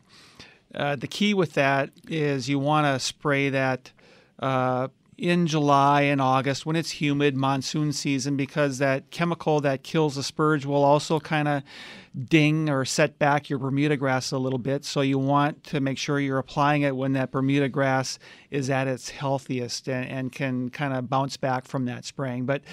uh, 0.73 0.95
the 0.95 1.07
key 1.07 1.33
with 1.33 1.53
that 1.53 1.89
is 2.07 2.47
you 2.47 2.59
want 2.59 2.85
to 2.85 2.99
spray 2.99 3.49
that 3.49 3.91
uh, 4.39 4.87
in 5.17 5.45
July 5.45 6.01
and 6.01 6.19
August 6.19 6.65
when 6.65 6.75
it's 6.75 6.91
humid, 6.91 7.35
monsoon 7.35 7.93
season, 7.93 8.35
because 8.35 8.79
that 8.79 9.11
chemical 9.11 9.61
that 9.61 9.83
kills 9.83 10.15
the 10.15 10.23
spurge 10.23 10.65
will 10.65 10.83
also 10.83 11.19
kind 11.19 11.47
of 11.47 11.63
ding 12.27 12.69
or 12.69 12.83
set 12.83 13.17
back 13.19 13.49
your 13.49 13.59
Bermuda 13.59 13.95
grass 13.95 14.31
a 14.31 14.37
little 14.37 14.59
bit. 14.59 14.83
So 14.83 15.01
you 15.01 15.17
want 15.17 15.63
to 15.65 15.79
make 15.79 15.97
sure 15.97 16.19
you're 16.19 16.39
applying 16.39 16.81
it 16.81 16.95
when 16.95 17.13
that 17.13 17.31
Bermuda 17.31 17.69
grass 17.69 18.19
is 18.49 18.69
at 18.69 18.87
its 18.87 19.09
healthiest 19.09 19.87
and, 19.87 20.09
and 20.09 20.31
can 20.31 20.69
kind 20.71 20.93
of 20.93 21.09
bounce 21.09 21.37
back 21.37 21.65
from 21.65 21.85
that 21.85 22.03
spraying. 22.03 22.45
But 22.45 22.63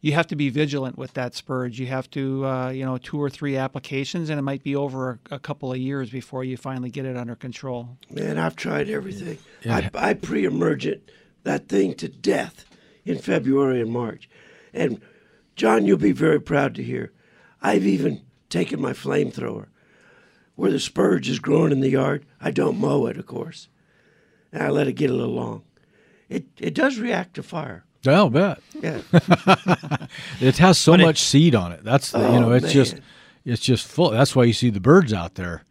you 0.00 0.12
have 0.14 0.26
to 0.28 0.36
be 0.36 0.48
vigilant 0.50 0.98
with 0.98 1.12
that 1.14 1.34
spurge. 1.34 1.78
You 1.78 1.86
have 1.86 2.10
to, 2.10 2.46
uh, 2.46 2.70
you 2.70 2.84
know, 2.84 2.98
two 2.98 3.20
or 3.20 3.30
three 3.30 3.56
applications, 3.56 4.30
and 4.30 4.38
it 4.38 4.42
might 4.42 4.64
be 4.64 4.74
over 4.74 5.20
a, 5.30 5.36
a 5.36 5.38
couple 5.38 5.70
of 5.70 5.78
years 5.78 6.10
before 6.10 6.42
you 6.42 6.56
finally 6.56 6.90
get 6.90 7.04
it 7.04 7.16
under 7.16 7.36
control. 7.36 7.98
Man, 8.10 8.38
I've 8.38 8.56
tried 8.56 8.88
everything. 8.88 9.38
Yeah. 9.62 9.90
I, 9.94 10.10
I 10.10 10.14
pre-emergent 10.14 11.02
that 11.48 11.66
thing 11.68 11.94
to 11.94 12.08
death 12.08 12.66
in 13.06 13.18
February 13.18 13.80
and 13.80 13.90
March. 13.90 14.28
And 14.74 15.00
John, 15.56 15.86
you'll 15.86 15.96
be 15.96 16.12
very 16.12 16.40
proud 16.40 16.74
to 16.74 16.82
hear. 16.82 17.10
I've 17.62 17.86
even 17.86 18.20
taken 18.50 18.80
my 18.80 18.92
flamethrower 18.92 19.66
where 20.56 20.70
the 20.70 20.78
spurge 20.78 21.28
is 21.28 21.38
growing 21.38 21.72
in 21.72 21.80
the 21.80 21.88
yard. 21.90 22.26
I 22.40 22.50
don't 22.50 22.78
mow 22.78 23.06
it, 23.06 23.16
of 23.16 23.26
course, 23.26 23.68
and 24.52 24.62
I 24.62 24.68
let 24.68 24.88
it 24.88 24.92
get 24.92 25.08
a 25.10 25.14
little 25.14 25.34
long. 25.34 25.62
It 26.28 26.44
it 26.58 26.74
does 26.74 26.98
react 26.98 27.34
to 27.34 27.42
fire. 27.42 27.84
I'll 28.06 28.30
bet. 28.30 28.58
Yeah. 28.80 29.00
It 30.40 30.58
has 30.58 30.78
so 30.78 30.92
But 30.92 31.00
it- 31.00 31.04
much 31.06 31.20
seed 31.22 31.54
on 31.54 31.72
it. 31.72 31.82
That's 31.84 32.12
the, 32.12 32.18
you 32.20 32.40
know, 32.40 32.50
Oh, 32.50 32.56
it's 32.56 32.72
just 32.72 32.96
it's 33.44 33.62
just 33.62 33.86
full. 33.86 34.10
That's 34.10 34.36
why 34.36 34.44
you 34.44 34.52
see 34.52 34.70
the 34.70 34.80
birds 34.80 35.12
out 35.12 35.34
there 35.34 35.62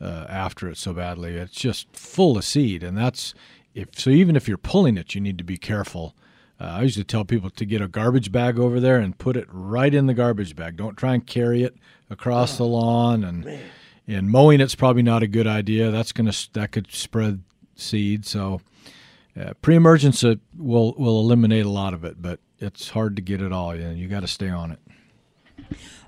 uh, 0.00 0.26
after 0.28 0.68
it 0.68 0.78
so 0.78 0.92
badly. 0.94 1.34
It's 1.36 1.52
just 1.54 1.86
full 1.94 2.36
of 2.38 2.44
seed, 2.44 2.82
and 2.82 2.96
that's 2.96 3.34
if 3.74 3.98
so. 3.98 4.10
Even 4.10 4.36
if 4.36 4.48
you're 4.48 4.58
pulling 4.58 4.96
it, 4.96 5.14
you 5.14 5.20
need 5.20 5.38
to 5.38 5.44
be 5.44 5.56
careful. 5.56 6.14
Uh, 6.60 6.64
I 6.64 6.82
used 6.82 6.96
to 6.96 7.04
tell 7.04 7.24
people 7.24 7.50
to 7.50 7.64
get 7.64 7.80
a 7.80 7.88
garbage 7.88 8.30
bag 8.30 8.58
over 8.58 8.80
there 8.80 8.96
and 8.96 9.16
put 9.16 9.36
it 9.36 9.46
right 9.50 9.94
in 9.94 10.06
the 10.06 10.14
garbage 10.14 10.54
bag. 10.54 10.76
Don't 10.76 10.96
try 10.96 11.14
and 11.14 11.26
carry 11.26 11.62
it 11.62 11.74
across 12.10 12.58
the 12.58 12.64
lawn, 12.64 13.24
and 13.24 13.60
and 14.06 14.30
mowing 14.30 14.60
it's 14.60 14.74
probably 14.74 15.02
not 15.02 15.22
a 15.22 15.28
good 15.28 15.46
idea. 15.46 15.90
That's 15.90 16.12
gonna 16.12 16.34
that 16.52 16.72
could 16.72 16.92
spread 16.92 17.42
seed. 17.76 18.26
So 18.26 18.60
uh, 19.40 19.54
pre-emergence 19.62 20.22
will 20.22 20.94
will 20.98 21.20
eliminate 21.20 21.64
a 21.64 21.70
lot 21.70 21.94
of 21.94 22.04
it, 22.04 22.20
but 22.20 22.40
it's 22.58 22.90
hard 22.90 23.16
to 23.16 23.22
get 23.22 23.40
it 23.40 23.52
all. 23.52 23.74
You, 23.74 23.88
you 23.90 24.08
got 24.08 24.20
to 24.20 24.28
stay 24.28 24.48
on 24.50 24.72
it. 24.72 24.78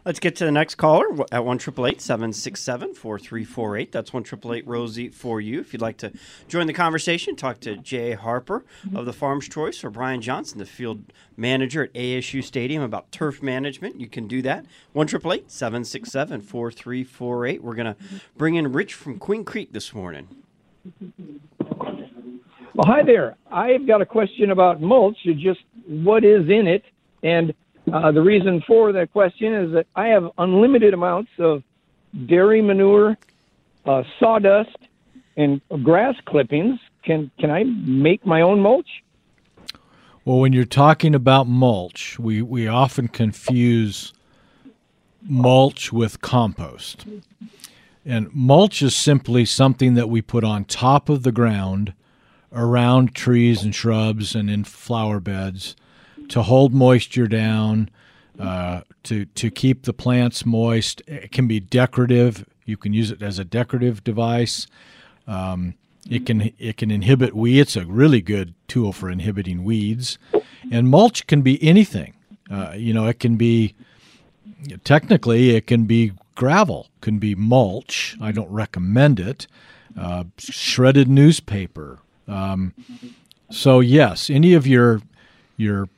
Let's 0.05 0.19
get 0.19 0.35
to 0.37 0.45
the 0.45 0.51
next 0.51 0.75
caller 0.75 1.07
at 1.31 1.45
1 1.45 1.61
767 1.61 2.95
4348. 2.95 3.93
That's 3.93 4.13
1 4.13 4.25
Rosie 4.67 5.09
for 5.11 5.41
you. 5.41 5.61
If 5.61 5.73
you'd 5.73 5.81
like 5.81 5.97
to 5.99 6.11
join 6.49 6.67
the 6.67 6.73
conversation, 6.73 7.37
talk 7.37 7.61
to 7.61 7.77
Jay 7.77 8.13
Harper 8.15 8.65
of 8.97 9.07
the 9.07 9.13
Farm's 9.13 9.49
Choice 9.49 9.85
or 9.85 9.91
Brian 9.91 10.21
Johnson, 10.21 10.59
the 10.59 10.67
field 10.67 11.05
manager 11.37 11.85
at 11.85 11.93
ASU 11.93 12.43
Stadium, 12.43 12.83
about 12.83 13.13
turf 13.13 13.45
management. 13.45 14.01
You 14.01 14.09
can 14.09 14.27
do 14.27 14.43
that. 14.43 14.67
1 14.93 15.07
767 15.07 16.41
4348. 16.41 17.63
We're 17.63 17.75
going 17.75 17.95
to 17.95 17.97
bring 18.37 18.57
in 18.57 18.73
Rich 18.73 18.95
from 18.95 19.21
Queen 19.21 19.45
Creek 19.45 19.73
this 19.73 19.95
morning. 19.95 20.27
Well, 22.75 22.87
hi 22.87 23.05
there. 23.05 23.37
I've 23.53 23.87
got 23.87 24.03
a 24.03 24.07
question 24.07 24.51
about 24.51 24.81
mulch. 24.81 25.19
Just 25.37 25.61
what 25.87 26.25
is 26.25 26.49
in 26.49 26.67
it, 26.67 26.83
and 27.23 27.55
uh, 27.91 28.13
the 28.13 28.23
reason 28.23 28.63
for 28.67 28.93
that 28.93 29.13
question 29.13 29.55
is 29.55 29.73
that 29.73 29.87
I 29.97 30.09
have 30.09 30.31
unlimited 30.39 30.95
amounts 30.95 31.31
of 31.39 31.63
dairy 32.27 32.63
manure, 32.63 33.17
uh, 33.87 34.03
sawdust, 34.21 34.77
and 35.37 35.61
grass 35.83 36.15
clippings. 36.27 36.79
Can 37.05 37.31
can 37.39 37.51
I 37.51 37.65
make 37.65 38.25
my 38.25 38.43
own 38.43 38.61
mulch? 38.61 38.89
Well, 40.25 40.39
when 40.39 40.53
you're 40.53 40.65
talking 40.65 41.17
about 41.17 41.49
mulch, 41.49 42.17
we, 42.17 42.43
we 42.43 42.69
often 42.69 43.09
confuse 43.09 44.13
mulch 45.21 45.93
with 45.93 46.21
compost. 46.21 47.05
And 48.05 48.33
mulch 48.33 48.83
is 48.83 48.95
simply 48.95 49.45
something 49.45 49.95
that 49.95 50.09
we 50.09 50.23
put 50.23 50.45
on 50.45 50.65
top 50.65 51.09
of 51.09 51.25
the 51.25 51.33
ground 51.33 51.93
around 52.53 53.17
trees 53.17 53.65
and 53.65 53.75
shrubs 53.75 54.37
and 54.37 54.49
in 54.49 54.63
flower 54.63 55.19
beds 55.19 55.75
to 56.33 56.41
hold 56.41 56.73
moisture 56.73 57.27
down, 57.27 57.91
uh, 58.39 58.81
to, 59.03 59.27
to 59.27 59.51
keep 59.51 59.83
the 59.83 59.93
plants 59.93 60.47
moist. 60.47 61.03
It 61.07 61.31
can 61.31 61.47
be 61.47 61.61
decorative. 61.61 62.47
You 62.65 62.79
can 62.79 62.95
use 62.95 63.11
it 63.11 63.21
as 63.21 63.39
a 63.39 63.45
decorative 63.45 64.03
device. 64.03 64.67
Um, 65.27 65.75
it 66.09 66.25
can 66.25 66.51
it 66.59 66.79
can 66.79 66.91
inhibit 66.91 67.35
weeds. 67.35 67.61
It's 67.61 67.77
a 67.77 67.85
really 67.85 68.23
good 68.23 68.55
tool 68.67 68.95
for 68.95 69.11
inhibiting 69.11 69.63
weeds. 69.63 70.19
And 70.71 70.89
mulch 70.89 71.27
can 71.27 71.43
be 71.43 71.63
anything. 71.63 72.15
Uh, 72.51 72.73
you 72.77 72.95
know, 72.95 73.07
it 73.07 73.21
can 73.21 73.37
be 73.37 73.75
technically 74.85 75.51
it 75.55 75.67
can 75.67 75.85
be 75.85 76.13
gravel, 76.35 76.89
can 77.03 77.19
be 77.19 77.35
mulch. 77.35 78.17
I 78.23 78.33
don't 78.33 78.51
recommend 78.51 79.21
it. 79.21 79.47
Uh, 80.01 80.25
shredded 80.39 81.09
newspaper. 81.09 81.99
Um, 82.27 82.73
so 83.51 83.81
yes, 83.81 84.31
any 84.31 84.55
of 84.55 84.67
your 84.67 85.03
your 85.59 85.91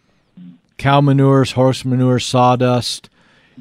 cow 0.79 1.01
manures, 1.01 1.53
horse 1.53 1.85
manure, 1.85 2.19
sawdust, 2.19 3.09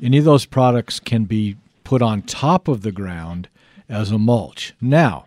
any 0.01 0.17
of 0.17 0.25
those 0.25 0.45
products 0.45 0.99
can 0.99 1.25
be 1.25 1.55
put 1.83 2.01
on 2.01 2.21
top 2.21 2.67
of 2.67 2.81
the 2.81 2.91
ground 2.91 3.47
as 3.87 4.11
a 4.11 4.17
mulch. 4.17 4.73
Now, 4.81 5.25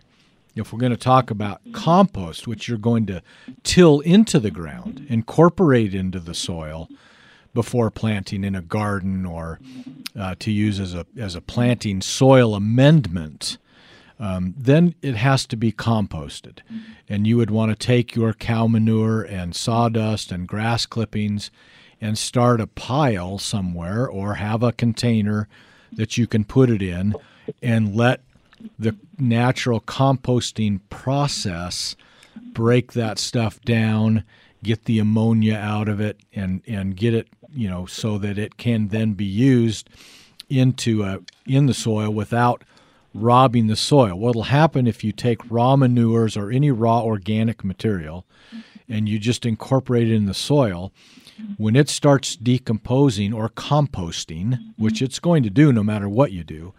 if 0.55 0.73
we're 0.73 0.79
going 0.79 0.91
to 0.91 0.97
talk 0.97 1.29
about 1.29 1.61
compost, 1.71 2.47
which 2.47 2.67
you're 2.67 2.77
going 2.77 3.05
to 3.05 3.21
till 3.63 3.99
into 4.01 4.39
the 4.39 4.51
ground, 4.51 5.05
incorporate 5.07 5.93
into 5.93 6.19
the 6.19 6.33
soil 6.33 6.89
before 7.53 7.89
planting 7.89 8.43
in 8.43 8.55
a 8.55 8.61
garden 8.61 9.25
or 9.25 9.59
uh, 10.19 10.35
to 10.39 10.51
use 10.51 10.79
as 10.79 10.93
a 10.93 11.05
as 11.17 11.35
a 11.35 11.41
planting 11.41 12.01
soil 12.01 12.55
amendment, 12.55 13.57
um, 14.19 14.53
then 14.57 14.95
it 15.01 15.15
has 15.15 15.45
to 15.47 15.55
be 15.55 15.71
composted. 15.71 16.59
And 17.07 17.25
you 17.25 17.37
would 17.37 17.51
want 17.51 17.71
to 17.71 17.75
take 17.75 18.15
your 18.15 18.33
cow 18.33 18.67
manure 18.67 19.21
and 19.21 19.55
sawdust 19.55 20.31
and 20.31 20.47
grass 20.47 20.85
clippings 20.85 21.51
and 21.99 22.17
start 22.17 22.61
a 22.61 22.67
pile 22.67 23.37
somewhere 23.37 24.07
or 24.07 24.35
have 24.35 24.63
a 24.63 24.71
container 24.71 25.47
that 25.91 26.17
you 26.17 26.27
can 26.27 26.43
put 26.43 26.69
it 26.69 26.81
in 26.81 27.15
and 27.61 27.95
let 27.95 28.21
the 28.77 28.95
natural 29.17 29.79
composting 29.81 30.79
process 30.89 31.95
break 32.53 32.93
that 32.93 33.19
stuff 33.19 33.61
down, 33.61 34.23
get 34.63 34.85
the 34.85 34.99
ammonia 34.99 35.55
out 35.55 35.87
of 35.87 35.99
it, 35.99 36.19
and, 36.33 36.61
and 36.67 36.95
get 36.95 37.13
it, 37.13 37.27
you 37.53 37.69
know, 37.69 37.85
so 37.85 38.17
that 38.17 38.37
it 38.37 38.57
can 38.57 38.89
then 38.89 39.13
be 39.13 39.25
used 39.25 39.89
into 40.49 41.03
a, 41.03 41.19
in 41.45 41.65
the 41.65 41.73
soil 41.73 42.09
without 42.09 42.63
robbing 43.13 43.67
the 43.67 43.75
soil. 43.75 44.17
What'll 44.17 44.43
happen 44.43 44.87
if 44.87 45.03
you 45.03 45.11
take 45.11 45.49
raw 45.49 45.75
manures 45.75 46.37
or 46.37 46.51
any 46.51 46.71
raw 46.71 47.01
organic 47.01 47.63
material 47.63 48.25
and 48.87 49.09
you 49.09 49.19
just 49.19 49.45
incorporate 49.45 50.09
it 50.09 50.15
in 50.15 50.25
the 50.25 50.33
soil, 50.33 50.91
when 51.57 51.75
it 51.75 51.89
starts 51.89 52.35
decomposing 52.35 53.33
or 53.33 53.49
composting, 53.49 54.53
mm-hmm. 54.53 54.83
which 54.83 55.01
it's 55.01 55.19
going 55.19 55.43
to 55.43 55.49
do 55.49 55.71
no 55.71 55.83
matter 55.83 56.09
what 56.09 56.31
you 56.31 56.43
do, 56.43 56.73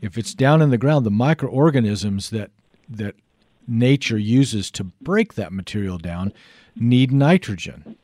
if 0.00 0.16
it's 0.16 0.34
down 0.34 0.62
in 0.62 0.70
the 0.70 0.78
ground, 0.78 1.04
the 1.04 1.10
microorganisms 1.10 2.30
that 2.30 2.50
that 2.88 3.14
nature 3.66 4.18
uses 4.18 4.70
to 4.70 4.84
break 4.84 5.34
that 5.34 5.52
material 5.52 5.98
down 5.98 6.32
need 6.74 7.12
nitrogen. 7.12 7.96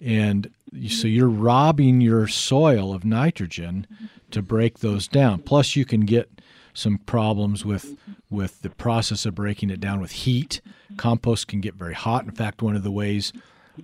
And 0.00 0.50
so 0.88 1.06
you're 1.06 1.28
robbing 1.28 2.00
your 2.00 2.26
soil 2.26 2.94
of 2.94 3.04
nitrogen 3.04 3.86
to 4.30 4.40
break 4.42 4.78
those 4.78 5.06
down. 5.06 5.40
Plus, 5.40 5.76
you 5.76 5.84
can 5.84 6.00
get 6.00 6.30
some 6.72 6.98
problems 6.98 7.64
with 7.64 7.96
with 8.30 8.62
the 8.62 8.70
process 8.70 9.26
of 9.26 9.34
breaking 9.34 9.70
it 9.70 9.80
down 9.80 10.00
with 10.00 10.10
heat. 10.10 10.60
Compost 10.96 11.46
can 11.46 11.60
get 11.60 11.74
very 11.74 11.94
hot. 11.94 12.24
In 12.24 12.32
fact, 12.32 12.62
one 12.62 12.74
of 12.74 12.82
the 12.82 12.90
ways 12.90 13.32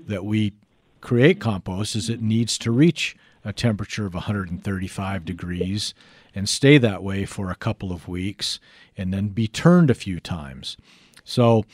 that 0.06 0.24
we 0.24 0.52
create 1.00 1.40
compost 1.40 1.96
is 1.96 2.10
it 2.10 2.20
needs 2.20 2.58
to 2.58 2.70
reach 2.70 3.16
a 3.44 3.52
temperature 3.52 4.06
of 4.06 4.14
135 4.14 5.24
degrees 5.24 5.94
and 6.34 6.48
stay 6.48 6.78
that 6.78 7.02
way 7.02 7.24
for 7.24 7.50
a 7.50 7.54
couple 7.54 7.92
of 7.92 8.08
weeks 8.08 8.60
and 8.96 9.12
then 9.12 9.28
be 9.28 9.48
turned 9.48 9.90
a 9.90 9.94
few 9.94 10.20
times. 10.20 10.76
So, 11.24 11.64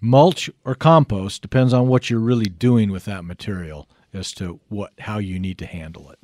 mulch 0.00 0.50
or 0.64 0.74
compost 0.74 1.42
depends 1.42 1.72
on 1.72 1.88
what 1.88 2.10
you're 2.10 2.18
really 2.18 2.46
doing 2.46 2.90
with 2.90 3.04
that 3.04 3.24
material 3.24 3.88
as 4.14 4.32
to 4.32 4.60
what 4.68 4.92
how 5.00 5.18
you 5.18 5.38
need 5.38 5.58
to 5.58 5.66
handle 5.66 6.10
it. 6.10 6.18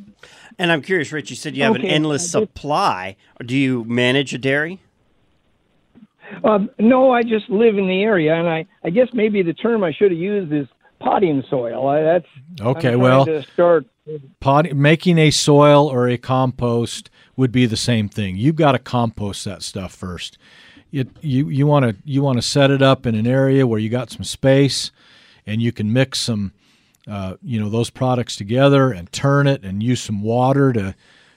And 0.59 0.73
I'm 0.73 0.83
curious, 0.83 1.13
Rich. 1.13 1.31
You 1.31 1.37
said 1.37 1.57
you 1.57 1.63
have 1.65 1.77
an 1.77 1.85
endless 1.85 2.31
supply. 2.31 3.17
Do 3.45 3.57
you 3.57 3.85
manage 3.85 4.35
a 4.35 4.39
dairy? 4.39 4.81
Um, 6.45 6.71
no, 6.79 7.11
I 7.11 7.23
just 7.23 7.49
live 7.49 7.79
in 7.79 7.89
the 7.89 8.03
area, 8.03 8.35
and 8.35 8.49
I, 8.49 8.67
I 8.85 8.91
guess 8.91 9.09
maybe 9.15 9.43
the 9.43 9.55
term 9.55 9.83
I 9.83 9.93
should 9.93 10.11
have 10.11 10.21
used 10.21 10.53
is 10.53 10.67
potting 11.01 11.43
soil. 11.49 11.87
I, 11.89 12.03
that's 12.03 12.27
Okay, 12.61 12.97
well- 12.97 13.27
to 13.27 13.43
start. 13.53 13.87
Pot, 14.41 14.73
making 14.75 15.19
a 15.19 15.31
soil 15.31 15.87
or 15.87 16.09
a 16.09 16.17
compost 16.17 17.11
would 17.37 17.53
be 17.53 17.67
the 17.67 17.77
same 17.77 18.09
thing. 18.09 18.37
You've 18.37 18.57
got 18.57 18.73
to 18.73 18.79
compost 18.79 19.45
that 19.45 19.63
stuff 19.63 19.95
first. 19.95 20.39
It, 20.91 21.09
you 21.21 21.51
you 21.51 21.67
want 21.67 21.85
to 21.85 21.95
you 22.07 22.23
want 22.23 22.39
to 22.39 22.43
set 22.43 22.71
it 22.71 22.81
up 22.81 23.05
in 23.05 23.15
an 23.15 23.27
area 23.27 23.67
where 23.67 23.79
you 23.79 23.91
got 23.91 24.11
some 24.11 24.25
space, 24.25 24.91
and 25.47 25.61
you 25.61 25.73
can 25.73 25.93
mix 25.93 26.21
some, 26.21 26.53
uh, 27.07 27.37
you 27.43 27.61
know, 27.61 27.69
those 27.69 27.91
products 27.91 28.35
together 28.35 28.93
and 28.93 29.13
turn 29.13 29.47
it 29.47 29.63
and 29.63 29.83
use 29.83 30.01
some 30.01 30.23
water 30.23 30.73
to 30.73 30.95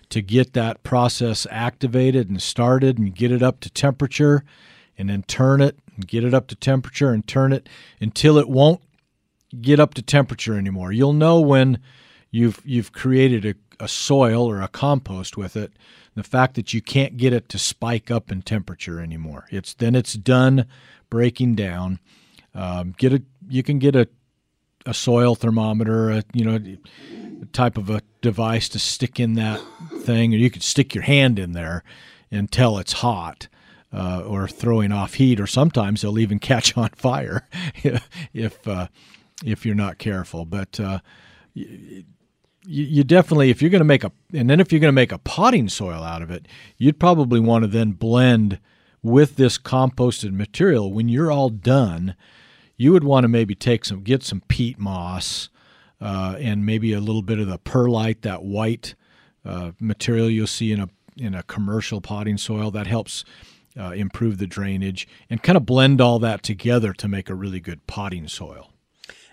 to 0.09 0.21
get 0.21 0.53
that 0.53 0.81
process 0.83 1.45
activated 1.51 2.29
and 2.29 2.41
started 2.41 2.97
and 2.97 3.13
get 3.13 3.33
it 3.33 3.43
up 3.43 3.59
to 3.59 3.69
temperature, 3.69 4.45
and 4.97 5.09
then 5.09 5.23
turn 5.23 5.59
it 5.59 5.77
and 5.97 6.07
get 6.07 6.23
it 6.23 6.33
up 6.33 6.47
to 6.47 6.55
temperature 6.55 7.11
and 7.11 7.27
turn 7.27 7.51
it 7.51 7.67
until 7.99 8.37
it 8.37 8.47
won't 8.47 8.79
get 9.59 9.79
up 9.79 9.93
to 9.95 10.01
temperature 10.01 10.57
anymore. 10.57 10.91
You'll 10.91 11.13
know 11.13 11.39
when 11.41 11.79
you've 12.29 12.61
you've 12.63 12.91
created 12.93 13.45
a, 13.45 13.83
a 13.83 13.87
soil 13.87 14.49
or 14.49 14.61
a 14.61 14.67
compost 14.67 15.37
with 15.37 15.55
it. 15.55 15.73
The 16.15 16.23
fact 16.23 16.55
that 16.55 16.73
you 16.73 16.81
can't 16.81 17.17
get 17.17 17.33
it 17.33 17.47
to 17.49 17.59
spike 17.59 18.11
up 18.11 18.31
in 18.31 18.41
temperature 18.41 18.99
anymore. 18.99 19.45
It's 19.49 19.73
then 19.73 19.95
it's 19.95 20.13
done 20.13 20.65
breaking 21.09 21.55
down. 21.55 21.99
Um, 22.53 22.95
get 22.97 23.13
a 23.13 23.21
you 23.47 23.63
can 23.63 23.79
get 23.79 23.95
a 23.95 24.07
a 24.85 24.93
soil 24.93 25.35
thermometer, 25.35 26.09
a, 26.09 26.23
you 26.33 26.43
know, 26.43 26.59
type 27.53 27.77
of 27.77 27.89
a 27.89 28.01
device 28.21 28.67
to 28.69 28.79
stick 28.79 29.19
in 29.19 29.35
that 29.35 29.61
thing, 29.99 30.33
or 30.33 30.37
you 30.37 30.49
could 30.49 30.63
stick 30.63 30.95
your 30.95 31.03
hand 31.03 31.37
in 31.37 31.51
there 31.51 31.83
and 32.31 32.51
tell 32.51 32.77
it's 32.77 32.93
hot. 32.93 33.47
Uh, 33.93 34.23
or 34.25 34.47
throwing 34.47 34.93
off 34.93 35.15
heat, 35.15 35.37
or 35.37 35.45
sometimes 35.45 35.99
they'll 36.01 36.17
even 36.17 36.39
catch 36.39 36.77
on 36.77 36.87
fire 36.95 37.45
if 38.33 38.65
uh, 38.65 38.87
if 39.45 39.65
you're 39.65 39.75
not 39.75 39.97
careful. 39.97 40.45
But 40.45 40.79
uh, 40.79 40.99
you, 41.53 42.03
you 42.65 43.03
definitely, 43.03 43.49
if 43.49 43.61
you're 43.61 43.71
going 43.71 43.79
to 43.79 43.85
make 43.85 44.03
a, 44.03 44.11
and 44.33 44.49
then 44.49 44.59
if 44.59 44.71
you're 44.71 44.79
going 44.79 44.89
to 44.89 44.93
make 44.93 45.11
a 45.11 45.17
potting 45.17 45.69
soil 45.69 46.03
out 46.03 46.21
of 46.21 46.31
it, 46.31 46.47
you'd 46.77 46.99
probably 46.99 47.39
want 47.39 47.63
to 47.63 47.67
then 47.67 47.91
blend 47.91 48.59
with 49.01 49.35
this 49.35 49.57
composted 49.57 50.31
material. 50.31 50.91
When 50.91 51.09
you're 51.09 51.31
all 51.31 51.49
done, 51.49 52.15
you 52.77 52.91
would 52.91 53.03
want 53.03 53.23
to 53.23 53.27
maybe 53.27 53.55
take 53.55 53.85
some, 53.85 54.03
get 54.03 54.23
some 54.23 54.41
peat 54.47 54.79
moss, 54.79 55.49
uh, 55.99 56.35
and 56.39 56.65
maybe 56.65 56.93
a 56.93 56.99
little 56.99 57.21
bit 57.21 57.39
of 57.39 57.47
the 57.47 57.59
perlite, 57.59 58.23
that 58.23 58.43
white 58.43 58.95
uh, 59.45 59.71
material 59.79 60.29
you'll 60.29 60.47
see 60.47 60.71
in 60.71 60.79
a 60.79 60.89
in 61.17 61.35
a 61.35 61.43
commercial 61.43 61.99
potting 62.01 62.37
soil 62.37 62.71
that 62.71 62.87
helps 62.87 63.25
uh, 63.79 63.91
improve 63.91 64.37
the 64.37 64.47
drainage, 64.47 65.07
and 65.29 65.43
kind 65.43 65.57
of 65.57 65.65
blend 65.65 66.01
all 66.01 66.19
that 66.19 66.41
together 66.41 66.93
to 66.93 67.07
make 67.07 67.29
a 67.29 67.35
really 67.35 67.59
good 67.59 67.85
potting 67.85 68.27
soil. 68.27 68.70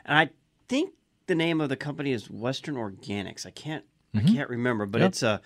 And 0.09 0.19
I 0.19 0.31
think 0.69 0.95
the 1.27 1.35
name 1.37 1.61
of 1.61 1.69
the 1.69 1.77
company 1.77 2.11
is 2.13 2.29
Western 2.31 2.75
Organics. 2.75 3.47
I 3.47 3.51
can't 3.51 3.85
I 4.15 4.21
Mhm. 4.21 4.35
can't 4.35 4.49
remember, 4.51 4.87
but 4.87 5.03
Yep. 5.03 5.09
it's 5.11 5.23
a 5.23 5.41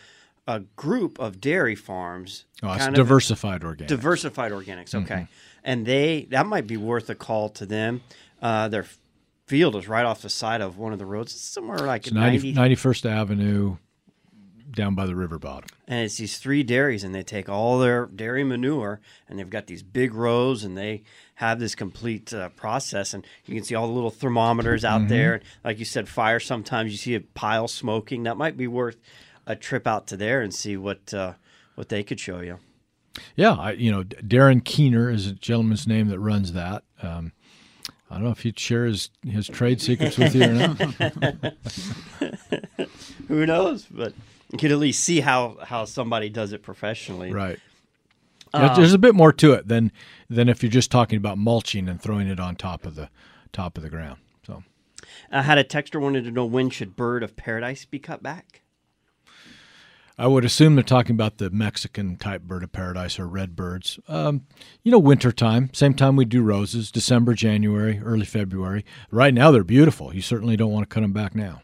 a 0.46 0.60
group 0.76 1.18
of 1.20 1.40
dairy 1.40 1.74
farms. 1.76 2.46
Oh, 2.64 2.72
it's 2.72 2.86
of- 2.86 2.94
diversified 2.94 3.62
organics. 3.62 3.86
Diversified 3.88 4.50
organics. 4.52 4.92
Okay, 4.94 5.14
Mhm. 5.14 5.28
and 5.64 5.84
they 5.86 6.26
that 6.30 6.46
might 6.46 6.66
be 6.66 6.76
worth 6.76 7.10
a 7.10 7.14
call 7.16 7.48
to 7.50 7.66
them. 7.66 8.00
Uh, 8.40 8.68
their 8.68 8.86
field 9.46 9.74
is 9.76 9.86
right 9.88 10.04
off 10.04 10.22
the 10.22 10.30
side 10.30 10.60
of 10.60 10.78
one 10.78 10.92
of 10.92 10.98
the 11.00 11.06
roads. 11.06 11.32
It's 11.32 11.42
somewhere 11.42 11.78
like 11.78 12.06
It's 12.06 12.14
90, 12.14 12.52
90, 12.52 12.52
91st 12.54 13.04
Avenue 13.06 13.76
down 14.70 14.94
by 14.94 15.06
the 15.06 15.14
river 15.16 15.38
bottom. 15.38 15.68
and 15.88 16.04
it's 16.04 16.16
these 16.16 16.38
three 16.38 16.62
dairies 16.62 17.04
and 17.04 17.14
they 17.14 17.22
take 17.22 17.48
all 17.48 17.78
their 17.78 18.06
dairy 18.06 18.44
manure 18.44 19.00
and 19.28 19.38
they've 19.38 19.50
got 19.50 19.66
these 19.66 19.82
big 19.82 20.14
rows 20.14 20.64
and 20.64 20.76
they 20.76 21.02
have 21.36 21.58
this 21.58 21.74
complete 21.74 22.32
uh, 22.32 22.48
process 22.50 23.14
and 23.14 23.26
you 23.46 23.54
can 23.54 23.64
see 23.64 23.74
all 23.74 23.86
the 23.86 23.92
little 23.92 24.10
thermometers 24.10 24.84
out 24.84 25.02
Mhm. 25.02 25.08
there 25.08 25.40
like 25.64 25.78
you 25.78 25.84
said 25.84 26.08
fire 26.08 26.40
sometimes 26.40 26.92
you 26.92 26.98
see 26.98 27.14
a 27.14 27.20
pile 27.20 27.68
smoking 27.68 28.22
that 28.24 28.36
might 28.36 28.56
be 28.56 28.66
worth 28.66 28.96
a 29.46 29.56
trip 29.56 29.86
out 29.86 30.06
to 30.06 30.16
there 30.16 30.40
and 30.40 30.54
see 30.54 30.76
what 30.76 31.12
uh, 31.12 31.34
what 31.74 31.88
they 31.88 32.02
could 32.02 32.20
show 32.20 32.40
you 32.40 32.58
Yeah, 33.36 33.52
I, 33.52 33.72
you 33.72 33.90
know, 33.90 34.04
Darren 34.04 34.64
Keener 34.64 35.10
is 35.10 35.26
a 35.26 35.32
gentleman's 35.32 35.86
name 35.86 36.08
that 36.08 36.18
runs 36.18 36.52
that. 36.54 36.82
Um, 37.02 37.32
I 38.10 38.14
don't 38.16 38.24
know 38.24 38.30
if 38.30 38.40
he'd 38.42 38.58
share 38.58 38.84
his, 38.86 39.08
his 39.26 39.48
trade 39.48 39.80
secrets 39.82 40.16
with 40.18 40.34
you 40.34 40.44
or 40.44 40.52
not. 40.52 40.78
who 43.28 43.44
knows 43.46 43.86
but 43.90 44.12
you 44.52 44.58
can 44.58 44.70
at 44.70 44.78
least 44.78 45.02
see 45.02 45.20
how 45.20 45.58
how 45.62 45.84
somebody 45.84 46.28
does 46.28 46.52
it 46.52 46.62
professionally 46.62 47.32
Right. 47.32 47.58
Um, 48.54 48.76
There's 48.76 48.92
a 48.92 48.98
bit 48.98 49.14
more 49.14 49.32
to 49.32 49.52
it 49.54 49.66
than 49.66 49.92
than 50.28 50.48
if 50.48 50.62
you're 50.62 50.70
just 50.70 50.90
talking 50.90 51.16
about 51.16 51.38
mulching 51.38 51.88
and 51.88 52.00
throwing 52.00 52.28
it 52.28 52.38
on 52.38 52.54
top 52.54 52.84
of 52.84 52.94
the 52.96 53.08
top 53.50 53.78
of 53.78 53.82
the 53.82 53.88
ground. 53.88 54.18
So 54.46 54.62
I 55.30 55.42
had 55.42 55.56
a 55.56 55.64
texter 55.64 56.00
wanted 56.00 56.24
to 56.24 56.30
know 56.30 56.44
when 56.44 56.68
should 56.68 56.94
bird 56.94 57.22
of 57.22 57.34
paradise 57.34 57.86
be 57.86 57.98
cut 57.98 58.22
back 58.22 58.62
I 60.18 60.26
would 60.26 60.44
assume 60.44 60.74
they're 60.74 60.84
talking 60.84 61.16
about 61.16 61.38
the 61.38 61.50
Mexican 61.50 62.16
type 62.16 62.42
bird 62.42 62.62
of 62.62 62.70
paradise 62.70 63.18
or 63.18 63.26
red 63.26 63.56
birds. 63.56 63.98
Um, 64.08 64.42
you 64.82 64.92
know, 64.92 64.98
winter 64.98 65.32
time, 65.32 65.70
same 65.72 65.94
time 65.94 66.16
we 66.16 66.24
do 66.24 66.42
roses, 66.42 66.92
December, 66.92 67.34
January, 67.34 68.00
early 68.04 68.26
February. 68.26 68.84
Right 69.10 69.32
now 69.32 69.50
they're 69.50 69.64
beautiful. 69.64 70.14
You 70.14 70.22
certainly 70.22 70.56
don't 70.56 70.70
want 70.70 70.88
to 70.88 70.94
cut 70.94 71.00
them 71.00 71.12
back 71.12 71.34
now. 71.34 71.62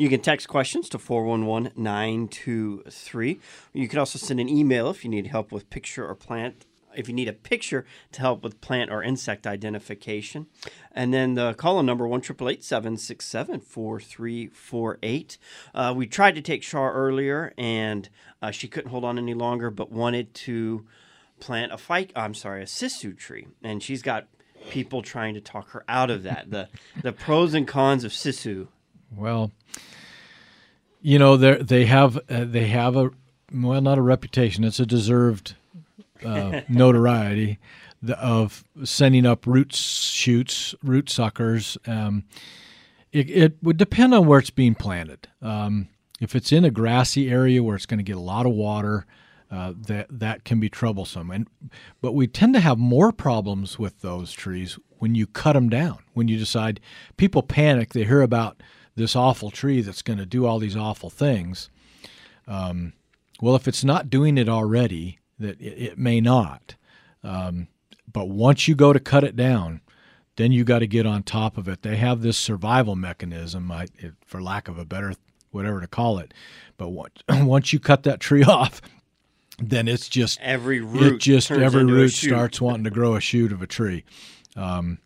You 0.00 0.08
can 0.08 0.20
text 0.22 0.48
questions 0.48 0.88
to 0.88 0.98
411 0.98 1.72
923. 1.76 3.38
You 3.74 3.86
can 3.86 3.98
also 3.98 4.18
send 4.18 4.40
an 4.40 4.48
email 4.48 4.88
if 4.88 5.04
you 5.04 5.10
need 5.10 5.26
help 5.26 5.52
with 5.52 5.68
picture 5.68 6.08
or 6.08 6.14
plant. 6.14 6.64
If 6.96 7.06
you 7.06 7.12
need 7.12 7.28
a 7.28 7.34
picture 7.34 7.84
to 8.12 8.20
help 8.22 8.42
with 8.42 8.62
plant 8.62 8.90
or 8.90 9.02
insect 9.02 9.46
identification. 9.46 10.46
And 10.90 11.12
then 11.12 11.34
the 11.34 11.52
call 11.52 11.78
in 11.80 11.84
number 11.84 12.08
1 12.08 12.22
767 12.22 13.60
4348. 13.60 15.38
Uh, 15.74 15.92
We 15.94 16.06
tried 16.06 16.34
to 16.36 16.40
take 16.40 16.62
Shar 16.62 16.94
earlier 16.94 17.52
and 17.58 18.08
uh, 18.40 18.52
she 18.52 18.68
couldn't 18.68 18.90
hold 18.92 19.04
on 19.04 19.18
any 19.18 19.34
longer 19.34 19.70
but 19.70 19.92
wanted 19.92 20.32
to 20.46 20.86
plant 21.40 21.72
a 21.72 21.76
fight. 21.76 22.10
I'm 22.16 22.32
sorry, 22.32 22.62
a 22.62 22.64
sissoo 22.64 23.14
tree. 23.14 23.48
And 23.62 23.82
she's 23.82 24.00
got 24.00 24.28
people 24.70 25.02
trying 25.02 25.34
to 25.34 25.42
talk 25.42 25.72
her 25.72 25.84
out 25.86 26.08
of 26.08 26.22
that. 26.22 26.50
The, 26.50 26.70
the 27.02 27.12
pros 27.12 27.52
and 27.52 27.68
cons 27.68 28.02
of 28.02 28.12
sissoo. 28.12 28.68
Well, 29.14 29.52
you 31.02 31.18
know 31.18 31.36
they 31.36 31.56
they 31.56 31.84
have 31.86 32.16
uh, 32.28 32.44
they 32.44 32.66
have 32.66 32.96
a 32.96 33.10
well 33.52 33.80
not 33.80 33.98
a 33.98 34.02
reputation. 34.02 34.64
It's 34.64 34.80
a 34.80 34.86
deserved 34.86 35.54
uh, 36.24 36.60
notoriety 36.68 37.58
the, 38.02 38.18
of 38.18 38.64
sending 38.84 39.26
up 39.26 39.46
root 39.46 39.74
shoots, 39.74 40.74
root 40.82 41.10
suckers. 41.10 41.76
Um, 41.86 42.24
it, 43.12 43.28
it 43.30 43.56
would 43.62 43.76
depend 43.76 44.14
on 44.14 44.26
where 44.26 44.38
it's 44.38 44.50
being 44.50 44.74
planted. 44.74 45.28
Um, 45.42 45.88
if 46.20 46.36
it's 46.36 46.52
in 46.52 46.64
a 46.64 46.70
grassy 46.70 47.30
area 47.30 47.62
where 47.62 47.74
it's 47.74 47.86
going 47.86 47.98
to 47.98 48.04
get 48.04 48.16
a 48.16 48.20
lot 48.20 48.46
of 48.46 48.52
water, 48.52 49.06
uh, 49.50 49.72
that 49.76 50.06
that 50.10 50.44
can 50.44 50.60
be 50.60 50.68
troublesome. 50.68 51.30
And 51.30 51.48
but 52.00 52.12
we 52.12 52.26
tend 52.26 52.54
to 52.54 52.60
have 52.60 52.78
more 52.78 53.10
problems 53.10 53.78
with 53.78 54.00
those 54.00 54.32
trees 54.32 54.78
when 54.98 55.14
you 55.14 55.26
cut 55.26 55.54
them 55.54 55.68
down. 55.68 55.98
When 56.12 56.28
you 56.28 56.38
decide 56.38 56.78
people 57.16 57.42
panic, 57.42 57.92
they 57.92 58.04
hear 58.04 58.22
about 58.22 58.62
this 58.96 59.16
awful 59.16 59.50
tree 59.50 59.80
that's 59.80 60.02
going 60.02 60.18
to 60.18 60.26
do 60.26 60.46
all 60.46 60.58
these 60.58 60.76
awful 60.76 61.10
things. 61.10 61.70
Um, 62.46 62.92
well, 63.40 63.54
if 63.54 63.66
it's 63.68 63.84
not 63.84 64.10
doing 64.10 64.36
it 64.36 64.48
already, 64.48 65.18
that 65.38 65.60
it, 65.60 65.82
it 65.82 65.98
may 65.98 66.20
not. 66.20 66.74
Um, 67.22 67.68
but 68.12 68.28
once 68.28 68.68
you 68.68 68.74
go 68.74 68.92
to 68.92 69.00
cut 69.00 69.24
it 69.24 69.36
down, 69.36 69.80
then 70.36 70.52
you 70.52 70.64
got 70.64 70.80
to 70.80 70.86
get 70.86 71.06
on 71.06 71.22
top 71.22 71.56
of 71.56 71.68
it. 71.68 71.82
They 71.82 71.96
have 71.96 72.22
this 72.22 72.38
survival 72.38 72.96
mechanism, 72.96 73.70
I, 73.70 73.86
it, 73.98 74.14
for 74.24 74.42
lack 74.42 74.68
of 74.68 74.78
a 74.78 74.84
better 74.84 75.14
whatever 75.50 75.80
to 75.80 75.86
call 75.86 76.18
it. 76.18 76.32
But 76.76 76.88
once 76.90 77.22
once 77.28 77.72
you 77.72 77.80
cut 77.80 78.04
that 78.04 78.20
tree 78.20 78.44
off, 78.48 78.80
then 79.58 79.88
it's 79.88 80.08
just 80.08 80.40
Every 80.40 80.80
root 80.80 81.14
It 81.14 81.18
just 81.18 81.50
every 81.50 81.84
root 81.84 82.10
starts 82.10 82.60
wanting 82.60 82.84
to 82.84 82.90
grow 82.90 83.16
a 83.16 83.20
shoot 83.20 83.52
of 83.52 83.62
a 83.62 83.66
tree. 83.66 84.04
Um, 84.56 84.98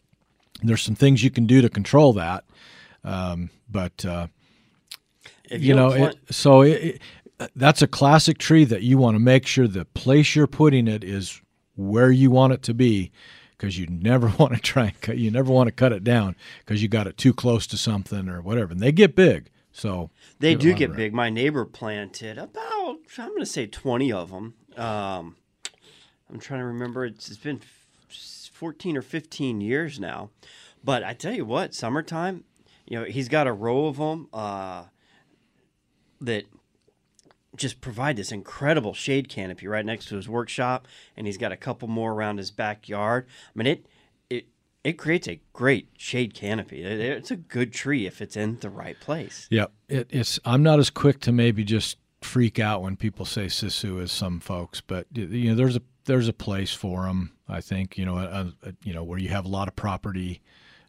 there's 0.62 0.82
some 0.82 0.94
things 0.94 1.22
you 1.22 1.30
can 1.30 1.46
do 1.46 1.60
to 1.60 1.68
control 1.68 2.12
that. 2.14 2.44
Um, 3.04 3.50
but 3.70 4.04
uh, 4.04 4.28
If 5.50 5.62
you 5.62 5.74
know, 5.74 5.90
plant- 5.90 6.18
it, 6.28 6.34
so 6.34 6.62
it, 6.62 6.72
it, 6.82 7.02
that's 7.54 7.82
a 7.82 7.86
classic 7.86 8.38
tree 8.38 8.64
that 8.64 8.82
you 8.82 8.98
want 8.98 9.14
to 9.14 9.18
make 9.20 9.46
sure 9.46 9.68
the 9.68 9.84
place 9.84 10.34
you're 10.34 10.46
putting 10.46 10.88
it 10.88 11.04
is 11.04 11.40
where 11.76 12.10
you 12.10 12.30
want 12.30 12.52
it 12.52 12.62
to 12.62 12.74
be, 12.74 13.10
because 13.50 13.78
you 13.78 13.86
never 13.86 14.28
want 14.38 14.54
to 14.54 14.60
try 14.60 14.86
and 14.86 15.00
cut, 15.00 15.18
you 15.18 15.30
never 15.30 15.52
want 15.52 15.68
to 15.68 15.72
cut 15.72 15.92
it 15.92 16.04
down 16.04 16.36
because 16.60 16.82
you 16.82 16.88
got 16.88 17.06
it 17.06 17.16
too 17.16 17.34
close 17.34 17.66
to 17.68 17.76
something 17.76 18.28
or 18.28 18.40
whatever, 18.40 18.72
and 18.72 18.80
they 18.80 18.92
get 18.92 19.14
big. 19.14 19.50
So 19.72 20.10
They 20.38 20.54
give 20.54 20.60
it 20.60 20.60
a 20.60 20.72
do 20.72 20.78
get 20.78 20.96
big. 20.96 21.12
My 21.12 21.30
neighbor 21.30 21.64
planted 21.64 22.38
about, 22.38 22.98
I'm 23.18 23.28
going 23.30 23.40
to 23.40 23.46
say 23.46 23.66
20 23.66 24.12
of 24.12 24.30
them. 24.30 24.54
Um, 24.76 25.36
I'm 26.30 26.38
trying 26.38 26.60
to 26.60 26.66
remember. 26.66 27.04
It's, 27.04 27.28
it's 27.28 27.38
been 27.38 27.60
14 28.52 28.96
or 28.96 29.02
15 29.02 29.60
years 29.60 29.98
now. 29.98 30.30
But 30.84 31.02
I 31.02 31.12
tell 31.12 31.34
you 31.34 31.44
what, 31.44 31.74
summertime, 31.74 32.44
you 32.86 32.98
know, 32.98 33.04
he's 33.04 33.28
got 33.28 33.46
a 33.46 33.52
row 33.52 33.86
of 33.86 33.96
them 33.96 34.28
uh, 34.32 34.84
that 36.20 36.44
just 37.56 37.80
provide 37.80 38.16
this 38.16 38.32
incredible 38.32 38.94
shade 38.94 39.28
canopy 39.28 39.66
right 39.66 39.84
next 39.86 40.06
to 40.08 40.16
his 40.16 40.28
workshop. 40.28 40.86
And 41.16 41.26
he's 41.26 41.38
got 41.38 41.52
a 41.52 41.56
couple 41.56 41.88
more 41.88 42.12
around 42.12 42.38
his 42.38 42.50
backyard. 42.50 43.26
I 43.28 43.58
mean, 43.58 43.66
it, 43.68 43.86
it, 44.28 44.46
it 44.82 44.92
creates 44.94 45.28
a 45.28 45.40
great 45.52 45.88
shade 45.96 46.34
canopy. 46.34 46.82
It- 46.82 47.00
It's 47.00 47.30
a 47.30 47.36
good 47.36 47.72
tree 47.72 48.06
if 48.06 48.20
it's 48.20 48.36
in 48.36 48.58
the 48.60 48.70
right 48.70 48.98
place. 48.98 49.46
Yep. 49.50 49.72
It, 49.88 50.06
it's 50.10 50.40
I'm 50.44 50.62
not 50.62 50.78
as 50.78 50.90
quick 50.90 51.20
to 51.20 51.32
maybe 51.32 51.62
just 51.64 51.98
freak 52.20 52.58
out 52.58 52.82
when 52.82 52.96
people 52.96 53.24
say 53.26 53.46
sissoo 53.46 54.02
as 54.02 54.10
some 54.10 54.40
folks, 54.40 54.80
but 54.80 55.06
you 55.12 55.50
know 55.50 55.54
there's 55.54 55.76
a 55.76 55.82
there's 56.06 56.26
a 56.28 56.32
place 56.32 56.72
for 56.72 57.02
them. 57.04 57.32
I 57.48 57.60
think 57.60 57.98
you 57.98 58.06
know 58.06 58.16
a, 58.16 58.52
a, 58.62 58.74
you 58.82 58.94
know 58.94 59.04
where 59.04 59.18
you 59.18 59.28
have 59.28 59.44
a 59.44 59.48
lot 59.48 59.68
of 59.68 59.76
property. 59.76 60.40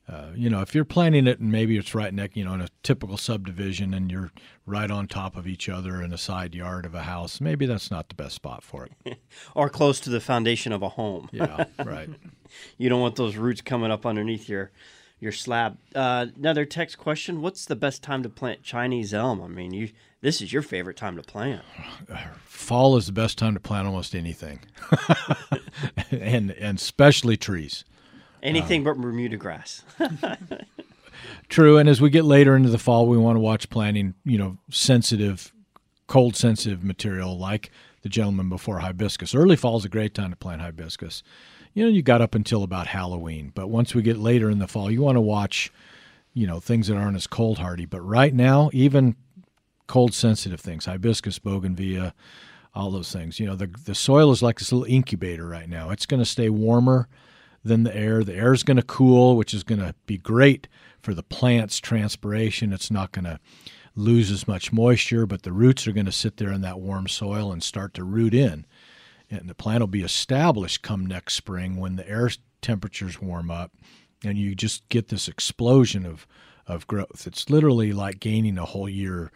Uh, 0.08 0.28
you 0.36 0.50
know, 0.50 0.62
if 0.62 0.76
you're 0.76 0.86
planting 0.86 1.26
it 1.26 1.40
and 1.40 1.52
maybe 1.52 1.78
it's 1.78 1.96
right 1.96 2.14
next, 2.14 2.38
you 2.38 2.46
know, 2.46 2.54
in 2.54 2.62
a 2.62 2.68
typical 2.84 3.18
subdivision 3.18 3.94
and 3.94 4.12
you're 4.12 4.32
right 4.66 4.92
on 4.92 5.08
top 5.08 5.36
of 5.36 5.48
each 5.48 5.68
other 5.68 6.02
in 6.02 6.14
a 6.14 6.18
side 6.18 6.54
yard 6.54 6.86
of 6.86 6.94
a 6.94 7.04
house, 7.04 7.42
maybe 7.42 7.66
that's 7.66 7.90
not 7.90 8.10
the 8.10 8.16
best 8.16 8.36
spot 8.36 8.64
for 8.64 8.88
it. 9.04 9.18
or 9.56 9.68
close 9.68 10.00
to 10.02 10.12
the 10.12 10.20
foundation 10.20 10.72
of 10.72 10.84
a 10.84 10.90
home. 10.90 11.28
Yeah, 11.32 11.66
right. 11.84 12.10
you 12.78 12.88
don't 12.88 13.02
want 13.02 13.16
those 13.16 13.36
roots 13.36 13.62
coming 13.62 13.90
up 13.90 14.06
underneath 14.06 14.48
your 14.48 14.72
your 15.20 15.32
slab. 15.32 15.78
Uh, 15.96 16.28
another 16.38 16.66
text 16.66 17.00
question: 17.00 17.42
What's 17.42 17.66
the 17.66 17.76
best 17.76 18.04
time 18.04 18.22
to 18.24 18.30
plant 18.30 18.62
Chinese 18.62 19.12
elm? 19.12 19.42
I 19.42 19.48
mean, 19.48 19.74
you 19.74 19.90
this 20.22 20.42
is 20.42 20.54
your 20.54 20.62
favorite 20.62 20.98
time 20.98 21.16
to 21.16 21.24
plant. 21.24 21.64
Fall 22.46 22.96
is 22.98 23.08
the 23.08 23.12
best 23.12 23.38
time 23.38 23.54
to 23.54 23.60
plant 23.60 23.88
almost 23.88 24.14
anything, 24.14 24.60
and 26.12 26.52
and 26.52 26.78
especially 26.78 27.38
trees. 27.38 27.86
Anything 28.46 28.84
but 28.84 28.98
Bermuda 28.98 29.38
grass. 29.38 29.84
True, 31.50 31.78
and 31.78 31.90
as 31.90 32.00
we 32.00 32.10
get 32.10 32.26
later 32.26 32.56
into 32.56 32.70
the 32.70 32.78
fall, 32.78 33.08
we 33.08 33.18
want 33.18 33.36
to 33.36 33.40
watch 33.40 33.70
planting, 33.70 34.14
you 34.24 34.38
know, 34.38 34.58
sensitive, 34.70 35.52
cold 36.08 36.36
sensitive 36.36 36.84
material 36.84 37.38
like 37.38 37.72
the 38.04 38.10
gentleman 38.10 38.50
before 38.50 38.80
hibiscus. 38.80 39.34
Early 39.34 39.56
fall 39.56 39.78
is 39.78 39.86
a 39.86 39.90
great 39.90 40.14
time 40.14 40.30
to 40.30 40.36
plant 40.36 40.62
hibiscus. 40.62 41.24
You 41.74 41.84
know, 41.84 41.90
you 41.90 42.04
got 42.04 42.22
up 42.22 42.36
until 42.36 42.62
about 42.62 42.88
Halloween, 42.88 43.52
but 43.56 43.68
once 43.68 43.96
we 43.96 44.04
get 44.04 44.18
later 44.18 44.50
in 44.50 44.60
the 44.60 44.68
fall, 44.68 44.92
you 44.92 45.02
want 45.02 45.16
to 45.16 45.22
watch, 45.22 45.74
you 46.34 46.46
know, 46.46 46.60
things 46.60 46.88
that 46.88 46.98
aren't 46.98 47.18
as 47.18 47.28
cold 47.28 47.58
hardy. 47.58 47.86
But 47.86 48.02
right 48.02 48.34
now, 48.34 48.70
even 48.74 49.16
cold 49.88 50.14
sensitive 50.14 50.62
things, 50.62 50.86
hibiscus, 50.86 51.40
bougainvillea, 51.40 52.14
all 52.76 52.92
those 52.92 53.12
things. 53.12 53.40
You 53.40 53.48
know, 53.48 53.56
the 53.56 53.68
the 53.68 53.96
soil 53.96 54.32
is 54.32 54.44
like 54.44 54.60
this 54.60 54.72
little 54.72 54.86
incubator 54.86 55.48
right 55.48 55.68
now. 55.68 55.90
It's 55.90 56.06
going 56.06 56.22
to 56.22 56.26
stay 56.26 56.50
warmer 56.50 57.08
than 57.66 57.84
the 57.84 57.96
air. 57.96 58.24
The 58.24 58.36
air 58.36 58.54
is 58.54 58.64
going 58.64 58.78
to 58.78 58.84
cool, 58.84 59.36
which 59.36 59.54
is 59.54 59.64
going 59.64 59.82
to 59.82 59.96
be 60.06 60.18
great 60.18 60.68
for 61.02 61.14
the 61.14 61.24
plant's 61.24 61.80
transpiration. 61.80 62.72
It's 62.72 62.92
not 62.92 63.12
going 63.12 63.26
to 63.26 63.40
lose 63.96 64.32
as 64.32 64.48
much 64.48 64.72
moisture, 64.72 65.26
but 65.26 65.44
the 65.44 65.52
roots 65.52 65.88
are 65.88 65.92
going 65.92 66.06
to 66.06 66.12
sit 66.12 66.38
there 66.38 66.52
in 66.52 66.62
that 66.62 66.80
warm 66.80 67.08
soil 67.08 67.52
and 67.52 67.64
start 67.64 67.94
to 67.96 68.04
root 68.04 68.34
in. 68.34 68.66
And 69.30 69.50
the 69.50 69.56
plant 69.56 69.80
will 69.82 69.88
be 69.88 70.04
established 70.04 70.84
come 70.84 71.06
next 71.06 71.34
spring 71.34 71.78
when 71.78 71.96
the 71.96 72.08
air 72.08 72.30
temperatures 72.62 73.20
warm 73.20 73.50
up 73.50 73.72
and 74.24 74.38
you 74.38 74.56
just 74.56 74.88
get 74.90 75.08
this 75.08 75.28
explosion 75.28 76.06
of, 76.06 76.28
of 76.68 76.88
growth. 76.88 77.26
It's 77.26 77.50
literally 77.50 77.94
like 77.94 78.20
gaining 78.20 78.58
a 78.58 78.66
whole 78.66 78.90
year's 78.90 79.32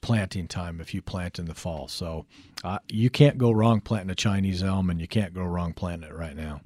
planting 0.00 0.48
time 0.48 0.80
if 0.80 0.94
you 0.94 1.02
plant 1.02 1.38
in 1.38 1.46
the 1.46 1.54
fall. 1.54 1.88
So 1.88 2.26
uh, 2.64 2.78
you 2.88 3.10
can't 3.10 3.38
go 3.38 3.50
wrong 3.50 3.80
planting 3.80 4.10
a 4.10 4.14
Chinese 4.14 4.62
elm, 4.62 4.90
and 4.90 5.00
you 5.00 5.08
can't 5.08 5.34
go 5.34 5.44
wrong 5.44 5.72
planting 5.72 6.10
it 6.10 6.14
right 6.14 6.36
now. 6.36 6.60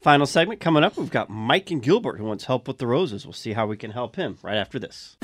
Final 0.00 0.26
segment 0.26 0.60
coming 0.60 0.82
up. 0.82 0.96
We've 0.96 1.10
got 1.10 1.28
Mike 1.28 1.70
and 1.70 1.82
Gilbert 1.82 2.16
who 2.16 2.24
wants 2.24 2.44
help 2.44 2.66
with 2.66 2.78
the 2.78 2.86
roses. 2.86 3.26
We'll 3.26 3.32
see 3.32 3.52
how 3.52 3.66
we 3.66 3.76
can 3.76 3.90
help 3.90 4.16
him 4.16 4.38
right 4.42 4.56
after 4.56 4.78
this. 4.78 5.16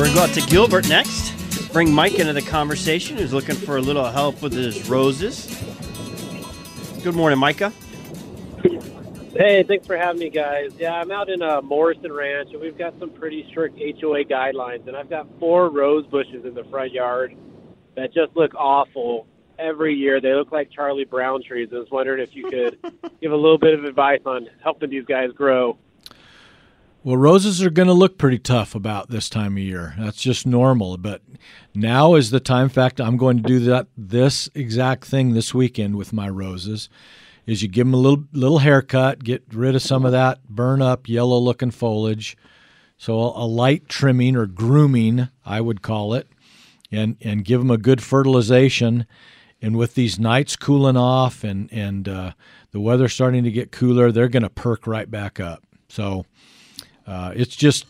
We're 0.00 0.06
going 0.06 0.16
to 0.16 0.18
go 0.18 0.24
out 0.24 0.34
to 0.34 0.50
Gilbert 0.50 0.88
next. 0.88 1.72
Bring 1.74 1.92
Mike 1.92 2.18
into 2.18 2.32
the 2.32 2.40
conversation, 2.40 3.18
who's 3.18 3.34
looking 3.34 3.54
for 3.54 3.76
a 3.76 3.82
little 3.82 4.06
help 4.06 4.40
with 4.40 4.54
his 4.54 4.88
roses. 4.88 5.46
Good 7.04 7.14
morning, 7.14 7.38
Micah. 7.38 7.70
Hey, 9.32 9.62
thanks 9.62 9.86
for 9.86 9.96
having 9.96 10.18
me, 10.18 10.28
guys. 10.28 10.72
Yeah, 10.76 10.94
I'm 10.94 11.12
out 11.12 11.30
in 11.30 11.40
uh, 11.40 11.62
Morrison 11.62 12.12
Ranch, 12.12 12.50
and 12.50 12.60
we've 12.60 12.76
got 12.76 12.98
some 12.98 13.10
pretty 13.10 13.46
strict 13.48 13.78
HOA 13.78 14.24
guidelines, 14.24 14.88
and 14.88 14.96
I've 14.96 15.08
got 15.08 15.28
four 15.38 15.70
rose 15.70 16.04
bushes 16.06 16.44
in 16.44 16.52
the 16.52 16.64
front 16.64 16.90
yard 16.90 17.36
that 17.94 18.12
just 18.12 18.34
look 18.34 18.52
awful 18.56 19.28
every 19.56 19.94
year. 19.94 20.20
They 20.20 20.34
look 20.34 20.50
like 20.50 20.72
Charlie 20.72 21.04
Brown 21.04 21.44
trees. 21.44 21.68
I 21.72 21.76
was 21.76 21.90
wondering 21.92 22.20
if 22.20 22.34
you 22.34 22.50
could 22.50 22.78
give 23.20 23.30
a 23.30 23.36
little 23.36 23.56
bit 23.58 23.74
of 23.74 23.84
advice 23.84 24.20
on 24.26 24.48
helping 24.64 24.90
these 24.90 25.04
guys 25.04 25.30
grow. 25.30 25.78
Well, 27.04 27.16
roses 27.16 27.62
are 27.62 27.70
going 27.70 27.88
to 27.88 27.94
look 27.94 28.18
pretty 28.18 28.38
tough 28.40 28.74
about 28.74 29.10
this 29.10 29.30
time 29.30 29.56
of 29.56 29.62
year. 29.62 29.94
That's 29.96 30.20
just 30.20 30.44
normal. 30.44 30.96
But 30.96 31.22
now 31.72 32.14
is 32.14 32.30
the 32.30 32.40
time. 32.40 32.64
In 32.64 32.68
fact, 32.68 33.00
I'm 33.00 33.16
going 33.16 33.36
to 33.36 33.42
do 33.42 33.60
that 33.60 33.86
this 33.96 34.50
exact 34.56 35.04
thing 35.04 35.34
this 35.34 35.54
weekend 35.54 35.96
with 35.96 36.12
my 36.12 36.28
roses. 36.28 36.88
Is 37.46 37.62
you 37.62 37.68
give 37.68 37.86
them 37.86 37.94
a 37.94 37.98
little 37.98 38.24
little 38.32 38.58
haircut, 38.58 39.24
get 39.24 39.42
rid 39.52 39.74
of 39.74 39.82
some 39.82 40.04
of 40.04 40.12
that 40.12 40.46
burn 40.48 40.82
up 40.82 41.08
yellow 41.08 41.38
looking 41.38 41.70
foliage. 41.70 42.36
So 42.96 43.14
a, 43.14 43.46
light 43.46 43.88
trimming 43.88 44.36
or 44.36 44.46
grooming, 44.46 45.28
I 45.44 45.60
would 45.60 45.82
call 45.82 46.14
it, 46.14 46.28
and 46.92 47.16
and 47.22 47.44
give 47.44 47.60
them 47.60 47.70
a 47.70 47.78
good 47.78 48.02
fertilization. 48.02 49.06
And 49.62 49.76
with 49.76 49.94
these 49.94 50.18
nights 50.18 50.56
cooling 50.56 50.96
off 50.96 51.42
and 51.42 51.72
and 51.72 52.08
uh, 52.08 52.32
the 52.72 52.80
weather 52.80 53.08
starting 53.08 53.44
to 53.44 53.50
get 53.50 53.72
cooler, 53.72 54.12
they're 54.12 54.28
going 54.28 54.42
to 54.42 54.50
perk 54.50 54.86
right 54.86 55.10
back 55.10 55.40
up. 55.40 55.64
So 55.88 56.26
uh, 57.06 57.32
it's 57.34 57.56
just 57.56 57.86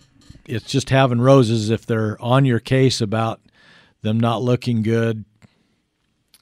it's 0.47 0.71
just 0.71 0.91
having 0.91 1.21
roses. 1.21 1.71
If 1.71 1.87
they're 1.87 2.21
on 2.21 2.45
your 2.45 2.61
case 2.61 3.01
about 3.01 3.41
them 4.03 4.19
not 4.19 4.43
looking 4.43 4.83
good, 4.83 5.25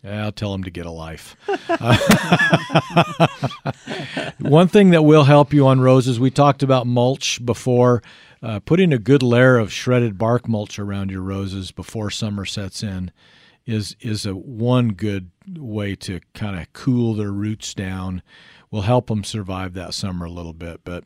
yeah, 0.03 0.25
I'll 0.25 0.33
tell 0.33 0.53
them 0.53 0.65
to 0.65 0.71
get 0.71 0.87
a 0.87 0.91
life. 0.91 1.37
One 4.39 4.69
thing 4.69 4.91
that 4.91 5.03
will 5.03 5.25
help 5.25 5.53
you 5.53 5.67
on 5.67 5.81
roses, 5.81 6.21
we 6.21 6.31
talked 6.31 6.63
about 6.63 6.87
mulch 6.87 7.45
before. 7.45 8.03
Uh, 8.41 8.61
putting 8.61 8.93
a 8.93 8.99
good 8.99 9.23
layer 9.23 9.59
of 9.59 9.73
shredded 9.73 10.17
bark 10.17 10.49
mulch 10.49 10.79
around 10.79 11.11
your 11.11 11.23
roses 11.23 11.73
before 11.73 12.09
summer 12.09 12.45
sets 12.45 12.85
in 12.85 13.11
is 13.67 13.97
is 14.01 14.25
a 14.25 14.35
one 14.35 14.91
good 14.91 15.31
way 15.57 15.97
to 15.97 16.21
kind 16.35 16.59
of 16.59 16.73
cool 16.73 17.15
their 17.15 17.33
roots 17.33 17.75
down. 17.75 18.23
Will 18.71 18.83
help 18.83 19.09
them 19.09 19.25
survive 19.25 19.75
that 19.75 19.95
summer 19.95 20.27
a 20.27 20.31
little 20.31 20.53
bit, 20.53 20.83
but 20.85 21.05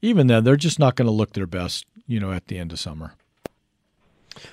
even 0.00 0.26
then, 0.26 0.44
they're 0.44 0.56
just 0.56 0.78
not 0.78 0.96
going 0.96 1.06
to 1.06 1.12
look 1.12 1.32
their 1.32 1.46
best, 1.46 1.86
you 2.06 2.20
know, 2.20 2.30
at 2.30 2.48
the 2.48 2.58
end 2.58 2.72
of 2.72 2.78
summer. 2.78 3.14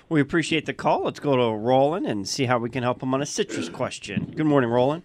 We 0.09 0.21
appreciate 0.21 0.65
the 0.65 0.73
call. 0.73 1.03
Let's 1.03 1.19
go 1.19 1.35
to 1.35 1.55
Roland 1.55 2.05
and 2.05 2.27
see 2.27 2.45
how 2.45 2.59
we 2.59 2.69
can 2.69 2.83
help 2.83 3.01
him 3.01 3.13
on 3.13 3.21
a 3.21 3.25
citrus 3.25 3.69
question. 3.69 4.33
Good 4.35 4.45
morning, 4.45 4.69
Roland. 4.69 5.03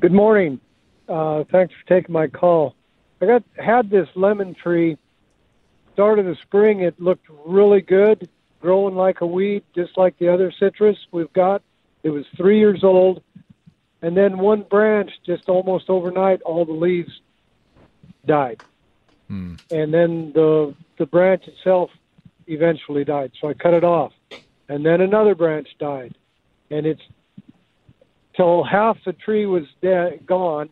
Good 0.00 0.12
morning. 0.12 0.60
Uh, 1.08 1.44
thanks 1.50 1.74
for 1.74 1.88
taking 1.88 2.12
my 2.12 2.26
call. 2.28 2.74
I 3.20 3.26
got 3.26 3.42
had 3.56 3.90
this 3.90 4.08
lemon 4.14 4.54
tree. 4.54 4.96
Start 5.94 6.20
of 6.20 6.26
the 6.26 6.36
spring, 6.42 6.80
it 6.80 7.00
looked 7.00 7.26
really 7.44 7.80
good, 7.80 8.28
growing 8.60 8.94
like 8.94 9.20
a 9.20 9.26
weed, 9.26 9.64
just 9.74 9.98
like 9.98 10.16
the 10.18 10.28
other 10.32 10.52
citrus 10.52 10.96
we've 11.10 11.32
got. 11.32 11.62
It 12.04 12.10
was 12.10 12.24
three 12.36 12.60
years 12.60 12.84
old, 12.84 13.22
and 14.00 14.16
then 14.16 14.38
one 14.38 14.62
branch, 14.62 15.10
just 15.26 15.48
almost 15.48 15.90
overnight, 15.90 16.40
all 16.42 16.64
the 16.64 16.72
leaves 16.72 17.20
died, 18.26 18.62
and 19.72 19.92
then 19.92 20.30
the 20.32 20.74
the 20.98 21.06
branch 21.06 21.48
itself 21.48 21.90
eventually 22.48 23.04
died. 23.04 23.32
So 23.40 23.48
I 23.48 23.54
cut 23.54 23.74
it 23.74 23.84
off, 23.84 24.12
and 24.68 24.84
then 24.84 25.00
another 25.00 25.34
branch 25.34 25.68
died, 25.78 26.16
and 26.70 26.86
it's 26.86 27.02
till 28.34 28.64
half 28.64 28.96
the 29.04 29.12
tree 29.12 29.46
was 29.46 29.64
dead, 29.82 30.26
gone, 30.26 30.70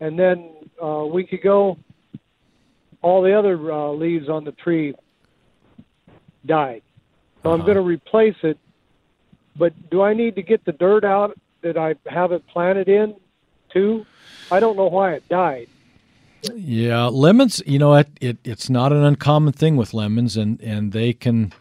and 0.00 0.18
then 0.18 0.50
uh, 0.80 0.86
a 0.86 1.06
week 1.06 1.32
ago, 1.32 1.78
all 3.02 3.22
the 3.22 3.36
other 3.36 3.72
uh, 3.72 3.90
leaves 3.90 4.28
on 4.28 4.44
the 4.44 4.52
tree 4.52 4.94
died. 6.44 6.82
so 7.42 7.52
I'm 7.52 7.60
going 7.60 7.76
to 7.76 7.82
replace 7.82 8.36
it. 8.42 8.58
But 9.56 9.90
do 9.90 10.02
I 10.02 10.14
need 10.14 10.36
to 10.36 10.42
get 10.42 10.64
the 10.64 10.72
dirt 10.72 11.04
out 11.04 11.36
that 11.62 11.76
I 11.76 11.96
have 12.06 12.32
it 12.32 12.46
planted 12.46 12.88
in 12.88 13.16
too? 13.72 14.06
I 14.50 14.60
don't 14.60 14.76
know 14.76 14.86
why 14.86 15.14
it 15.14 15.28
died. 15.28 15.68
Yeah, 16.42 17.06
lemons. 17.06 17.62
You 17.66 17.78
know, 17.78 17.94
it, 17.94 18.08
it 18.20 18.38
it's 18.44 18.70
not 18.70 18.92
an 18.92 19.02
uncommon 19.04 19.52
thing 19.52 19.76
with 19.76 19.94
lemons, 19.94 20.36
and 20.36 20.60
and 20.60 20.92
they 20.92 21.12
can, 21.12 21.52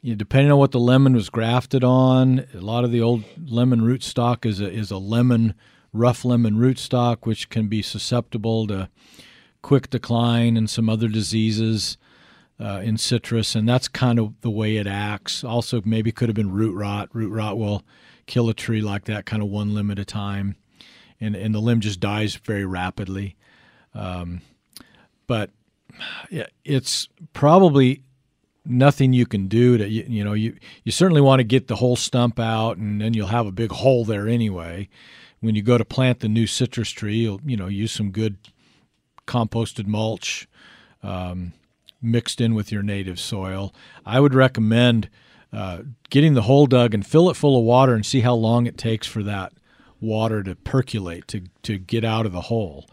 you 0.00 0.12
know, 0.12 0.16
depending 0.16 0.52
on 0.52 0.58
what 0.58 0.70
the 0.70 0.80
lemon 0.80 1.14
was 1.14 1.28
grafted 1.30 1.82
on. 1.82 2.46
A 2.54 2.60
lot 2.60 2.84
of 2.84 2.92
the 2.92 3.00
old 3.00 3.24
lemon 3.44 3.80
rootstock 3.80 4.46
is 4.46 4.60
a 4.60 4.70
is 4.70 4.90
a 4.90 4.98
lemon 4.98 5.54
rough 5.92 6.24
lemon 6.24 6.56
root 6.56 6.78
stock, 6.78 7.26
which 7.26 7.50
can 7.50 7.68
be 7.68 7.82
susceptible 7.82 8.66
to 8.68 8.88
quick 9.60 9.90
decline 9.90 10.56
and 10.56 10.68
some 10.70 10.88
other 10.88 11.08
diseases 11.08 11.96
uh, 12.60 12.80
in 12.82 12.96
citrus, 12.96 13.54
and 13.54 13.68
that's 13.68 13.88
kind 13.88 14.18
of 14.18 14.40
the 14.40 14.50
way 14.50 14.76
it 14.76 14.86
acts. 14.86 15.42
Also, 15.42 15.82
maybe 15.84 16.12
could 16.12 16.28
have 16.28 16.36
been 16.36 16.52
root 16.52 16.74
rot. 16.74 17.08
Root 17.12 17.32
rot 17.32 17.58
will 17.58 17.84
kill 18.26 18.48
a 18.48 18.54
tree 18.54 18.80
like 18.80 19.04
that, 19.04 19.26
kind 19.26 19.42
of 19.42 19.48
one 19.48 19.74
limb 19.74 19.90
at 19.90 19.98
a 19.98 20.04
time, 20.04 20.56
and 21.20 21.34
and 21.34 21.54
the 21.54 21.60
limb 21.60 21.80
just 21.80 21.98
dies 21.98 22.36
very 22.36 22.64
rapidly. 22.64 23.36
Um, 23.94 24.40
but 25.26 25.50
it's 26.64 27.08
probably 27.32 28.02
nothing 28.64 29.12
you 29.12 29.26
can 29.26 29.48
do 29.48 29.76
to 29.76 29.88
you, 29.88 30.04
you 30.08 30.24
know 30.24 30.32
you 30.34 30.56
you 30.84 30.92
certainly 30.92 31.20
want 31.20 31.40
to 31.40 31.44
get 31.44 31.68
the 31.68 31.76
whole 31.76 31.96
stump 31.96 32.38
out, 32.38 32.76
and 32.76 33.00
then 33.00 33.14
you'll 33.14 33.28
have 33.28 33.46
a 33.46 33.52
big 33.52 33.70
hole 33.70 34.04
there 34.04 34.28
anyway. 34.28 34.88
When 35.40 35.54
you 35.54 35.62
go 35.62 35.76
to 35.76 35.84
plant 35.84 36.20
the 36.20 36.28
new 36.28 36.46
citrus 36.46 36.90
tree, 36.90 37.16
you'll 37.16 37.40
you 37.44 37.56
know 37.56 37.68
use 37.68 37.92
some 37.92 38.10
good 38.10 38.36
composted 39.26 39.86
mulch. 39.86 40.48
Um, 41.02 41.52
mixed 42.02 42.40
in 42.40 42.54
with 42.54 42.72
your 42.72 42.82
native 42.82 43.20
soil. 43.20 43.72
I 44.04 44.18
would 44.20 44.34
recommend 44.34 45.08
uh, 45.52 45.82
getting 46.10 46.34
the 46.34 46.42
hole 46.42 46.66
dug 46.66 46.94
and 46.94 47.06
fill 47.06 47.30
it 47.30 47.36
full 47.36 47.58
of 47.58 47.64
water 47.64 47.94
and 47.94 48.04
see 48.04 48.20
how 48.20 48.34
long 48.34 48.66
it 48.66 48.76
takes 48.76 49.06
for 49.06 49.22
that 49.22 49.52
water 50.00 50.42
to 50.42 50.56
percolate 50.56 51.28
to, 51.28 51.44
to 51.62 51.78
get 51.78 52.04
out 52.04 52.26
of 52.26 52.32
the 52.32 52.42
hole. 52.42 52.86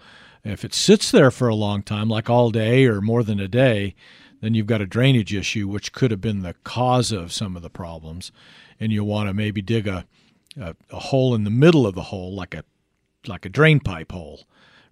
If 0.44 0.64
it 0.64 0.74
sits 0.74 1.12
there 1.12 1.32
for 1.32 1.48
a 1.48 1.56
long 1.56 1.84
time, 1.84 2.10
like 2.10 2.30
all 2.30 2.50
day 2.50 2.86
or 2.86 3.02
more 3.02 3.24
than 3.24 3.40
a 3.40 3.48
day, 3.48 3.96
then 4.42 4.54
you've 4.54 4.68
got 4.68 4.82
a 4.82 4.86
drainage 4.86 5.34
issue, 5.34 5.68
which 5.68 5.92
could 5.92 6.12
have 6.12 6.22
been 6.22 6.42
the 6.42 6.56
cause 6.64 7.12
of 7.12 7.34
some 7.34 7.56
of 7.56 7.62
the 7.62 7.70
problems. 7.70 8.32
And 8.80 8.92
you'll 8.92 9.08
want 9.08 9.28
to 9.28 9.34
maybe 9.34 9.62
dig 9.62 9.88
a, 9.88 10.06
a, 10.60 10.76
a 10.92 11.00
hole 11.00 11.36
in 11.36 11.44
the 11.44 11.50
middle 11.50 11.86
of 11.86 11.96
the 11.96 12.04
hole, 12.04 12.34
like 12.34 12.54
a 12.54 12.64
like 13.28 13.46
a 13.46 13.50
drain 13.50 13.82
pipe 13.82 14.14
hole, 14.14 14.46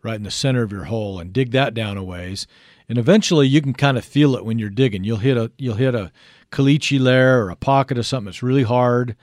right 0.03 0.15
in 0.15 0.23
the 0.23 0.31
center 0.31 0.61
of 0.61 0.71
your 0.73 0.83
hole, 0.85 1.17
and 1.17 1.31
dig 1.31 1.51
that 1.51 1.73
down 1.73 1.95
a 1.95 2.03
ways 2.03 2.45
and 2.89 2.97
eventually 2.97 3.47
you 3.47 3.61
can 3.61 3.73
kind 3.73 3.97
of 3.97 4.05
feel 4.05 4.35
it 4.35 4.45
when 4.45 4.59
you're 4.59 4.69
digging. 4.69 5.03
You'll 5.03 5.17
hit 5.17 5.37
a 5.37 5.51
you'll 5.57 5.75
hit 5.75 5.95
a 5.95 6.11
caliche 6.51 6.99
layer 6.99 7.43
or 7.43 7.49
a 7.49 7.55
pocket 7.55 7.97
of 7.97 8.05
something 8.05 8.25
that's 8.25 8.43
really 8.43 8.63
hard. 8.63 9.15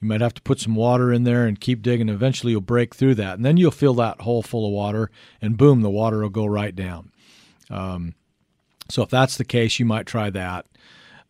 You 0.00 0.08
might 0.08 0.20
have 0.20 0.34
to 0.34 0.42
put 0.42 0.60
some 0.60 0.74
water 0.74 1.12
in 1.12 1.24
there 1.24 1.46
and 1.46 1.60
keep 1.60 1.82
digging. 1.82 2.08
Eventually 2.08 2.52
you'll 2.52 2.60
break 2.60 2.94
through 2.94 3.16
that, 3.16 3.36
and 3.36 3.44
then 3.44 3.56
you'll 3.56 3.70
fill 3.70 3.94
that 3.94 4.20
hole 4.20 4.42
full 4.42 4.66
of 4.66 4.72
water, 4.72 5.10
and 5.42 5.56
boom, 5.56 5.82
the 5.82 5.90
water 5.90 6.20
will 6.20 6.28
go 6.28 6.46
right 6.46 6.74
down. 6.74 7.10
Um, 7.70 8.14
so 8.88 9.02
if 9.02 9.10
that's 9.10 9.36
the 9.36 9.44
case, 9.44 9.78
you 9.78 9.84
might 9.84 10.06
try 10.06 10.30
that. 10.30 10.66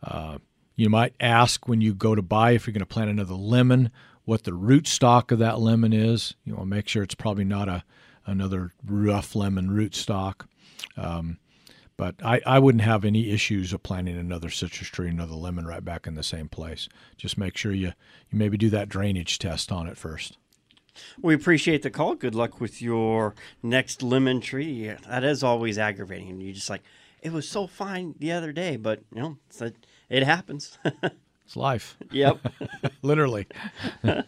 Uh, 0.03 0.37
you 0.75 0.89
might 0.89 1.13
ask 1.19 1.67
when 1.67 1.81
you 1.81 1.93
go 1.93 2.15
to 2.15 2.21
buy 2.21 2.51
if 2.51 2.65
you're 2.65 2.73
going 2.73 2.79
to 2.79 2.85
plant 2.85 3.09
another 3.09 3.33
lemon 3.33 3.91
what 4.29 4.43
the 4.43 4.53
root 4.53 4.87
stock 4.87 5.31
of 5.31 5.39
that 5.39 5.59
lemon 5.59 5.91
is. 5.91 6.35
You 6.45 6.53
want 6.53 6.69
to 6.69 6.75
make 6.75 6.87
sure 6.87 7.01
it's 7.01 7.15
probably 7.15 7.45
not 7.45 7.67
a 7.67 7.83
another 8.25 8.73
rough 8.85 9.35
lemon 9.35 9.71
root 9.71 9.95
stock. 9.95 10.47
Um, 10.95 11.39
but 11.99 12.15
I, 12.23 12.39
I 12.45 12.59
wouldn't 12.59 12.85
have 12.85 13.03
any 13.03 13.29
issues 13.29 13.73
of 13.73 13.83
planting 13.83 14.17
another 14.17 14.49
citrus 14.49 14.87
tree, 14.87 15.09
another 15.09 15.35
lemon 15.35 15.65
right 15.65 15.83
back 15.83 16.07
in 16.07 16.15
the 16.15 16.23
same 16.23 16.47
place. 16.47 16.87
Just 17.17 17.37
make 17.37 17.57
sure 17.57 17.73
you, 17.73 17.87
you 18.31 18.37
maybe 18.37 18.55
do 18.55 18.69
that 18.69 18.87
drainage 18.87 19.37
test 19.37 19.69
on 19.69 19.85
it 19.85 19.97
first. 19.97 20.37
We 21.21 21.33
appreciate 21.33 21.81
the 21.81 21.89
call. 21.89 22.15
Good 22.15 22.35
luck 22.35 22.61
with 22.61 22.81
your 22.81 23.35
next 23.61 24.01
lemon 24.01 24.39
tree. 24.39 24.93
That 25.09 25.25
is 25.25 25.43
always 25.43 25.77
aggravating. 25.77 26.29
And 26.29 26.41
you 26.41 26.53
just 26.53 26.69
like, 26.69 26.83
it 27.21 27.33
was 27.33 27.49
so 27.49 27.67
fine 27.67 28.15
the 28.17 28.31
other 28.31 28.53
day, 28.53 28.77
but 28.77 29.01
you 29.13 29.21
know, 29.21 29.37
it 30.09 30.23
happens. 30.23 30.77
it's 31.45 31.57
life. 31.57 31.97
Yep. 32.11 32.39
Literally. 33.01 33.45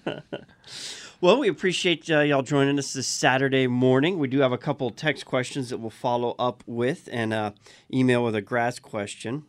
Well, 1.22 1.38
we 1.38 1.50
appreciate 1.50 2.10
uh, 2.10 2.22
y'all 2.22 2.42
joining 2.42 2.80
us 2.80 2.94
this 2.94 3.06
Saturday 3.06 3.68
morning. 3.68 4.18
We 4.18 4.28
do 4.28 4.40
have 4.40 4.52
a 4.52 4.58
couple 4.58 4.90
text 4.90 5.24
questions 5.24 5.70
that 5.70 5.78
we'll 5.78 5.92
follow 5.92 6.36
up 6.40 6.64
with 6.66 7.08
and 7.12 7.32
uh, 7.32 7.52
email 7.94 8.24
with 8.24 8.34
a 8.34 8.42
grass 8.42 8.80
question. 8.80 9.44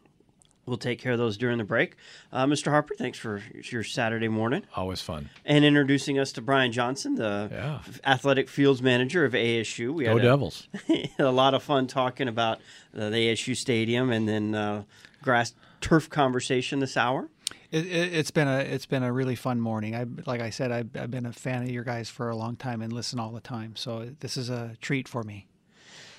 We'll 0.67 0.77
take 0.77 0.99
care 0.99 1.13
of 1.13 1.19
those 1.19 1.39
during 1.39 1.57
the 1.57 1.65
break. 1.65 1.97
Uh, 2.31 2.45
Mr. 2.45 2.71
Harper, 2.71 2.95
thanks 2.95 3.19
for 3.19 3.43
your 3.71 3.85
Saturday 3.85 4.29
morning. 4.29 4.65
Always 4.77 5.01
fun. 5.01 5.31
And 5.47 5.65
introducing 5.65 6.19
us 6.19 6.31
to 6.33 6.43
Brian 6.43 6.73
Johnson, 6.73 7.15
the 7.15 7.49
yeah. 7.51 7.79
athletic 8.05 8.51
fields 8.51 8.83
manager 8.83 9.25
of 9.25 9.33
ASU. 9.33 9.95
We 9.95 10.05
Go 10.05 10.19
had 10.19 10.25
Devils. 10.25 10.69
A, 10.91 11.11
a, 11.21 11.33
lot 11.33 11.55
of 11.55 11.63
fun 11.63 11.87
talking 11.87 12.29
about 12.29 12.61
the 12.93 13.05
ASU 13.05 13.57
stadium 13.57 14.11
and 14.13 14.29
then 14.29 14.55
uh, 14.55 14.83
grass 15.23 15.55
turf 15.81 16.11
conversation 16.11 16.81
this 16.81 16.99
hour. 16.99 17.31
It, 17.73 17.87
it, 17.87 18.13
has 18.13 18.31
been 18.31 18.49
a 18.49 18.59
it's 18.59 18.85
been 18.85 19.03
a 19.03 19.11
really 19.11 19.35
fun 19.35 19.59
morning. 19.59 19.97
I 19.97 20.05
like 20.27 20.43
I 20.43 20.51
said 20.51 20.71
I've, 20.71 20.91
I've 20.95 21.11
been 21.11 21.25
a 21.25 21.33
fan 21.33 21.63
of 21.63 21.71
your 21.71 21.85
guys 21.85 22.11
for 22.11 22.29
a 22.29 22.37
long 22.37 22.55
time 22.55 22.83
and 22.83 22.93
listen 22.93 23.19
all 23.19 23.31
the 23.31 23.41
time. 23.41 23.77
So 23.77 24.11
this 24.21 24.37
is 24.37 24.51
a 24.51 24.77
treat 24.83 25.09
for 25.09 25.23
me. 25.23 25.47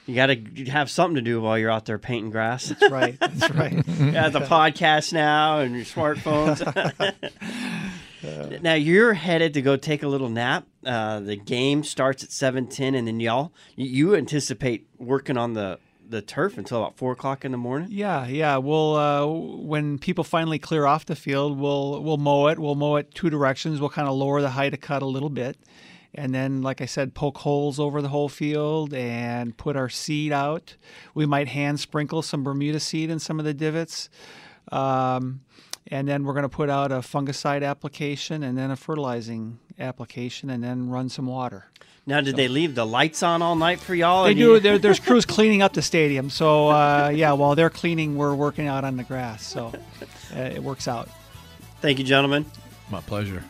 You 0.07 0.15
got 0.15 0.25
to 0.25 0.65
have 0.65 0.89
something 0.89 1.15
to 1.15 1.21
do 1.21 1.39
while 1.39 1.57
you're 1.57 1.71
out 1.71 1.85
there 1.85 1.99
painting 1.99 2.31
grass. 2.31 2.65
That's 2.65 2.91
right. 2.91 3.17
That's 3.19 3.49
right. 3.51 3.73
yeah, 3.87 4.27
the 4.29 4.41
podcast 4.41 5.13
now 5.13 5.59
and 5.59 5.75
your 5.75 5.85
smartphones. 5.85 6.59
now 8.61 8.73
you're 8.73 9.13
headed 9.13 9.53
to 9.53 9.61
go 9.61 9.77
take 9.77 10.03
a 10.03 10.07
little 10.07 10.29
nap. 10.29 10.65
Uh, 10.83 11.19
the 11.21 11.37
game 11.37 11.83
starts 11.83 12.23
at 12.23 12.31
seven 12.31 12.67
ten, 12.67 12.95
and 12.95 13.07
then 13.07 13.19
y'all 13.19 13.53
you 13.75 14.15
anticipate 14.15 14.87
working 14.97 15.37
on 15.37 15.53
the 15.53 15.79
the 16.07 16.21
turf 16.21 16.57
until 16.57 16.79
about 16.79 16.97
four 16.97 17.11
o'clock 17.11 17.45
in 17.45 17.51
the 17.51 17.57
morning. 17.57 17.87
Yeah, 17.91 18.27
yeah. 18.27 18.57
We'll 18.57 18.95
uh, 18.95 19.25
when 19.25 19.99
people 19.99 20.23
finally 20.23 20.59
clear 20.59 20.85
off 20.85 21.05
the 21.05 21.15
field, 21.15 21.59
we'll 21.59 22.01
we'll 22.03 22.17
mow 22.17 22.47
it. 22.47 22.59
We'll 22.59 22.75
mow 22.75 22.97
it 22.97 23.13
two 23.13 23.29
directions. 23.29 23.79
We'll 23.79 23.89
kind 23.89 24.07
of 24.07 24.15
lower 24.15 24.41
the 24.41 24.51
height 24.51 24.73
of 24.73 24.81
cut 24.81 25.01
a 25.01 25.07
little 25.07 25.29
bit, 25.29 25.57
and 26.15 26.33
then, 26.33 26.61
like 26.61 26.81
I 26.81 26.85
said, 26.85 27.13
poke 27.13 27.39
holes 27.39 27.79
over 27.79 28.01
the 28.01 28.09
whole 28.09 28.29
field 28.29 28.93
and 28.93 29.57
put 29.57 29.75
our 29.75 29.89
seed 29.89 30.31
out. 30.31 30.75
We 31.13 31.25
might 31.25 31.47
hand 31.47 31.79
sprinkle 31.79 32.21
some 32.21 32.43
Bermuda 32.43 32.79
seed 32.79 33.09
in 33.09 33.19
some 33.19 33.39
of 33.39 33.45
the 33.45 33.53
divots. 33.53 34.09
Um, 34.71 35.41
and 35.87 36.07
then 36.07 36.23
we're 36.23 36.33
going 36.33 36.43
to 36.43 36.49
put 36.49 36.69
out 36.69 36.91
a 36.91 36.99
fungicide 36.99 37.63
application 37.63 38.43
and 38.43 38.57
then 38.57 38.71
a 38.71 38.75
fertilizing 38.75 39.59
application 39.79 40.49
and 40.49 40.63
then 40.63 40.89
run 40.89 41.09
some 41.09 41.25
water. 41.25 41.65
Now, 42.05 42.19
did 42.19 42.31
so. 42.31 42.37
they 42.37 42.47
leave 42.47 42.75
the 42.75 42.85
lights 42.85 43.23
on 43.23 43.41
all 43.41 43.55
night 43.55 43.79
for 43.79 43.95
y'all? 43.95 44.25
They 44.25 44.33
do. 44.33 44.55
You... 44.55 44.77
there's 44.77 44.99
crews 45.07 45.25
cleaning 45.25 45.61
up 45.61 45.73
the 45.73 45.81
stadium. 45.81 46.29
So 46.29 46.69
uh, 46.69 47.11
yeah, 47.13 47.31
while 47.33 47.55
they're 47.55 47.69
cleaning, 47.69 48.17
we're 48.17 48.35
working 48.35 48.67
out 48.67 48.83
on 48.83 48.97
the 48.97 49.03
grass. 49.03 49.45
So 49.45 49.73
uh, 50.35 50.39
it 50.39 50.61
works 50.61 50.87
out. 50.87 51.09
Thank 51.81 51.99
you, 51.99 52.05
gentlemen. 52.05 52.45
My 52.89 53.01
pleasure. 53.01 53.43